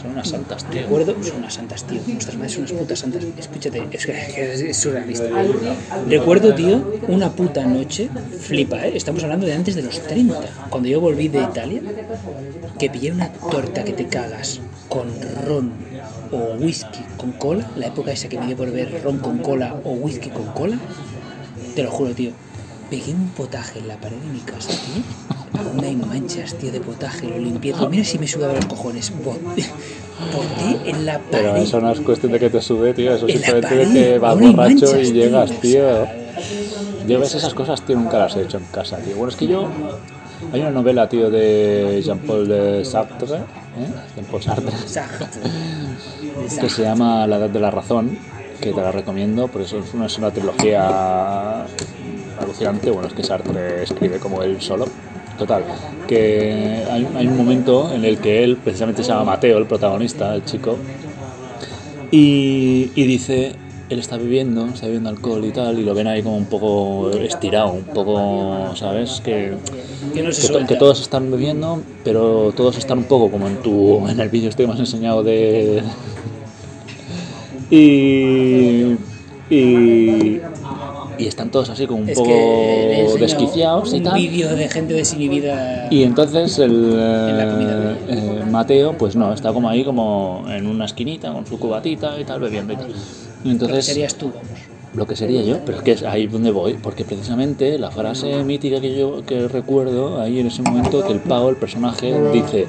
Son 0.00 0.10
unas 0.12 0.28
santas, 0.28 0.64
tío. 0.64 0.82
recuerdo. 0.82 1.14
Son 1.22 1.36
unas 1.38 1.54
santas, 1.54 1.84
tío. 1.84 2.00
Nuestras 2.06 2.36
madres 2.36 2.52
son 2.52 2.62
unas 2.62 2.72
putas 2.72 2.98
santas. 2.98 3.24
Escúchate, 3.38 3.82
es 3.92 4.06
que 4.06 4.70
es 4.70 4.76
surrealista. 4.76 5.24
Recuerdo, 6.08 6.54
tío, 6.54 6.82
una 7.08 7.30
puta 7.30 7.64
noche, 7.66 8.08
flipa, 8.40 8.86
¿eh? 8.86 8.92
Estamos 8.96 9.22
hablando 9.22 9.46
de 9.46 9.54
antes 9.54 9.74
de 9.74 9.82
los 9.82 10.00
30. 10.02 10.40
Cuando 10.70 10.88
yo 10.88 11.00
volví 11.00 11.28
de 11.28 11.42
Italia, 11.42 11.80
que 12.78 12.90
pillé 12.90 13.12
una 13.12 13.28
torta 13.32 13.84
que 13.84 13.92
te 13.92 14.06
cagas 14.06 14.60
con 14.88 15.08
ron 15.46 15.72
o 16.32 16.54
whisky 16.58 17.00
con 17.16 17.32
cola, 17.32 17.70
la 17.76 17.86
época 17.86 18.12
esa 18.12 18.28
que 18.28 18.38
me 18.38 18.46
dio 18.46 18.56
por 18.56 18.70
ver 18.72 19.02
ron 19.04 19.18
con 19.18 19.38
cola 19.38 19.76
o 19.84 19.92
whisky 19.92 20.30
con 20.30 20.46
cola, 20.46 20.78
te 21.74 21.82
lo 21.82 21.90
juro, 21.90 22.12
tío. 22.14 22.32
Pegué 22.92 23.14
un 23.14 23.30
potaje 23.30 23.78
en 23.78 23.88
la 23.88 23.96
pared 23.96 24.18
de 24.18 24.28
mi 24.28 24.40
casa, 24.40 24.68
tío. 24.68 25.72
No 25.80 25.82
hay 25.82 25.96
manchas, 25.96 26.52
tío, 26.56 26.70
de 26.70 26.78
potaje, 26.78 27.26
lo 27.26 27.38
limpié. 27.38 27.72
Mira 27.88 28.04
si 28.04 28.18
me 28.18 28.28
sudaba 28.28 28.52
los 28.52 28.66
cojones. 28.66 29.10
Boté, 29.24 29.64
boté 30.30 30.90
en 30.90 31.06
la 31.06 31.18
Pero 31.30 31.52
pared. 31.52 31.62
eso 31.62 31.80
no 31.80 31.90
es 31.90 32.00
cuestión 32.00 32.32
de 32.32 32.38
que 32.38 32.50
te 32.50 32.60
sube, 32.60 32.92
tío. 32.92 33.14
Eso 33.14 33.26
simplemente 33.26 33.76
de 33.76 33.92
que 33.94 34.18
vas 34.18 34.34
borracho 34.38 34.56
manchas, 34.58 35.08
y 35.08 35.12
llegas, 35.14 35.58
tío. 35.62 36.06
Yo 37.08 37.18
ves 37.18 37.34
esas 37.34 37.54
cosas, 37.54 37.80
tío, 37.80 37.96
nunca 37.96 38.18
las 38.18 38.36
he 38.36 38.42
hecho 38.42 38.58
en 38.58 38.64
casa, 38.64 38.98
tío. 38.98 39.16
Bueno, 39.16 39.30
es 39.30 39.36
que 39.36 39.46
yo... 39.46 39.70
Hay 40.52 40.60
una 40.60 40.70
novela, 40.70 41.08
tío, 41.08 41.30
de 41.30 42.02
Jean-Paul 42.04 42.46
de 42.46 42.84
Sartre, 42.84 43.36
¿eh? 43.36 43.88
Jean-Paul 44.16 44.42
Sartre, 44.42 44.76
que 46.60 46.68
se 46.68 46.82
llama 46.82 47.26
La 47.26 47.36
Edad 47.36 47.48
de 47.48 47.60
la 47.60 47.70
Razón, 47.70 48.18
que 48.60 48.72
te 48.74 48.80
la 48.82 48.92
recomiendo, 48.92 49.48
por 49.48 49.62
eso 49.62 49.78
es 49.78 49.94
una, 49.94 50.06
es 50.06 50.18
una 50.18 50.30
trilogía 50.30 51.64
alucinante. 52.52 52.90
Bueno, 52.90 53.08
es 53.08 53.14
que 53.14 53.22
Sartre 53.22 53.82
escribe 53.82 54.18
como 54.18 54.42
él 54.42 54.60
solo. 54.60 54.86
Total, 55.38 55.64
que 56.06 56.84
hay, 56.90 57.08
hay 57.16 57.26
un 57.26 57.36
momento 57.36 57.90
en 57.92 58.04
el 58.04 58.18
que 58.18 58.44
él, 58.44 58.58
precisamente 58.58 59.02
se 59.02 59.08
llama 59.08 59.24
Mateo, 59.24 59.56
el 59.58 59.66
protagonista, 59.66 60.34
el 60.34 60.44
chico, 60.44 60.76
y, 62.10 62.90
y 62.94 63.04
dice, 63.04 63.56
él 63.88 63.98
está 63.98 64.18
bebiendo, 64.18 64.66
está 64.66 64.84
bebiendo 64.86 65.08
alcohol 65.08 65.42
y 65.44 65.50
tal, 65.50 65.78
y 65.78 65.84
lo 65.84 65.94
ven 65.94 66.06
ahí 66.06 66.22
como 66.22 66.36
un 66.36 66.44
poco 66.44 67.10
estirado, 67.12 67.72
un 67.72 67.82
poco, 67.84 68.76
¿sabes? 68.76 69.22
Que, 69.24 69.54
que 70.14 70.22
no 70.22 70.30
se 70.32 70.42
que, 70.42 70.46
to- 70.48 70.52
suelta. 70.52 70.68
que 70.68 70.76
todos 70.78 71.00
están 71.00 71.30
bebiendo, 71.30 71.82
pero 72.04 72.52
todos 72.54 72.76
están 72.76 72.98
un 72.98 73.04
poco 73.04 73.30
como 73.30 73.48
en 73.48 73.56
tu 73.62 74.06
en 74.06 74.20
el 74.20 74.28
vídeo 74.28 74.50
este 74.50 74.62
que 74.64 74.66
me 74.68 74.74
has 74.74 74.80
enseñado 74.80 75.22
de 75.24 75.82
y 77.70 78.96
y, 79.50 80.40
y 81.18 81.26
están 81.26 81.50
todos 81.50 81.68
así 81.70 81.86
como 81.86 82.00
un 82.02 82.08
Es 82.08 82.18
poco 82.18 82.30
desquiciados 83.18 83.92
y 83.92 83.96
un 83.98 84.02
tal. 84.04 84.14
vídeo 84.14 84.54
de 84.54 84.68
gente 84.68 84.94
desinhibida. 84.94 85.88
Y 85.90 86.02
entonces 86.04 86.58
el 86.58 86.96
la 87.38 87.50
comida 87.50 87.92
eh, 87.92 87.96
eh, 88.08 88.44
Mateo, 88.50 88.96
pues 88.98 89.16
no, 89.16 89.32
está 89.32 89.52
como 89.52 89.68
ahí 89.68 89.84
como 89.84 90.44
en 90.48 90.66
una 90.66 90.84
esquinita 90.86 91.32
con 91.32 91.46
su 91.46 91.58
cubatita 91.58 92.18
y 92.20 92.24
tal, 92.24 92.40
bebiendo 92.40 92.72
y 92.72 92.76
tal. 92.76 92.88
Y 92.88 92.92
Lo 92.92 93.42
que 93.44 93.50
entonces 93.50 93.86
serías 93.86 94.14
tú, 94.14 94.28
vamos. 94.28 94.46
lo 94.94 95.06
que 95.06 95.16
sería 95.16 95.42
yo, 95.42 95.58
pero 95.64 95.78
es 95.78 95.84
que 95.84 95.92
es 95.92 96.02
ahí 96.02 96.26
donde 96.26 96.50
voy, 96.50 96.74
porque 96.74 97.04
precisamente 97.04 97.78
la 97.78 97.90
frase 97.90 98.44
mítica 98.44 98.80
que 98.80 98.96
yo 98.96 99.24
que 99.26 99.48
recuerdo 99.48 100.20
ahí 100.20 100.38
en 100.40 100.46
ese 100.48 100.62
momento 100.62 101.04
que 101.04 101.12
el 101.12 101.20
Pau, 101.20 101.48
el 101.48 101.56
personaje, 101.56 102.14
dice, 102.32 102.66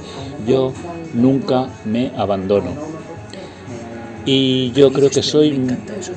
yo 0.47 0.71
nunca 1.13 1.67
me 1.85 2.11
abandono. 2.17 2.92
Y 4.25 4.71
yo 4.71 4.91
creo 4.93 5.09
que 5.09 5.21
soy, 5.21 5.65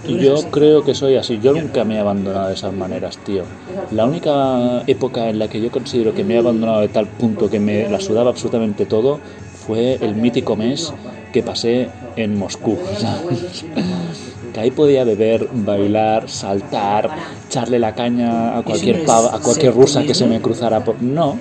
yo 0.08 0.34
así. 0.34 0.46
creo 0.52 0.84
que 0.84 0.94
soy 0.94 1.16
así, 1.16 1.40
yo 1.40 1.52
nunca 1.52 1.84
me 1.84 1.96
he 1.96 1.98
abandonado 1.98 2.48
de 2.48 2.54
esas 2.54 2.72
maneras, 2.72 3.18
tío. 3.18 3.42
La 3.90 4.04
única 4.06 4.82
época 4.86 5.28
en 5.28 5.38
la 5.38 5.48
que 5.48 5.60
yo 5.60 5.70
considero 5.70 6.14
que 6.14 6.22
me 6.24 6.34
he 6.34 6.38
abandonado 6.38 6.80
de 6.80 6.88
tal 6.88 7.06
punto 7.06 7.50
que 7.50 7.58
me 7.58 7.88
la 7.88 8.00
sudaba 8.00 8.30
absolutamente 8.30 8.86
todo 8.86 9.18
fue 9.66 9.98
el 10.00 10.14
mítico 10.14 10.54
mes 10.56 10.92
que 11.32 11.42
pasé 11.42 11.88
en 12.14 12.38
Moscú. 12.38 12.78
¿sabes? 12.98 13.64
que 14.54 14.60
ahí 14.60 14.70
podía 14.70 15.02
beber, 15.04 15.48
bailar, 15.52 16.28
saltar, 16.30 17.10
echarle 17.48 17.78
la 17.78 17.94
caña 17.94 18.56
a 18.58 18.62
cualquier 18.62 19.04
pava- 19.04 19.34
a 19.34 19.40
cualquier 19.40 19.74
rusa 19.74 20.04
que 20.04 20.14
se 20.14 20.26
me 20.26 20.40
cruzara 20.40 20.84
por 20.84 21.02
no 21.02 21.36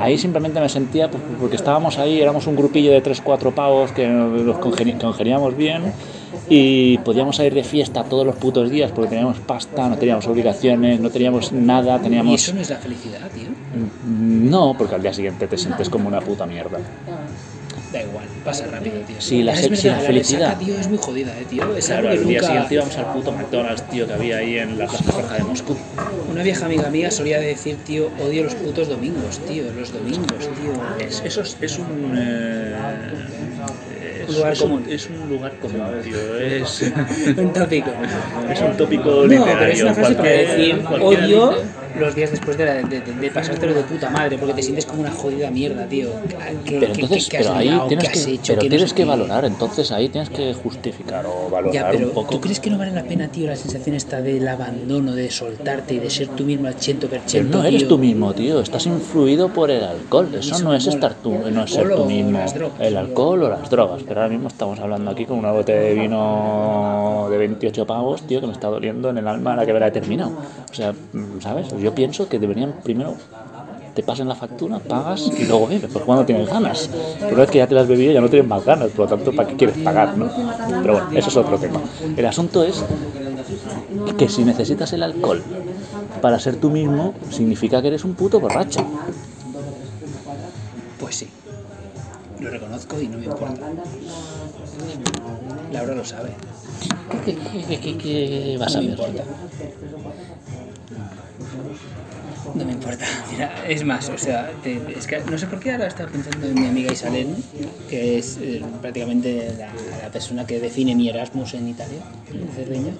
Ahí 0.00 0.16
simplemente 0.18 0.58
me 0.60 0.68
sentía, 0.68 1.10
pues, 1.10 1.22
porque 1.38 1.56
estábamos 1.56 1.98
ahí, 1.98 2.20
éramos 2.20 2.46
un 2.46 2.56
grupillo 2.56 2.90
de 2.90 3.02
3-4 3.02 3.52
pavos 3.52 3.92
que 3.92 4.08
nos 4.08 4.56
congeni- 4.56 4.98
congeniamos 4.98 5.56
bien 5.56 5.92
y 6.48 6.96
podíamos 6.98 7.38
ir 7.40 7.52
de 7.52 7.62
fiesta 7.62 8.02
todos 8.04 8.24
los 8.26 8.36
putos 8.36 8.70
días 8.70 8.90
porque 8.92 9.10
teníamos 9.10 9.38
pasta, 9.40 9.88
no 9.88 9.96
teníamos 9.98 10.26
obligaciones, 10.26 11.00
no 11.00 11.10
teníamos 11.10 11.52
nada, 11.52 11.98
Y 11.98 12.00
teníamos... 12.00 12.34
eso 12.42 12.54
no 12.54 12.60
es 12.62 12.70
la 12.70 12.76
felicidad, 12.76 13.28
tío. 13.34 13.50
No, 14.06 14.74
porque 14.76 14.94
al 14.94 15.02
día 15.02 15.12
siguiente 15.12 15.46
te 15.46 15.58
sientes 15.58 15.90
como 15.90 16.08
una 16.08 16.20
puta 16.20 16.46
mierda. 16.46 16.78
Da 17.92 18.00
igual, 18.02 18.24
pasa 18.44 18.66
rápido, 18.68 19.00
tío. 19.00 19.16
Sí, 19.20 19.42
la 19.42 19.52
Es 19.52 19.62
verdad, 19.62 19.76
sí, 19.76 19.88
la 19.88 19.94
resaca, 19.94 20.06
felicidad. 20.06 20.58
tío, 20.58 20.78
es 20.78 20.86
muy 20.88 20.98
jodida, 20.98 21.36
eh, 21.36 21.44
tío. 21.50 21.74
Es 21.76 21.86
Claro, 21.86 22.08
algo 22.10 22.20
que 22.20 22.26
nunca- 22.34 22.46
siguiente 22.46 22.74
íbamos 22.74 22.96
al 22.98 23.12
puto 23.12 23.32
McDonald's, 23.32 23.82
tío, 23.90 24.06
que 24.06 24.12
había 24.12 24.36
ahí 24.36 24.58
en 24.58 24.78
la 24.78 24.86
Plaza 24.86 25.10
Roja 25.20 25.34
de 25.34 25.42
Moscú. 25.42 25.76
Una 26.30 26.42
vieja 26.44 26.66
amiga 26.66 26.88
mía 26.88 27.10
solía 27.10 27.40
decir, 27.40 27.78
tío, 27.84 28.10
odio 28.20 28.44
los 28.44 28.54
putos 28.54 28.88
domingos, 28.88 29.40
tío, 29.48 29.64
los 29.72 29.92
domingos, 29.92 30.48
tío. 30.60 30.72
Es, 31.04 31.20
eso 31.24 31.40
es, 31.42 31.56
es 31.60 31.78
un... 31.80 32.14
eh, 32.16 32.76
Un 34.30 34.36
lugar 34.36 34.52
es 34.52 34.60
un- 34.60 34.70
común. 34.70 34.84
es 34.88 35.08
un 35.10 35.28
lugar 35.28 35.52
común, 35.60 35.80
tío. 36.02 36.36
Es, 36.40 36.92
Un 37.36 37.52
tópico. 37.52 37.90
es 38.52 38.60
un 38.60 38.76
tópico 38.76 39.04
No, 39.10 39.24
literario. 39.26 39.58
pero 39.58 39.72
es 39.72 39.82
una 39.82 39.94
frase 39.94 40.14
para 40.14 40.30
decir 40.30 40.82
odio 41.00 41.48
dice- 41.50 41.62
los 41.98 42.14
días 42.14 42.30
después 42.30 42.56
de, 42.56 42.64
la- 42.64 42.74
de, 42.74 43.00
de- 43.00 43.12
de 43.12 43.30
pasártelo 43.30 43.74
de 43.74 43.82
puta 43.82 44.08
madre, 44.10 44.38
porque 44.38 44.54
te 44.54 44.62
sientes 44.62 44.86
como 44.86 45.00
una 45.02 45.10
jodida 45.10 45.50
mierda, 45.50 45.86
tío. 45.86 46.08
¿Qué, 46.64 46.78
Pero 46.78 46.92
qué- 46.92 47.00
entonces, 47.02 47.24
qué- 47.24 47.30
qué 47.30 47.36
has 47.38 47.46
pero 47.46 47.58
ahí 47.58 47.68
liado? 47.68 47.86
tienes 47.88 48.04
¿Qué 48.08 48.18
has 48.18 48.24
que, 48.26 48.32
hecho? 48.32 48.42
pero 48.46 48.60
¿Qué 48.60 48.66
no 48.66 48.70
tienes 48.70 48.90
sé 48.90 48.96
que 48.96 49.04
valorar, 49.04 49.44
entonces 49.44 49.92
ahí 49.92 50.08
tienes 50.08 50.30
que 50.30 50.54
justificar 50.54 51.26
o 51.26 51.50
valorar 51.50 51.74
Ya, 51.74 51.90
pero 51.90 52.06
un 52.08 52.14
poco. 52.14 52.30
¿tú 52.34 52.40
crees 52.40 52.60
que 52.60 52.70
no 52.70 52.78
vale 52.78 52.92
la 52.92 53.02
pena, 53.02 53.28
tío, 53.28 53.48
la 53.48 53.56
sensación 53.56 53.96
esta 53.96 54.22
del 54.22 54.46
abandono, 54.46 55.14
de 55.14 55.30
soltarte 55.30 55.94
y 55.94 55.98
de 55.98 56.10
ser 56.10 56.28
tú 56.28 56.44
mismo 56.44 56.68
al 56.68 56.76
100%? 56.76 57.22
Pero 57.32 57.44
no 57.58 57.64
eres 57.64 57.80
tío? 57.80 57.88
tú 57.88 57.98
mismo, 57.98 58.32
tío. 58.34 58.60
Estás 58.60 58.86
influido 58.86 59.48
por 59.48 59.70
el 59.70 59.82
alcohol. 59.84 60.28
Eso 60.32 60.54
Eso 60.54 60.64
no 60.64 60.74
es 60.74 60.84
mola. 60.86 60.94
estar 60.94 61.14
tú, 61.14 61.34
no 61.52 61.64
es 61.64 61.70
ser 61.70 61.88
tú 61.94 62.04
mismo. 62.04 62.40
El 62.78 62.96
alcohol 62.96 63.42
o 63.42 63.48
las 63.50 63.68
drogas. 63.68 64.02
Pero 64.06 64.19
ahora 64.20 64.32
mismo 64.32 64.48
estamos 64.48 64.78
hablando 64.78 65.10
aquí 65.10 65.24
con 65.24 65.38
una 65.38 65.52
botella 65.52 65.80
de 65.80 65.94
vino 65.94 67.26
de 67.30 67.38
28 67.38 67.86
pavos, 67.86 68.22
tío, 68.22 68.40
que 68.40 68.46
me 68.46 68.52
está 68.52 68.68
doliendo 68.68 69.10
en 69.10 69.18
el 69.18 69.26
alma 69.26 69.56
la 69.56 69.64
que 69.64 69.72
verá 69.72 69.90
terminado. 69.90 70.32
O 70.70 70.74
sea, 70.74 70.94
¿sabes? 71.40 71.68
Yo 71.80 71.94
pienso 71.94 72.28
que 72.28 72.38
deberían 72.38 72.74
primero 72.82 73.14
te 73.94 74.02
pasen 74.02 74.28
la 74.28 74.34
factura, 74.34 74.78
pagas 74.78 75.30
y 75.36 75.44
luego 75.44 75.66
bebes, 75.66 75.90
porque 75.92 76.06
cuando 76.06 76.24
tienes 76.24 76.48
ganas. 76.48 76.88
Pero 77.18 77.32
una 77.32 77.40
vez 77.40 77.50
que 77.50 77.58
ya 77.58 77.66
te 77.66 77.74
las 77.74 77.82
has 77.82 77.88
bebido 77.88 78.12
ya 78.12 78.20
no 78.20 78.28
tienes 78.28 78.48
más 78.48 78.64
ganas, 78.64 78.90
por 78.90 79.10
lo 79.10 79.16
tanto, 79.16 79.32
¿para 79.32 79.48
qué 79.48 79.56
quieres 79.56 79.78
pagar? 79.78 80.16
No? 80.16 80.30
Pero 80.80 80.92
bueno, 80.92 81.08
eso 81.12 81.28
es 81.28 81.36
otro 81.36 81.58
tema. 81.58 81.80
El 82.16 82.26
asunto 82.26 82.62
es 82.62 82.84
que 84.16 84.28
si 84.28 84.44
necesitas 84.44 84.92
el 84.92 85.02
alcohol 85.02 85.42
para 86.20 86.38
ser 86.38 86.56
tú 86.56 86.70
mismo, 86.70 87.14
significa 87.30 87.82
que 87.82 87.88
eres 87.88 88.04
un 88.04 88.14
puto 88.14 88.38
borracho. 88.38 88.80
Pues 90.98 91.16
sí. 91.16 91.28
Lo 92.40 92.50
reconozco 92.50 93.00
y 93.00 93.08
no 93.08 93.18
me 93.18 93.24
importa. 93.26 93.60
Laura 95.72 95.94
lo 95.94 96.04
sabe. 96.04 96.30
¿Qué, 97.24 97.34
qué- 97.36 97.80
qué- 97.80 97.98
qué 97.98 98.56
vas 98.58 98.72
No 98.74 98.78
a 98.78 98.82
me 98.82 98.88
ver? 98.88 98.98
importa. 98.98 99.24
No 102.54 102.64
me 102.64 102.72
importa. 102.72 103.04
Mira, 103.32 103.64
es 103.68 103.84
más, 103.84 104.08
o 104.08 104.18
sea, 104.18 104.50
te- 104.62 104.80
es 104.96 105.06
que 105.06 105.20
no 105.30 105.38
sé 105.38 105.46
por 105.46 105.60
qué 105.60 105.72
ahora 105.72 105.86
estaba 105.86 106.10
pensando 106.10 106.46
en 106.48 106.54
mi 106.54 106.66
amiga 106.66 106.92
Isalén, 106.92 107.34
que 107.88 108.18
es 108.18 108.38
eh, 108.42 108.62
prácticamente 108.80 109.52
la, 109.58 109.68
la 110.02 110.10
persona 110.10 110.46
que 110.46 110.58
define 110.58 110.94
mi 110.94 111.08
Erasmus 111.08 111.54
en 111.54 111.68
Italia, 111.68 111.98
en 112.32 112.48
Cerdeña. 112.54 112.92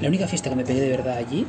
La 0.00 0.08
única 0.08 0.26
fiesta 0.26 0.50
que 0.50 0.56
me 0.56 0.64
pegué 0.64 0.80
de 0.80 0.88
verdad 0.88 1.16
allí, 1.16 1.46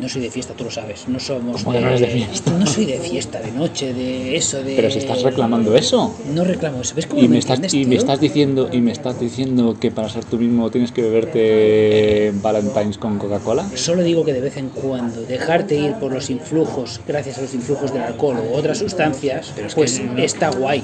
no 0.00 0.08
soy 0.08 0.22
de 0.22 0.30
fiesta, 0.30 0.54
tú 0.54 0.62
lo 0.62 0.70
sabes, 0.70 1.08
no 1.08 1.18
somos 1.18 1.64
¿Cómo 1.64 1.76
que 1.76 1.84
no 1.84 1.98
de 1.98 2.06
fiesta? 2.06 2.52
No 2.52 2.64
soy 2.64 2.84
de 2.84 3.00
fiesta, 3.00 3.40
de 3.40 3.50
noche, 3.50 3.92
de 3.92 4.36
eso, 4.36 4.62
de... 4.62 4.76
Pero 4.76 4.90
si 4.92 4.98
estás 4.98 5.22
reclamando 5.24 5.76
eso. 5.76 6.16
No 6.32 6.44
reclamo 6.44 6.82
eso, 6.82 6.94
¿ves 6.94 7.08
cómo 7.08 7.20
Y 7.20 7.26
me, 7.26 7.38
estás, 7.38 7.74
y 7.74 7.84
me 7.84 7.96
estás 7.96 8.20
diciendo 8.20 8.68
y 8.72 8.80
me 8.80 8.92
estás 8.92 9.18
diciendo 9.18 9.76
que 9.80 9.90
para 9.90 10.08
ser 10.08 10.24
tú 10.24 10.38
mismo 10.38 10.70
tienes 10.70 10.92
que 10.92 11.02
beberte 11.02 12.32
Valentine's 12.40 12.96
con 12.98 13.18
Coca-Cola. 13.18 13.66
Solo 13.74 14.04
digo 14.04 14.24
que 14.24 14.32
de 14.32 14.40
vez 14.40 14.56
en 14.56 14.68
cuando 14.68 15.22
dejarte 15.22 15.74
ir 15.76 15.94
por 15.94 16.12
los 16.12 16.30
influjos, 16.50 17.00
gracias 17.06 17.38
a 17.38 17.42
los 17.42 17.54
influjos 17.54 17.92
del 17.92 18.02
alcohol 18.02 18.36
o 18.38 18.56
otras 18.56 18.78
sustancias, 18.78 19.52
Pero 19.54 19.66
es 19.66 19.74
que 19.74 19.80
pues 19.80 20.00
no- 20.00 20.18
está 20.18 20.50
guay. 20.50 20.82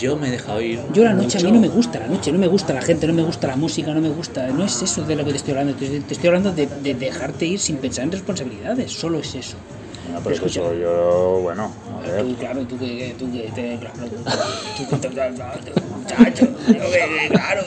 Yo 0.00 0.16
me 0.16 0.28
he 0.28 0.30
dejado 0.32 0.60
ir. 0.60 0.80
Yo 0.92 1.04
la 1.04 1.12
noche 1.12 1.38
a 1.38 1.42
mí 1.42 1.52
no 1.52 1.60
me 1.60 1.68
gusta, 1.68 1.98
la 2.00 2.06
noche 2.08 2.32
no 2.32 2.38
me 2.38 2.46
gusta 2.48 2.72
la 2.72 2.80
gente, 2.82 3.06
no 3.06 3.12
me 3.12 3.22
gusta 3.22 3.46
la 3.48 3.56
música, 3.56 3.92
no 3.92 4.00
me 4.00 4.08
gusta, 4.08 4.48
no 4.48 4.64
es 4.64 4.82
eso 4.82 5.02
de 5.04 5.14
lo 5.16 5.24
que 5.24 5.30
te 5.32 5.36
estoy 5.36 5.52
hablando, 5.52 5.74
te, 5.74 6.00
te 6.00 6.14
estoy 6.14 6.28
hablando 6.28 6.52
de, 6.52 6.66
de 6.82 6.94
dejarte 6.94 7.46
ir 7.46 7.58
sin 7.60 7.76
pensar 7.76 8.04
en 8.04 8.12
responsabilidades, 8.12 8.90
solo 8.92 9.18
es 9.20 9.34
eso. 9.34 9.56
No, 10.12 10.20
pero 10.22 10.34
Escucha. 10.34 10.60
eso 10.60 10.74
yo, 10.74 11.40
bueno, 11.42 11.70
a 11.94 12.00
ver. 12.06 12.22
Tú, 12.22 12.34
claro, 12.36 12.62
tú 12.64 12.78
que, 12.78 13.14
tú 13.18 13.30
que, 13.32 13.50
te, 13.54 13.78
claro, 13.78 13.94
tú, 14.08 14.16
muchacho, 15.96 16.46
que, 16.66 17.28
claro, 17.30 17.62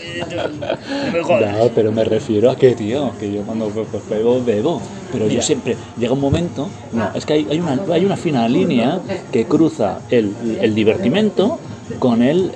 no 1.05 1.11
me 1.11 1.23
jodas. 1.23 1.57
No, 1.57 1.67
pero 1.75 1.91
me 1.91 2.03
refiero 2.03 2.49
a 2.49 2.55
que, 2.55 2.75
tío, 2.75 3.11
que 3.19 3.31
yo 3.31 3.43
cuando 3.43 3.67
be- 3.71 3.85
be- 3.91 4.15
bebo, 4.17 4.43
bebo. 4.43 4.81
Pero 5.11 5.27
yo 5.27 5.41
siempre, 5.41 5.75
llega 5.97 6.13
un 6.13 6.21
momento, 6.21 6.69
no, 6.93 7.11
es 7.13 7.25
que 7.25 7.33
hay, 7.33 7.47
hay, 7.49 7.59
una, 7.59 7.79
hay 7.91 8.05
una 8.05 8.17
fina 8.17 8.47
línea 8.47 8.99
que 9.31 9.45
cruza 9.45 10.01
el, 10.09 10.33
el 10.61 10.73
divertimento 10.75 11.59
con 11.99 12.21
el 12.21 12.51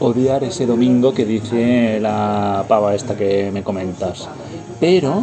odiar 0.00 0.42
ese 0.44 0.64
domingo 0.66 1.12
que 1.12 1.24
dice 1.26 1.98
la 2.00 2.64
pava 2.68 2.94
esta 2.94 3.16
que 3.16 3.50
me 3.52 3.62
comentas. 3.62 4.28
Pero, 4.80 5.22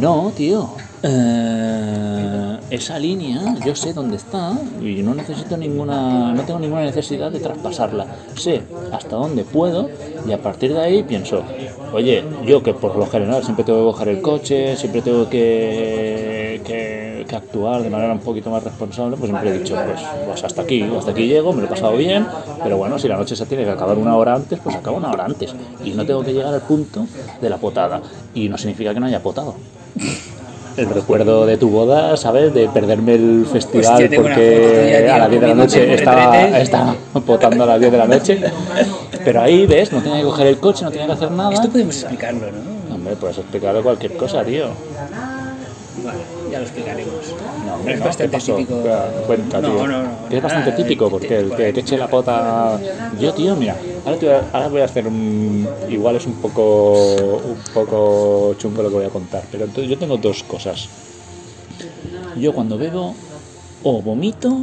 no, 0.00 0.32
tío. 0.34 0.70
Eh, 1.04 2.11
esa 2.72 2.98
línea, 2.98 3.54
yo 3.66 3.76
sé 3.76 3.92
dónde 3.92 4.16
está 4.16 4.58
y 4.80 5.02
no 5.02 5.14
necesito 5.14 5.58
ninguna, 5.58 6.32
no 6.32 6.42
tengo 6.44 6.58
ninguna 6.58 6.80
necesidad 6.84 7.30
de 7.30 7.38
traspasarla. 7.38 8.06
Sé 8.34 8.62
hasta 8.90 9.14
dónde 9.14 9.44
puedo 9.44 9.90
y 10.26 10.32
a 10.32 10.40
partir 10.40 10.72
de 10.72 10.80
ahí 10.80 11.02
pienso, 11.02 11.42
oye, 11.92 12.24
yo 12.46 12.62
que 12.62 12.72
por 12.72 12.96
lo 12.96 13.06
general 13.06 13.44
siempre 13.44 13.62
tengo 13.64 13.80
que 13.80 13.92
coger 13.92 14.08
el 14.08 14.22
coche, 14.22 14.76
siempre 14.78 15.02
tengo 15.02 15.28
que, 15.28 16.62
que, 16.64 17.02
actuar 17.32 17.82
de 17.82 17.88
manera 17.88 18.12
un 18.12 18.18
poquito 18.18 18.50
más 18.50 18.62
responsable, 18.62 19.16
pues 19.16 19.30
siempre 19.30 19.48
he 19.48 19.58
dicho, 19.58 19.74
pues, 19.74 20.00
pues 20.26 20.44
hasta 20.44 20.60
aquí, 20.60 20.82
hasta 20.82 21.12
aquí 21.12 21.26
llego, 21.26 21.54
me 21.54 21.62
lo 21.62 21.66
he 21.66 21.70
pasado 21.70 21.96
bien, 21.96 22.26
pero 22.62 22.76
bueno, 22.76 22.98
si 22.98 23.08
la 23.08 23.16
noche 23.16 23.34
se 23.34 23.46
tiene 23.46 23.64
que 23.64 23.70
acabar 23.70 23.96
una 23.96 24.16
hora 24.16 24.34
antes, 24.34 24.58
pues 24.62 24.76
acaba 24.76 24.98
una 24.98 25.10
hora 25.10 25.24
antes 25.24 25.54
y 25.82 25.92
no 25.92 26.04
tengo 26.04 26.22
que 26.22 26.34
llegar 26.34 26.52
al 26.52 26.60
punto 26.60 27.06
de 27.40 27.48
la 27.48 27.56
potada 27.56 28.02
y 28.34 28.50
no 28.50 28.58
significa 28.58 28.92
que 28.92 29.00
no 29.00 29.06
haya 29.06 29.22
potado 29.22 29.54
el 30.76 30.90
recuerdo 30.90 31.46
de 31.46 31.56
tu 31.56 31.68
boda, 31.68 32.16
¿sabes? 32.16 32.52
De 32.54 32.68
perderme 32.68 33.14
el 33.14 33.46
festival 33.50 34.02
Hostia, 34.02 34.20
porque 34.20 35.08
a 35.10 35.18
las 35.18 35.30
10 35.30 35.40
de 35.40 35.48
la 35.48 35.54
noche 35.54 35.94
estaba, 35.94 36.58
estaba 36.58 36.96
potando 37.26 37.64
a 37.64 37.66
las 37.66 37.80
10 37.80 37.92
de 37.92 37.98
la 37.98 38.06
noche. 38.06 38.40
Pero 39.24 39.40
ahí, 39.40 39.66
¿ves? 39.66 39.92
No 39.92 40.02
tenía 40.02 40.18
que 40.18 40.24
coger 40.24 40.46
el 40.48 40.58
coche, 40.58 40.84
no 40.84 40.90
tenía 40.90 41.06
que 41.06 41.12
hacer 41.12 41.30
nada. 41.30 41.52
Esto 41.52 41.68
podemos 41.68 41.96
explicarlo, 41.96 42.46
¿no? 42.50 42.94
Hombre, 42.94 43.16
puedes 43.16 43.38
explicarle 43.38 43.82
cualquier 43.82 44.16
cosa, 44.16 44.44
tío. 44.44 44.66
Ya 46.52 46.58
lo 46.58 46.64
explicaremos. 46.66 47.14
No, 47.66 47.74
hombre, 47.76 47.94
es 47.94 47.98
no, 48.00 48.04
bastante 48.04 48.38
típico. 48.38 48.82
Cuenta, 49.26 49.60
no, 49.62 49.68
tío. 49.68 49.86
no, 49.88 50.02
no. 50.02 50.28
Que 50.28 50.36
es 50.36 50.42
bastante 50.42 50.70
nada, 50.70 50.82
típico, 50.82 51.04
te- 51.06 51.10
porque 51.10 51.28
te- 51.28 51.38
el 51.38 51.54
que 51.54 51.72
te 51.72 51.80
eche 51.80 51.96
la 51.96 52.08
pota... 52.08 52.78
Yo, 53.18 53.32
tío, 53.32 53.56
mira, 53.56 53.74
ahora, 54.04 54.18
te 54.18 54.26
voy 54.26 54.34
a, 54.34 54.44
ahora 54.52 54.68
voy 54.68 54.80
a 54.82 54.84
hacer 54.84 55.06
un... 55.06 55.66
Igual 55.88 56.16
es 56.16 56.26
un 56.26 56.34
poco, 56.34 57.38
un 57.38 57.56
poco 57.72 58.54
chungo 58.58 58.82
lo 58.82 58.90
que 58.90 58.96
voy 58.96 59.04
a 59.06 59.10
contar, 59.10 59.44
pero 59.50 59.64
entonces 59.64 59.88
yo 59.88 59.96
tengo 59.96 60.18
dos 60.18 60.42
cosas. 60.42 60.88
Yo 62.36 62.52
cuando 62.52 62.76
bebo 62.76 63.14
o 63.82 64.02
vomito 64.02 64.54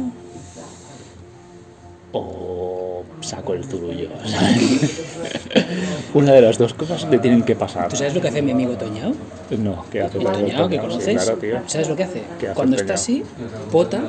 o 2.12 3.02
saco 3.20 3.54
el 3.54 3.64
zurullo. 3.64 4.08
Una 6.14 6.32
de 6.32 6.42
las 6.42 6.56
dos 6.58 6.72
cosas 6.74 7.04
le 7.10 7.18
tienen 7.18 7.42
que 7.42 7.56
pasar. 7.56 7.88
¿Tú 7.88 7.96
sabes 7.96 8.14
lo 8.14 8.20
que 8.20 8.28
hace 8.28 8.42
mi 8.42 8.52
amigo 8.52 8.74
Toñao? 8.74 9.12
No, 9.58 9.84
¿qué 9.90 10.02
hace 10.02 10.18
Toñao 10.18 10.68
que 10.68 10.78
conoces. 10.78 11.22
claro, 11.22 11.38
tío. 11.38 11.58
¿Sabes 11.66 11.88
lo 11.88 11.96
que 11.96 12.04
hace? 12.04 12.22
¿Qué 12.38 12.46
hace 12.46 12.54
Cuando 12.54 12.76
está 12.76 12.94
así, 12.94 13.24
pota, 13.70 14.00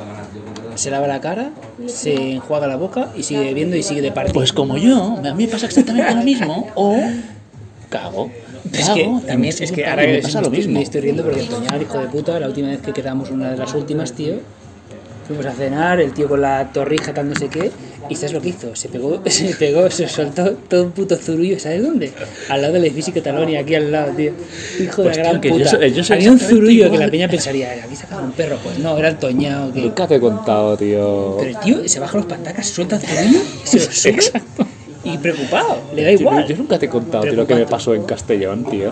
se 0.76 0.92
lava 0.92 1.08
la 1.08 1.20
cara, 1.20 1.52
se 1.88 2.34
enjuaga 2.34 2.68
la 2.68 2.76
boca 2.76 3.10
y 3.16 3.24
sigue 3.24 3.46
bebiendo 3.46 3.76
y 3.76 3.84
sigue 3.84 4.02
de 4.02 4.12
parte. 4.12 4.34
Pues 4.34 4.54
como 4.54 4.78
yo, 4.78 5.18
a 5.18 5.34
mí 5.34 5.46
me 5.46 5.52
pasa 5.52 5.66
exactamente 5.66 6.14
lo 6.14 6.24
mismo. 6.24 6.68
O 6.76 6.98
cago. 7.90 8.32
es 8.72 8.90
que 8.90 9.20
también 9.28 9.54
es 9.60 9.72
que 9.72 9.86
ahora 9.86 10.04
me 10.04 10.14
me, 10.14 10.22
pasa 10.22 10.42
lo 10.42 10.50
mismo. 10.50 10.74
me 10.74 10.82
estoy 10.82 11.02
riendo 11.02 11.24
porque 11.24 11.42
el 11.42 11.82
hijo 11.82 12.00
de 12.00 12.08
puta, 12.08 12.40
la 12.40 12.48
última 12.48 12.70
vez 12.70 12.82
que 12.82 12.94
quedamos, 12.94 13.30
una 13.32 13.52
de 13.52 13.58
las 13.58 13.74
últimas, 13.74 14.14
tío, 14.14 14.36
fuimos 15.28 15.46
a 15.46 15.52
cenar, 15.52 16.00
el 16.00 16.14
tío 16.14 16.28
con 16.28 16.42
la 16.42 16.72
torrija 16.72 17.14
tal 17.14 17.30
no 17.30 17.36
sé 17.36 17.50
qué, 17.50 17.72
y 18.12 18.16
¿sabes 18.16 18.34
lo 18.34 18.42
que 18.42 18.50
hizo? 18.50 18.76
Se 18.76 18.90
pegó, 18.90 19.22
se 19.26 19.56
pegó, 19.56 19.90
se 19.90 20.08
soltó 20.08 20.52
todo 20.70 20.84
un 20.84 20.92
puto 20.92 21.16
zurullo, 21.16 21.60
¿sabes 21.60 21.82
dónde? 21.82 22.12
Al 22.50 22.62
lado 22.62 22.74
del 22.74 22.86
edificio 22.86 23.14
Catalonia, 23.14 23.62
aquí 23.62 23.76
al 23.76 23.92
lado, 23.92 24.12
tío. 24.16 24.34
Hijo 24.80 25.04
Pues, 25.04 25.16
de 25.18 25.24
la 25.24 25.30
gran 25.30 25.42
yo 25.42 25.50
puta. 25.52 25.66
soy- 25.70 25.94
yo 25.94 26.04
soy 26.04 26.18
Había 26.18 26.32
un 26.32 26.40
zurullo 26.40 26.92
que 26.92 26.98
la 26.98 27.10
peña 27.10 27.28
pensaría, 27.28 27.72
aquí 27.84 27.96
sacaba 27.96 28.22
un 28.24 28.32
perro, 28.34 28.58
pues 28.64 28.78
no, 28.80 28.98
era 28.98 29.10
el 29.10 29.18
Toñao 29.18 29.72
que... 29.74 29.82
Nunca 29.82 30.08
te 30.08 30.16
he 30.16 30.20
contado, 30.20 30.78
tío. 30.78 31.38
Pero 31.40 31.50
el 31.50 31.60
tío 31.60 31.88
se 31.88 32.00
baja 32.00 32.18
los 32.18 32.26
patacas, 32.26 32.68
suelta 32.68 32.98
el 32.98 33.02
zurullo, 33.02 33.40
se 33.64 33.78
lo 33.78 33.84
sube, 33.92 34.10
Exacto. 34.12 34.68
y 35.04 35.18
preocupado, 35.18 35.78
le 35.96 36.04
da 36.04 36.12
igual. 36.12 36.46
Yo 36.48 36.58
nunca 36.58 36.78
te 36.78 36.86
he 36.88 36.90
contado 36.90 37.24
tío, 37.24 37.34
lo 37.34 37.48
que 37.48 37.56
me 37.56 37.66
pasó 37.66 37.96
en 37.96 38.04
Castellón, 38.04 38.66
tío. 38.66 38.92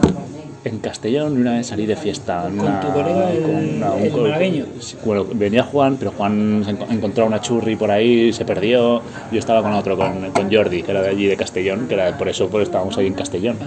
En 0.64 0.80
Castellón 0.80 1.38
y 1.38 1.42
una 1.42 1.54
vez 1.58 1.68
salí 1.68 1.86
de 1.86 1.96
fiesta. 1.96 2.42
¿Con 2.44 2.60
una- 2.60 2.80
tu 2.82 2.92
colega, 2.92 3.32
el- 3.32 3.44
un 3.46 4.04
el 4.06 4.12
co- 4.12 4.22
malagueño? 4.22 4.66
Bueno, 5.06 5.26
venía 5.34 5.64
Juan, 5.64 5.96
pero 5.98 6.12
Juan 6.12 6.64
se 6.66 6.72
enco- 6.72 6.88
encontró 6.92 7.26
una 7.26 7.40
churri 7.42 7.76
por 7.76 7.92
ahí, 7.92 8.34
se 8.34 8.46
perdió. 8.46 9.02
Yo 9.32 9.40
estaba 9.40 9.62
con 9.62 9.74
otro, 9.74 9.96
con, 9.98 10.32
con 10.32 10.52
Jordi, 10.52 10.84
que 10.84 10.92
era 10.92 11.02
de 11.02 11.10
allí 11.10 11.26
de 11.28 11.38
Castellón, 11.38 11.88
que 11.88 11.94
era 11.94 12.18
por 12.18 12.28
eso 12.30 12.48
pues, 12.50 12.64
estábamos 12.64 12.98
ahí 12.98 13.08
en 13.08 13.14
Castellón. 13.14 13.58
Ah, 13.62 13.66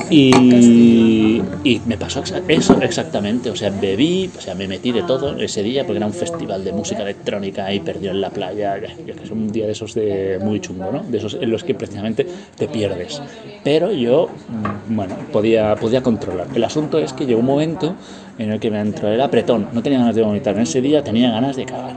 un 0.00 0.12
Y, 0.12 1.42
y 1.64 1.80
me 1.86 1.96
pasó 1.96 2.22
exa- 2.22 2.42
eso 2.48 2.80
exactamente, 2.82 3.50
o 3.50 3.56
sea, 3.56 3.70
bebí, 3.70 4.30
o 4.36 4.40
sea, 4.40 4.54
me 4.54 4.66
metí 4.68 4.92
de 4.92 5.02
todo 5.02 5.36
ese 5.38 5.62
día 5.62 5.84
porque 5.84 5.98
era 5.98 6.06
un 6.06 6.12
festival 6.14 6.64
de 6.64 6.72
música 6.72 7.02
electrónica 7.02 7.66
ahí 7.66 7.80
perdido 7.80 8.12
en 8.12 8.20
la 8.20 8.30
playa, 8.30 8.78
que 8.80 9.12
es 9.22 9.30
un 9.30 9.50
día 9.50 9.66
de 9.66 9.72
esos 9.72 9.94
de 9.94 10.38
muy 10.42 10.60
chungo, 10.60 10.90
¿no? 10.92 11.02
De 11.02 11.18
esos 11.18 11.34
en 11.40 11.50
los 11.50 11.64
que 11.64 11.74
precisamente 11.74 12.26
te 12.56 12.68
pierdes. 12.68 13.20
Pero 13.64 13.92
yo, 13.92 14.28
mm, 14.48 14.94
bueno, 14.96 15.14
podía, 15.32 15.74
podía 15.76 15.91
controlar. 16.00 16.46
El 16.54 16.64
asunto 16.64 16.98
es 16.98 17.12
que 17.12 17.26
llegó 17.26 17.40
un 17.40 17.46
momento 17.46 17.94
en 18.38 18.52
el 18.52 18.60
que 18.60 18.70
me 18.70 18.80
entró 18.80 19.08
el 19.08 19.20
apretón, 19.20 19.68
no 19.72 19.82
tenía 19.82 19.98
ganas 19.98 20.14
de 20.14 20.22
vomitar, 20.22 20.54
en 20.54 20.62
ese 20.62 20.80
día 20.80 21.04
tenía 21.04 21.30
ganas 21.30 21.56
de 21.56 21.66
cagar. 21.66 21.96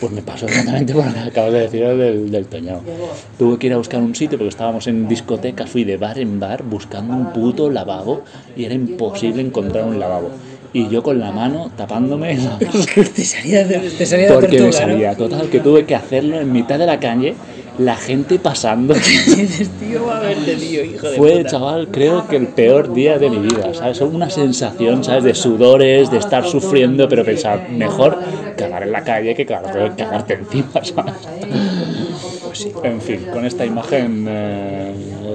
Pues 0.00 0.12
me 0.12 0.22
pasó 0.22 0.46
exactamente 0.46 0.92
por 0.94 1.06
lo 1.06 1.12
que 1.12 1.20
acabas 1.20 1.52
de 1.52 1.60
decir 1.60 1.86
del, 1.86 2.30
del 2.30 2.46
Toñao. 2.46 2.82
Tuve 3.38 3.58
que 3.58 3.68
ir 3.68 3.72
a 3.72 3.76
buscar 3.76 4.00
un 4.00 4.14
sitio 4.14 4.38
porque 4.38 4.48
estábamos 4.50 4.86
en 4.86 5.08
discoteca, 5.08 5.66
fui 5.66 5.84
de 5.84 5.96
bar 5.96 6.18
en 6.18 6.38
bar 6.38 6.62
buscando 6.62 7.14
un 7.14 7.32
puto 7.32 7.70
lavabo 7.70 8.22
y 8.56 8.64
era 8.64 8.74
imposible 8.74 9.42
encontrar 9.42 9.84
un 9.84 9.98
lavabo. 9.98 10.30
Y 10.74 10.88
yo 10.88 11.02
con 11.02 11.20
la 11.20 11.30
mano 11.32 11.70
tapándome 11.76 12.36
te 13.14 13.24
salía 13.24 13.64
de, 13.64 13.78
te 13.78 14.06
salía 14.06 14.28
de 14.28 14.32
porque 14.32 14.48
me 14.48 14.58
tortuga, 14.58 14.86
¿no? 14.86 14.92
salía. 14.92 15.16
Total, 15.16 15.48
que 15.50 15.60
tuve 15.60 15.84
que 15.84 15.94
hacerlo 15.94 16.40
en 16.40 16.50
mitad 16.50 16.78
de 16.78 16.86
la 16.86 16.98
calle, 16.98 17.34
la 17.78 17.96
gente 17.96 18.38
pasando. 18.38 18.94
Dices, 19.26 19.68
tío, 19.80 20.06
va 20.06 20.18
a 20.18 20.20
verte, 20.20 20.54
tío, 20.56 20.84
hijo 20.84 21.08
de 21.10 21.16
Fue, 21.16 21.38
puta. 21.38 21.50
chaval, 21.50 21.88
creo 21.88 22.28
que 22.28 22.36
el 22.36 22.48
peor 22.48 22.92
día 22.92 23.18
de 23.18 23.30
mi 23.30 23.38
vida, 23.38 23.72
¿sabes? 23.74 24.00
Una 24.00 24.28
sensación, 24.30 25.02
¿sabes? 25.04 25.24
De 25.24 25.34
sudores, 25.34 26.10
de 26.10 26.18
estar 26.18 26.46
sufriendo, 26.46 27.08
pero 27.08 27.24
pensar, 27.24 27.68
mejor 27.70 28.18
cagar 28.56 28.82
en 28.82 28.92
la 28.92 29.02
calle 29.04 29.34
que 29.34 29.46
cagar- 29.46 29.96
cagarte 29.96 30.34
encima, 30.34 30.70
¿sabes? 30.84 31.14
En 32.84 33.00
fin, 33.00 33.26
con 33.32 33.44
esta 33.46 33.64
imagen... 33.64 34.26
eh, 34.28 34.92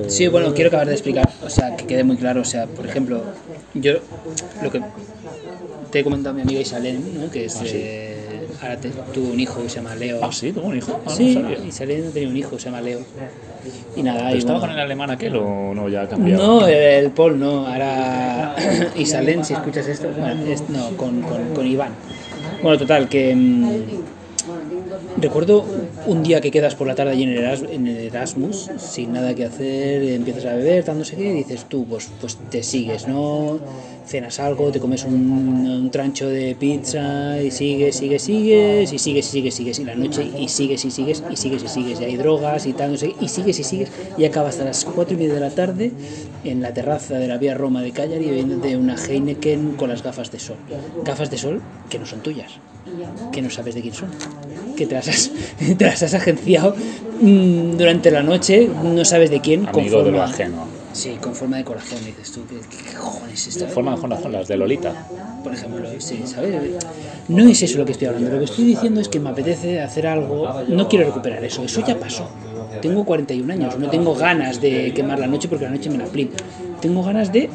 Sí, 0.07 0.27
bueno, 0.27 0.53
quiero 0.53 0.69
acabar 0.69 0.88
de 0.88 0.93
explicar, 0.93 1.29
o 1.43 1.49
sea, 1.49 1.75
que 1.75 1.85
quede 1.85 2.03
muy 2.03 2.15
claro, 2.15 2.41
o 2.41 2.45
sea, 2.45 2.65
por 2.67 2.85
ejemplo, 2.85 3.23
yo 3.73 3.93
lo 4.63 4.71
que 4.71 4.81
te 5.91 5.99
he 5.99 6.03
comentado 6.03 6.31
a 6.31 6.35
mi 6.35 6.41
amiga 6.43 6.61
Isalén, 6.61 7.19
¿no? 7.19 7.29
que 7.31 7.45
es, 7.45 7.59
eh, 7.65 8.16
ahora 8.62 8.78
te- 8.78 8.89
tuvo 9.14 9.32
un 9.34 9.39
hijo 9.39 9.62
que 9.64 9.70
se 9.70 9.76
llama 9.78 9.95
Leo. 9.95 10.20
Ah, 10.24 10.32
sí, 10.32 10.51
tuvo 10.51 10.68
un 10.68 10.78
hijo. 10.78 10.91
Ah, 10.93 11.10
no 11.10 11.16
sí, 11.16 11.34
sabía. 11.34 11.58
Isalén 11.66 12.12
tenía 12.12 12.30
un 12.30 12.38
hijo 12.38 12.51
que 12.51 12.60
se 12.60 12.66
llama 12.66 12.82
Leo. 12.82 12.99
Y 13.95 14.03
nada, 14.03 14.20
¿Pero 14.26 14.36
y 14.36 14.38
¿Estaba 14.39 14.60
bueno, 14.60 14.72
con 14.74 14.80
el 14.80 14.86
alemán 14.86 15.10
aquel 15.12 15.36
o 15.36 15.74
no? 15.74 15.89
Ya 15.89 16.03
ha 16.03 16.08
cambiado. 16.08 16.62
No, 16.62 16.68
el 16.68 17.12
Paul 17.12 17.39
no, 17.39 17.68
ahora 17.68 18.55
Isalén, 18.97 19.43
si 19.43 19.53
escuchas 19.53 19.88
esto, 19.88 20.10
bueno, 20.18 20.43
es- 20.45 20.70
no, 20.70 20.95
con, 20.97 21.22
con, 21.22 21.53
con 21.53 21.68
Iván. 21.68 21.91
Bueno, 22.62 22.78
total, 22.78 23.08
que 23.10 23.36
mm, 23.36 24.16
recuerdo 25.20 25.65
un 26.05 26.24
día 26.24 26.41
que 26.41 26.51
quedas 26.51 26.76
por 26.76 26.88
la 26.88 26.95
tarde 26.95 27.11
allí 27.11 27.24
en 27.24 27.38
en 27.38 27.88
el 27.88 27.97
Erasmus, 28.07 28.70
sin 28.78 29.13
nada 29.13 29.34
que 29.34 29.45
hacer, 29.45 30.03
empiezas 30.03 30.45
a 30.45 30.53
beber, 30.53 30.84
tal, 30.84 30.99
no 30.99 31.05
sé 31.05 31.15
qué, 31.15 31.30
y 31.30 31.34
dices 31.34 31.65
tú, 31.68 31.86
pues, 31.86 32.09
pues 32.22 32.38
te 32.49 32.63
sigues, 32.63 33.07
¿no? 33.07 33.59
Cenas 34.05 34.39
algo, 34.39 34.72
te 34.72 34.80
comes 34.80 35.03
un, 35.03 35.13
un 35.13 35.91
trancho 35.91 36.30
de 36.30 36.55
pizza 36.55 37.41
y 37.41 37.51
sigues, 37.51 37.97
sigues, 37.97 38.22
sigues, 38.22 38.93
y 38.93 38.99
sigues, 38.99 39.26
y 39.26 39.30
sigues, 39.30 39.55
sigues, 39.55 39.80
y 39.80 39.84
la 39.84 39.95
noche, 39.95 40.24
y 40.38 40.47
sigues, 40.47 40.86
y 40.86 40.91
sigues, 40.91 41.24
y 41.30 41.36
sigues, 41.36 41.63
y 41.63 41.68
sigues, 41.68 42.01
y 42.01 42.05
hay 42.05 42.15
drogas 42.15 42.65
y 42.65 42.74
tal, 42.74 42.91
no 42.91 42.97
sé 42.97 43.13
y 43.20 43.28
sigues, 43.28 43.59
y 43.59 43.63
sigues, 43.63 43.91
y 44.18 44.26
acabas 44.26 44.59
a 44.59 44.65
las 44.65 44.86
cuatro 44.86 45.15
y 45.15 45.18
media 45.18 45.34
de 45.34 45.39
la 45.41 45.49
tarde 45.49 45.91
en 46.43 46.61
la 46.61 46.74
terraza 46.74 47.15
de 47.15 47.28
la 47.28 47.38
Vía 47.38 47.55
Roma 47.55 47.82
de 47.82 47.91
Cagliari 47.91 48.26
bebiéndote 48.26 48.78
una 48.78 48.95
Heineken 48.95 49.74
con 49.74 49.89
las 49.89 50.03
gafas 50.03 50.32
de 50.32 50.39
sol. 50.39 50.57
Gafas 51.03 51.30
de 51.30 51.38
sol 51.38 51.61
que 51.89 51.99
no 51.99 52.05
son 52.05 52.22
tuyas, 52.22 52.53
que 53.34 53.41
no 53.41 53.49
sabes 53.49 53.76
de 53.76 53.82
quién 53.82 53.93
son, 53.93 54.09
que 54.78 54.86
te 54.86 54.95
las 54.95 55.09
has, 55.09 55.32
te 55.78 55.86
las 55.86 56.01
has 56.03 56.13
agenciado 56.13 56.75
mm, 57.21 57.71
durante 57.78 58.11
la 58.11 58.23
noche, 58.23 58.69
no 58.84 59.03
sabes 59.03 59.30
de 59.30 59.41
quién, 59.41 59.65
con 59.65 59.82
Amigo 59.82 60.03
de 60.03 60.11
lo 60.11 60.23
ajeno. 60.23 60.78
Sí, 60.93 61.17
con 61.21 61.36
forma 61.36 61.57
de 61.57 61.63
corazón, 61.63 61.99
dices 62.03 62.32
tú, 62.32 62.41
¿qué, 62.47 62.55
qué 62.55 62.97
cojones 62.97 63.45
es 63.45 63.57
esto? 63.57 63.67
Forma 63.67 63.95
con 63.97 64.09
razón, 64.09 64.32
las 64.32 64.47
de 64.47 64.57
Lolita. 64.57 65.05
por 65.43 65.53
ejemplo, 65.53 65.88
sí, 65.99 66.21
¿sabes? 66.25 66.55
No 67.28 67.47
es 67.47 67.61
eso 67.61 67.78
lo 67.78 67.86
que 67.86 67.91
estoy 67.91 68.07
hablando, 68.07 68.32
lo 68.32 68.39
que 68.39 68.45
estoy 68.45 68.65
diciendo 68.65 69.01
es 69.01 69.09
que 69.09 69.19
me 69.19 69.30
apetece 69.30 69.82
hacer 69.82 70.07
algo, 70.07 70.63
no 70.67 70.88
quiero 70.88 71.05
recuperar 71.05 71.43
eso, 71.43 71.63
eso 71.63 71.84
ya 71.86 71.99
pasó. 71.99 72.28
Tengo 72.82 73.05
41 73.05 73.53
años, 73.53 73.78
no 73.78 73.89
tengo 73.89 74.15
ganas 74.15 74.61
de 74.61 74.93
quemar 74.93 75.19
la 75.19 75.28
noche 75.28 75.47
porque 75.47 75.65
la 75.65 75.71
noche 75.71 75.89
me 75.89 75.97
la 75.97 76.05
plin. 76.05 76.32
Tengo 76.82 77.03
ganas 77.03 77.32
de 77.32 77.49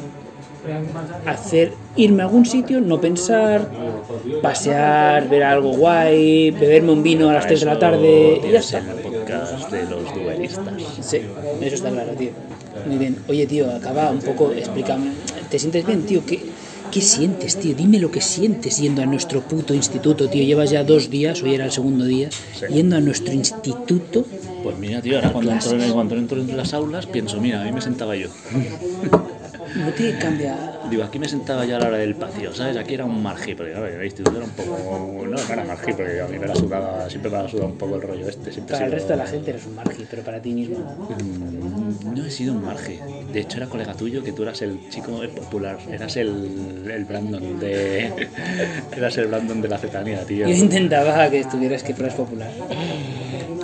hacer 1.25 1.73
irme 1.95 2.23
a 2.23 2.25
algún 2.25 2.45
sitio, 2.45 2.81
no 2.81 2.99
pensar, 2.99 3.69
pasear, 4.41 5.29
ver 5.29 5.43
algo 5.43 5.73
guay, 5.73 6.51
beberme 6.51 6.91
un 6.91 7.03
vino 7.03 7.29
a 7.29 7.33
las 7.33 7.47
3 7.47 7.59
de 7.59 7.65
la 7.65 7.79
tarde 7.79 8.41
y 8.45 8.51
ya 8.51 8.59
está. 8.59 8.79
el 8.79 8.85
podcast 9.01 9.71
de 9.71 9.83
los 9.83 10.13
duelistas. 10.13 10.73
Sí, 11.01 11.21
eso 11.61 11.75
está 11.75 11.89
claro, 11.89 12.11
tío. 12.11 12.31
Muy 12.87 12.97
bien. 12.97 13.17
Oye, 13.27 13.45
tío, 13.45 13.71
acaba 13.71 14.09
un 14.09 14.19
poco, 14.19 14.51
explícame. 14.51 15.11
¿Te 15.49 15.59
sientes 15.59 15.85
bien, 15.85 16.03
tío? 16.05 16.25
¿Qué, 16.25 16.39
¿Qué 16.91 17.01
sientes, 17.01 17.57
tío? 17.59 17.75
Dime 17.75 17.99
lo 17.99 18.11
que 18.11 18.21
sientes 18.21 18.77
yendo 18.77 19.01
a 19.01 19.05
nuestro 19.05 19.41
puto 19.41 19.73
instituto, 19.73 20.29
tío. 20.29 20.43
Llevas 20.43 20.69
ya 20.69 20.83
dos 20.83 21.09
días, 21.09 21.41
hoy 21.43 21.55
era 21.55 21.65
el 21.65 21.71
segundo 21.71 22.05
día, 22.05 22.29
yendo 22.69 22.95
a 22.95 22.99
nuestro 22.99 23.33
instituto. 23.33 24.25
Pues 24.63 24.77
mira, 24.77 25.01
tío, 25.01 25.15
ahora 25.17 25.31
cuando 25.31 25.51
entro, 25.51 25.81
en, 25.81 25.91
cuando 25.91 26.15
entro 26.15 26.41
en 26.41 26.55
las 26.55 26.73
aulas 26.73 27.05
pienso, 27.05 27.41
mira, 27.41 27.61
a 27.61 27.65
mí 27.65 27.71
me 27.71 27.81
sentaba 27.81 28.15
yo. 28.15 28.29
No 29.75 29.91
te 29.91 30.17
cambia. 30.17 30.55
Digo, 30.89 31.03
aquí 31.03 31.17
me 31.17 31.27
sentaba 31.27 31.65
yo 31.65 31.77
a 31.77 31.79
la 31.79 31.87
hora 31.87 31.97
del 31.97 32.15
patio, 32.15 32.53
¿sabes? 32.53 32.77
Aquí 32.77 32.93
era 32.93 33.05
un 33.05 33.23
margi, 33.23 33.55
porque 33.55 33.71
claro, 33.71 33.87
el 33.87 34.03
instituto 34.03 34.35
era 34.37 34.45
un 34.45 34.51
poco... 34.51 35.25
No, 35.25 35.31
no 35.31 35.53
era 35.53 35.63
margi, 35.63 35.93
porque 35.93 36.21
a 36.21 36.27
mí 36.27 36.37
me 36.37 36.47
la 36.47 36.55
sudaba, 36.55 37.09
siempre 37.09 37.31
me 37.31 37.37
la 37.37 37.49
sudado 37.49 37.67
un 37.69 37.77
poco 37.77 37.95
el 37.95 38.01
rollo 38.01 38.29
este. 38.29 38.51
Siempre 38.51 38.73
Para 38.73 38.85
el 38.85 38.91
resto 38.91 39.09
de 39.13 39.17
la 39.17 39.25
gente 39.25 39.49
eres 39.51 39.65
un 39.65 39.75
margi, 39.75 40.05
pero 40.09 40.21
para 40.23 40.41
ti 40.41 40.51
mismo. 40.53 40.77
Mm, 40.77 42.15
No 42.15 42.25
he 42.25 42.29
sido 42.31 42.53
un 42.53 42.63
marge. 42.63 42.99
De 43.31 43.39
hecho, 43.39 43.57
era 43.57 43.67
colega 43.67 43.93
tuyo 43.93 44.23
que 44.23 44.31
tú 44.31 44.43
eras 44.43 44.61
el 44.61 44.77
chico 44.89 45.19
popular. 45.35 45.77
Eras 45.89 46.15
el, 46.17 46.89
el 46.91 47.05
Brandon 47.05 47.59
de. 47.59 48.11
eras 48.95 49.17
el 49.17 49.27
Brandon 49.27 49.61
de 49.61 49.67
la 49.69 49.77
cetanía, 49.77 50.23
tío. 50.25 50.47
Yo 50.47 50.53
intentaba 50.55 51.29
que 51.29 51.39
estuvieras 51.39 51.83
que 51.83 51.93
fueras 51.95 52.13
popular. 52.15 52.51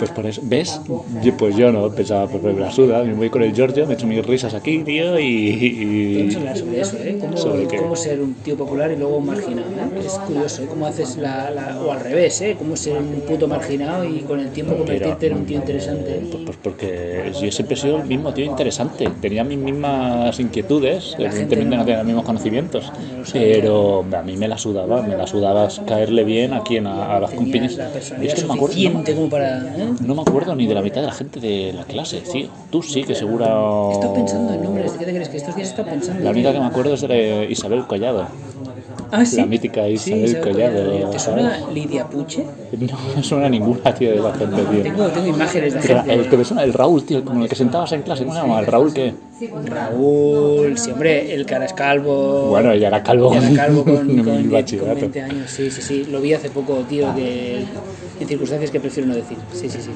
Pues 0.00 0.10
por 0.12 0.24
eso. 0.26 0.40
¿Ves? 0.44 0.80
Yo, 1.22 1.36
pues 1.36 1.54
yo 1.56 1.70
no 1.70 1.90
pensaba, 1.90 2.26
pues 2.26 2.42
me 2.42 2.58
la 2.58 2.70
suda. 2.72 3.04
Me 3.04 3.12
voy 3.12 3.28
con 3.28 3.42
el 3.42 3.52
Giorgio, 3.52 3.86
me 3.86 3.94
echo 3.94 4.06
mis 4.06 4.24
risas 4.24 4.54
aquí, 4.54 4.78
tío, 4.78 5.20
y. 5.20 6.34
Hablar 6.36 6.56
sobre 6.56 6.80
eso, 6.80 6.96
¿eh? 6.96 7.18
¿Cómo, 7.20 7.36
¿Sobre 7.36 7.66
qué? 7.68 7.76
cómo 7.76 7.94
ser 7.94 8.20
un 8.20 8.32
tío 8.34 8.56
popular 8.56 8.90
y 8.90 8.96
luego 8.96 9.18
un 9.18 9.26
marginado, 9.26 9.68
¿eh? 9.68 10.00
Es 10.06 10.14
curioso, 10.14 10.62
¿eh? 10.62 10.66
Cómo 10.70 10.86
haces 10.86 11.18
la, 11.18 11.50
la- 11.50 11.78
O 11.80 11.92
al 11.92 12.00
revés, 12.00 12.40
¿eh? 12.40 12.56
Cómo 12.58 12.76
ser 12.76 12.96
un 12.96 13.20
puto 13.28 13.46
marginado 13.46 14.04
y 14.04 14.20
con 14.20 14.40
el 14.40 14.48
tiempo 14.50 14.74
convertirte 14.74 15.26
en 15.26 15.34
un 15.34 15.44
tío 15.44 15.56
interesante. 15.58 16.10
¿eh? 16.16 16.22
Pues, 16.30 16.42
pues 16.46 16.58
porque 16.62 17.32
yo 17.40 17.52
siempre 17.52 17.74
he 17.76 17.78
sido 17.78 17.98
el 17.98 18.06
mismo 18.06 18.32
tío 18.32 18.46
interesante. 18.46 19.06
Tenía 19.20 19.44
mis 19.44 19.58
mismas 19.58 20.40
inquietudes, 20.40 21.14
La 21.18 21.28
evidentemente 21.28 21.76
no. 21.76 21.82
tenía 21.84 21.98
los 21.98 22.06
mismos 22.06 22.24
conocimientos. 22.24 22.90
Pero 23.34 24.04
a 24.16 24.22
mí 24.22 24.36
me 24.38 24.48
la 24.48 24.56
sudaba, 24.56 25.02
me 25.02 25.14
la 25.16 25.26
sudaba 25.26 25.68
caerle 25.86 26.24
bien 26.24 26.54
a 26.54 26.62
quien, 26.62 26.86
a, 26.86 27.16
a 27.16 27.20
las 27.20 27.30
compañías. 27.32 27.76
es 27.78 28.34
que 28.34 28.42
no 28.42 28.48
me 28.48 28.54
acuerdo, 28.54 29.14
como 29.14 29.28
para... 29.28 29.58
¿eh? 29.76 29.89
No 30.00 30.14
me 30.14 30.22
acuerdo 30.22 30.54
ni 30.54 30.66
de 30.66 30.74
la 30.74 30.82
mitad 30.82 31.00
de 31.00 31.06
la 31.06 31.12
gente 31.12 31.40
de 31.40 31.72
la 31.72 31.84
clase, 31.84 32.20
tío. 32.20 32.48
Tú 32.70 32.82
sí, 32.82 33.04
que 33.04 33.14
seguro. 33.14 33.90
Estoy 33.92 34.10
pensando 34.14 34.52
en 34.54 34.62
nombres, 34.62 34.92
¿qué 34.92 35.04
te 35.04 35.12
crees? 35.12 35.28
Que 35.28 35.36
estos 35.36 35.56
días 35.56 35.68
estoy 35.68 35.84
pensando. 35.84 36.22
La 36.22 36.30
única 36.30 36.52
que 36.52 36.60
me 36.60 36.66
acuerdo 36.66 36.94
es 36.94 37.00
de 37.00 37.46
Isabel 37.50 37.86
Collado. 37.86 38.26
Ah, 39.12 39.24
sí. 39.24 39.36
la 39.36 39.46
mítica 39.46 39.88
Isabel 39.88 40.24
Isabel 40.24 40.40
Collado, 40.52 41.10
¿Te 41.10 41.18
suena 41.18 41.58
Lidia 41.72 42.06
Puche? 42.08 42.44
No 42.78 42.98
me 43.16 43.22
suena 43.22 43.48
ninguna, 43.48 43.94
tío, 43.94 44.10
de 44.10 44.16
la 44.20 44.32
gente, 44.34 44.62
tío. 44.62 44.82
Tengo, 44.82 45.06
tengo 45.08 45.26
imágenes 45.26 45.74
de 45.74 45.82
gente. 45.82 46.12
el 46.14 46.28
que 46.28 46.36
me 46.36 46.44
suena, 46.44 46.62
el 46.62 46.72
Raúl, 46.72 47.04
tío, 47.04 47.24
como 47.24 47.42
el 47.42 47.48
que 47.48 47.56
sentabas 47.56 47.92
en 47.92 48.02
clase. 48.02 48.24
¿Cómo 48.24 48.34
se 48.34 48.40
llama? 48.42 48.60
¿El 48.60 48.66
Raúl 48.66 48.92
qué? 48.94 49.14
Raúl, 49.66 50.76
sí, 50.78 50.90
hombre, 50.92 51.34
el 51.34 51.46
cara 51.46 51.64
es 51.64 51.72
calvo. 51.72 52.48
Bueno, 52.50 52.74
ya 52.74 52.88
era 52.88 53.02
calvo. 53.02 53.32
Ya 53.34 53.38
era 53.50 53.56
calvo 53.64 53.84
con, 53.84 53.94
con, 54.06 54.08
el 54.10 54.24
10, 54.24 54.26
con 54.42 54.50
bachillerato. 54.52 55.00
20 55.00 55.22
años. 55.22 55.50
Sí, 55.50 55.70
sí, 55.70 55.82
sí. 55.82 56.04
Lo 56.10 56.20
vi 56.20 56.34
hace 56.34 56.50
poco, 56.50 56.74
tío, 56.88 57.12
de, 57.12 57.64
en 58.20 58.28
circunstancias 58.28 58.70
que 58.70 58.80
prefiero 58.80 59.08
no 59.08 59.14
decir. 59.14 59.38
Sí, 59.52 59.68
sí, 59.68 59.78
sí. 59.80 59.90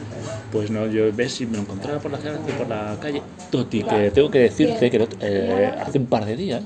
Pues 0.51 0.71
no, 0.71 0.87
yo 0.87 1.05
ves 1.12 1.33
si 1.33 1.47
me 1.47 1.57
lo 1.57 1.62
encontraba 1.62 1.99
por 1.99 2.11
la, 2.12 2.19
calle- 2.19 2.39
por 2.57 2.69
la 2.69 2.97
calle. 3.01 3.23
Toti, 3.51 3.83
que 3.83 4.11
tengo 4.11 4.31
que 4.31 4.39
decirte 4.41 4.91
que 4.91 5.09
eh, 5.21 5.71
hace 5.81 5.99
un 5.99 6.07
par 6.07 6.25
de 6.25 6.37
días, 6.37 6.62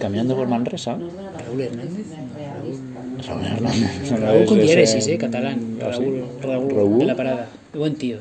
caminando 0.00 0.36
por 0.36 0.46
Manresa, 0.48 0.92
Raúl 1.46 1.60
Hernández. 1.66 2.06
Raúl 3.26 3.44
Hernández, 3.46 4.20
Raúl 4.20 4.44
con 4.46 4.60
diéresis, 4.60 5.06
eh, 5.08 5.18
catalán. 5.18 5.78
¿Ah, 5.82 5.90
Raúl, 5.90 6.22
Raúl. 6.42 6.98
de 6.98 7.04
la 7.04 7.16
parada. 7.16 7.48
Buen 7.74 7.94
tío. 7.94 8.18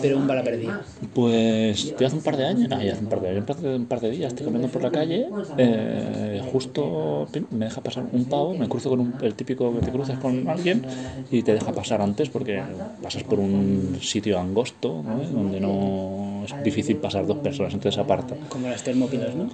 Pero 0.00 0.18
un 0.18 0.26
bala 0.26 0.42
perdida. 0.44 0.76
Pues 1.14 1.94
te 1.96 2.04
hace 2.04 2.16
un 2.16 2.22
par 2.22 2.36
de 2.36 2.44
años, 2.46 2.66
ah, 2.70 2.82
ya 2.84 2.92
hace 2.92 3.02
un 3.02 3.08
par 3.08 3.20
de 3.20 3.28
años, 3.30 3.44
un 3.62 3.86
par 3.86 4.00
de 4.00 4.10
días, 4.10 4.28
estoy 4.28 4.44
caminando 4.44 4.68
por 4.68 4.82
la 4.82 4.90
calle, 4.90 5.28
eh, 5.56 6.40
justo 6.44 7.28
pim, 7.32 7.46
me 7.50 7.66
deja 7.66 7.82
pasar 7.82 8.04
un 8.12 8.26
pavo, 8.26 8.54
me 8.54 8.68
cruzo 8.68 8.90
con 8.90 9.00
un- 9.00 9.16
el 9.22 9.34
típico 9.34 9.74
que 9.74 9.80
te 9.80 9.90
cruzas 9.92 10.18
con 10.18 10.48
alguien 10.48 10.82
y 11.30 11.42
te 11.42 11.54
deja 11.54 11.72
pasar 11.72 12.02
antes 12.02 12.28
porque 12.28 12.64
pasas 13.00 13.22
por 13.24 13.38
un 13.40 13.96
sitio 14.00 14.38
angosto, 14.38 15.02
¿no? 15.02 15.16
donde 15.24 15.60
no 15.60 16.42
es 16.44 16.54
difícil 16.62 16.96
pasar 16.98 17.26
dos 17.26 17.38
personas, 17.38 17.72
entonces 17.74 17.98
aparta. 17.98 18.36
Como 18.48 18.68
las 18.68 18.82
termópilas, 18.82 19.34
¿no? 19.36 19.48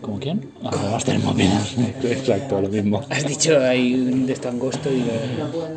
¿Como 0.00 0.18
quién? 0.20 0.40
Ah, 0.62 0.88
las 0.92 1.04
termópilas, 1.04 1.74
exacto, 2.02 2.60
lo 2.60 2.68
mismo. 2.68 3.00
Has 3.08 3.26
dicho 3.26 3.58
ahí 3.60 3.94
de 4.26 4.32
esto 4.32 4.48
angosto 4.48 4.92
y 4.92 5.08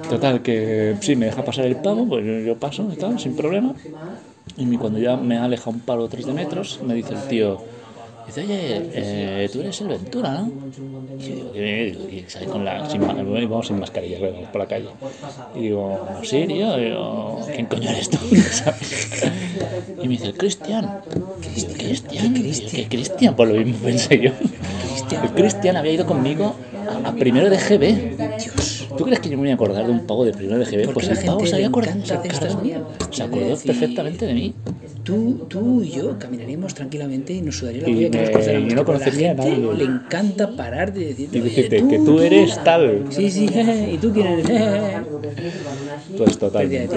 Total, 0.08 0.42
que 0.42 0.96
sí, 1.02 1.16
me 1.18 1.26
deja 1.26 1.44
pasar 1.44 1.66
el 1.66 1.76
pavo, 1.76 2.08
pues 2.08 2.24
yo 2.46 2.58
paso 2.58 2.88
y 2.94 2.96
tal, 2.96 3.20
sin 3.20 3.36
problema. 3.36 3.76
Y 4.58 4.78
cuando 4.78 5.00
ya 5.00 5.16
me 5.18 5.38
aleja 5.38 5.70
un 5.70 5.80
par 5.82 6.00
o 6.00 6.08
tres 6.08 6.26
de 6.26 6.34
metros, 6.34 6.80
me 6.82 6.94
dice 6.96 7.14
el 7.14 7.22
tío, 7.28 7.62
dice, 8.26 8.42
oye, 8.42 8.90
eh, 8.94 9.50
tú 9.52 9.60
eres 9.62 9.80
el 9.82 9.88
Ventura, 9.90 10.34
¿no? 10.34 10.52
Y 11.20 11.30
yo 11.30 11.62
digo, 11.62 12.08
"¿Qué?". 12.10 12.46
con 12.52 12.64
la, 12.66 12.90
sin, 12.90 13.02
vamos 13.02 13.68
sin 13.68 13.80
mascarilla, 13.80 14.18
por 14.52 14.62
la 14.62 14.68
calle. 14.68 14.90
Y 15.56 15.60
digo, 15.64 16.00
sí, 16.24 16.46
tío, 16.48 16.78
Y 16.80 16.86
digo, 16.86 17.46
¿quién 17.54 17.66
coño 17.68 17.90
eres 17.90 18.10
tú? 18.10 18.18
Y 20.02 20.08
me 20.08 20.14
dice, 20.16 20.34
Cristian. 20.34 21.02
Cristian, 21.78 22.34
¿qué 22.72 22.88
Cristian? 22.88 23.36
Pues 23.36 23.50
lo 23.50 23.56
mismo 23.56 23.78
pensé 23.84 24.20
yo. 24.20 24.32
El 25.24 25.30
Cristian 25.32 25.78
había 25.78 25.94
ido 25.94 26.06
conmigo 26.06 26.56
a, 27.04 27.10
a 27.10 27.12
primero 27.16 27.50
de 27.50 27.58
GB. 27.58 28.57
¿Tú 28.98 29.04
crees 29.04 29.20
que 29.20 29.30
yo 29.30 29.38
me 29.38 29.44
voy 29.44 29.52
a 29.52 29.54
acordar 29.54 29.86
de 29.86 29.92
un 29.92 30.06
pavo 30.06 30.26
de 30.26 30.34
primero 30.34 30.60
de 30.60 30.66
GB? 30.66 30.86
¿Por 30.86 30.94
Pues 30.96 31.10
el 31.10 31.18
pavo 31.26 31.46
se 31.46 31.56
había 31.56 31.68
acordado, 31.68 31.98
se 33.12 33.24
acordó 33.24 33.50
decir, 33.50 33.72
perfectamente 33.72 34.26
de 34.26 34.34
mí. 34.34 34.54
Tú, 35.04 35.46
tú 35.48 35.82
y 35.84 35.92
yo 35.92 36.18
caminaríamos 36.20 36.74
tranquilamente 36.74 37.32
y 37.34 37.42
nos 37.42 37.56
sudaría 37.58 37.84
la 37.84 37.88
polla 37.88 38.10
que 38.10 38.18
me- 38.18 38.22
nos 38.24 38.30
conociéramos. 38.32 38.72
y 38.72 38.76
no 38.76 38.86
pero 38.86 38.98
a 38.98 39.00
la 39.00 39.06
conocería 39.06 39.32
a 39.32 39.34
nadie. 39.36 39.74
le 39.78 39.84
encanta 39.86 40.50
parar 40.56 40.94
de 40.94 41.06
decirte, 41.06 41.38
Y 41.38 41.42
"Oye, 41.42 41.50
decirte 41.50 41.88
que 41.88 42.00
tú 42.00 42.20
eres 42.20 42.62
tal. 42.64 43.06
Sí, 43.10 43.32
sí, 43.32 43.46
¿y 43.94 43.98
tú 43.98 44.12
quién 44.12 44.28
eres? 44.28 44.46
Pues 46.18 46.38
totalmente. 46.38 46.96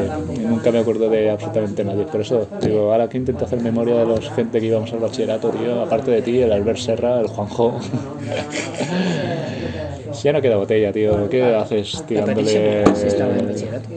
Nunca 0.48 0.70
me 0.72 0.78
acuerdo 0.78 1.08
de 1.10 1.30
absolutamente 1.30 1.84
nadie. 1.84 2.04
Por 2.04 2.20
eso, 2.20 2.46
digo, 2.62 2.92
ahora 2.92 3.08
que 3.08 3.18
intento 3.18 3.44
hacer 3.44 3.60
memoria 3.60 3.96
de 3.96 4.06
los 4.06 4.28
gente 4.30 4.60
que 4.60 4.66
íbamos 4.66 4.92
al 4.92 5.00
bachillerato, 5.00 5.50
tío, 5.50 5.80
aparte 5.82 6.10
de 6.10 6.22
ti, 6.22 6.38
el 6.38 6.52
Albert 6.52 6.78
Serra, 6.78 7.20
el 7.20 7.26
Juanjo. 7.28 7.78
Si 10.12 10.24
ya 10.24 10.32
no 10.32 10.40
queda 10.40 10.56
botella, 10.56 10.92
tío. 10.92 11.28
¿Qué 11.28 11.42
haces 11.42 12.04
tirándole.? 12.06 12.82
Estaba 12.82 13.36
en 13.36 13.46
bachillerato. 13.46 13.88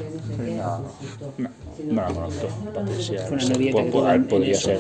No, 1.38 1.50
no 1.92 2.02
la 2.02 2.08
conozco. 2.08 2.48
Patricia. 2.74 3.20
Fue 3.28 3.38
una 3.38 4.18
novia 4.18 4.40
que 4.40 4.54
ser. 4.56 4.80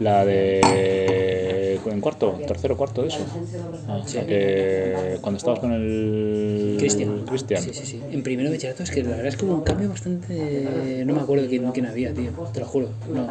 La 0.00 0.24
de. 0.24 1.63
¿En 1.86 2.00
cuarto? 2.00 2.38
¿Tercero 2.46 2.76
cuarto 2.76 3.02
de 3.02 3.08
eso? 3.08 3.18
Ah, 3.88 4.00
o 4.04 4.08
sea 4.08 4.26
que. 4.26 5.18
Cuando 5.20 5.38
estabas 5.38 5.58
con 5.60 5.72
el. 5.72 6.76
Cristian. 6.78 7.24
Cristian. 7.26 7.62
Sí, 7.62 7.70
sí, 7.72 7.86
sí. 7.86 8.00
En 8.12 8.22
primero 8.22 8.50
de 8.50 8.56
bachillerato 8.56 8.82
es 8.82 8.90
que 8.90 9.02
la 9.02 9.10
verdad 9.10 9.26
es 9.26 9.36
que 9.36 9.44
hubo 9.44 9.54
un 9.54 9.62
cambio 9.62 9.88
bastante... 9.88 11.02
No 11.06 11.14
me 11.14 11.20
acuerdo 11.20 11.46
quién, 11.48 11.70
quién 11.72 11.86
había, 11.86 12.12
tío. 12.12 12.30
Te 12.52 12.60
lo 12.60 12.66
juro. 12.66 12.88
No. 13.12 13.26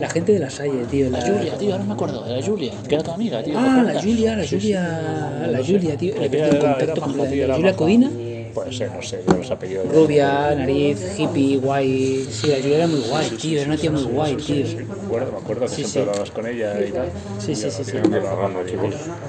La 0.00 0.08
gente 0.08 0.32
de 0.32 0.38
la 0.38 0.50
Salle, 0.50 0.84
tío. 0.90 1.10
La 1.10 1.18
La... 1.20 1.26
Julia, 1.26 1.58
tío, 1.58 1.72
ahora 1.72 1.84
me 1.84 1.92
acuerdo. 1.94 2.24
La 2.26 2.42
Julia, 2.44 2.72
que 2.88 2.94
era 2.94 3.04
tu 3.04 3.10
amiga, 3.10 3.42
tío. 3.42 3.54
¿te 3.54 3.58
Ah, 3.60 3.82
la? 3.92 4.00
Julia, 4.02 4.36
la 4.36 4.42
Sí, 4.42 4.48
sí. 4.48 4.56
Julia... 4.60 5.46
La. 5.50 5.58
Julia, 5.58 5.96
tío. 5.96 6.14
Le 6.20 6.30
perdí 6.30 6.36
el 6.36 6.56
era- 6.56 6.76
era 6.78 6.94
contacto 6.94 7.00
con 7.00 7.18
la, 7.18 7.54
Julia. 7.56 7.76
Codina. 7.76 8.10
Puede 8.54 8.72
ser, 8.72 8.90
no 8.92 9.02
sé, 9.02 9.22
los 9.26 9.50
apellidos. 9.50 9.86
Rubia, 9.92 10.54
nariz, 10.54 10.98
hippie, 11.18 11.56
guay. 11.58 12.26
Sí, 12.30 12.46
la 12.48 12.56
Julia 12.56 12.76
era 12.78 12.86
muy 12.86 13.00
guay, 13.00 13.30
tío. 13.30 13.58
Era 13.60 13.68
una 13.68 13.76
tía 13.76 13.90
muy 13.90 14.02
guay, 14.04 14.36
tío. 14.36 14.66
Sí, 14.66 14.76
me 14.76 14.92
acuerdo, 14.92 15.32
me 15.32 15.38
acuerdo 15.38 15.62
que 15.62 15.68
siempre 15.68 16.00
hablabas 16.02 16.30
con 16.30 16.46
ella 16.46 16.84
y 16.86 16.90
tal. 16.92 17.08
Sí, 17.38 17.54
sí, 17.54 17.70
sí, 17.70 17.84
sí. 17.84 17.92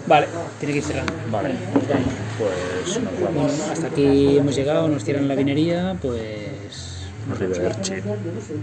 Vale, 0.07 0.28
tiene 0.59 0.74
que 0.74 0.78
ir 0.80 0.84
cerrando. 0.84 1.13
Vale, 1.32 1.49
Nos 1.74 1.88
vamos. 1.88 2.13
pues 2.38 3.03
nos 3.03 3.20
Bueno, 3.20 3.36
vamos. 3.36 3.59
hasta 3.72 3.88
aquí 3.88 4.38
hemos 4.38 4.55
llegado, 4.55 4.88
nos 4.88 5.03
cierran 5.03 5.28
la 5.28 5.36
vinería, 5.36 5.97
pues... 6.01 6.97
Arrivederci. 7.32 7.93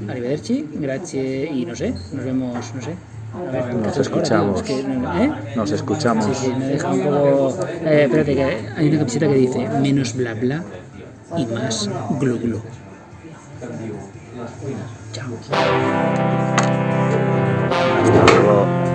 Arrivederci, 0.08 0.68
grazie 0.74 1.50
y 1.52 1.64
no 1.66 1.76
sé, 1.76 1.90
nos 1.90 2.24
vemos, 2.24 2.74
no 2.74 2.82
sé. 2.82 2.90
A 3.36 3.50
ver, 3.50 3.64
¿qué 3.68 3.74
Nos 3.74 3.96
escuchamos. 3.98 4.64
¿eh? 4.68 5.32
Nos 5.54 5.70
escuchamos. 5.70 6.24
Sí, 6.24 6.46
sí, 6.46 6.52
me 6.58 6.66
deja 6.66 6.90
un 6.90 7.00
poco... 7.00 7.58
Eh, 7.84 8.04
espérate, 8.04 8.34
que 8.34 8.44
hay 8.76 8.88
una 8.88 8.98
camiseta 8.98 9.28
que 9.28 9.34
dice 9.34 9.68
menos 9.80 10.14
bla 10.14 10.34
bla 10.34 10.64
y 11.36 11.46
más 11.46 11.90
glu 12.18 12.38
glu. 12.38 12.60
Chao. 15.12 15.32
Hasta 18.02 18.42
luego. 18.42 18.85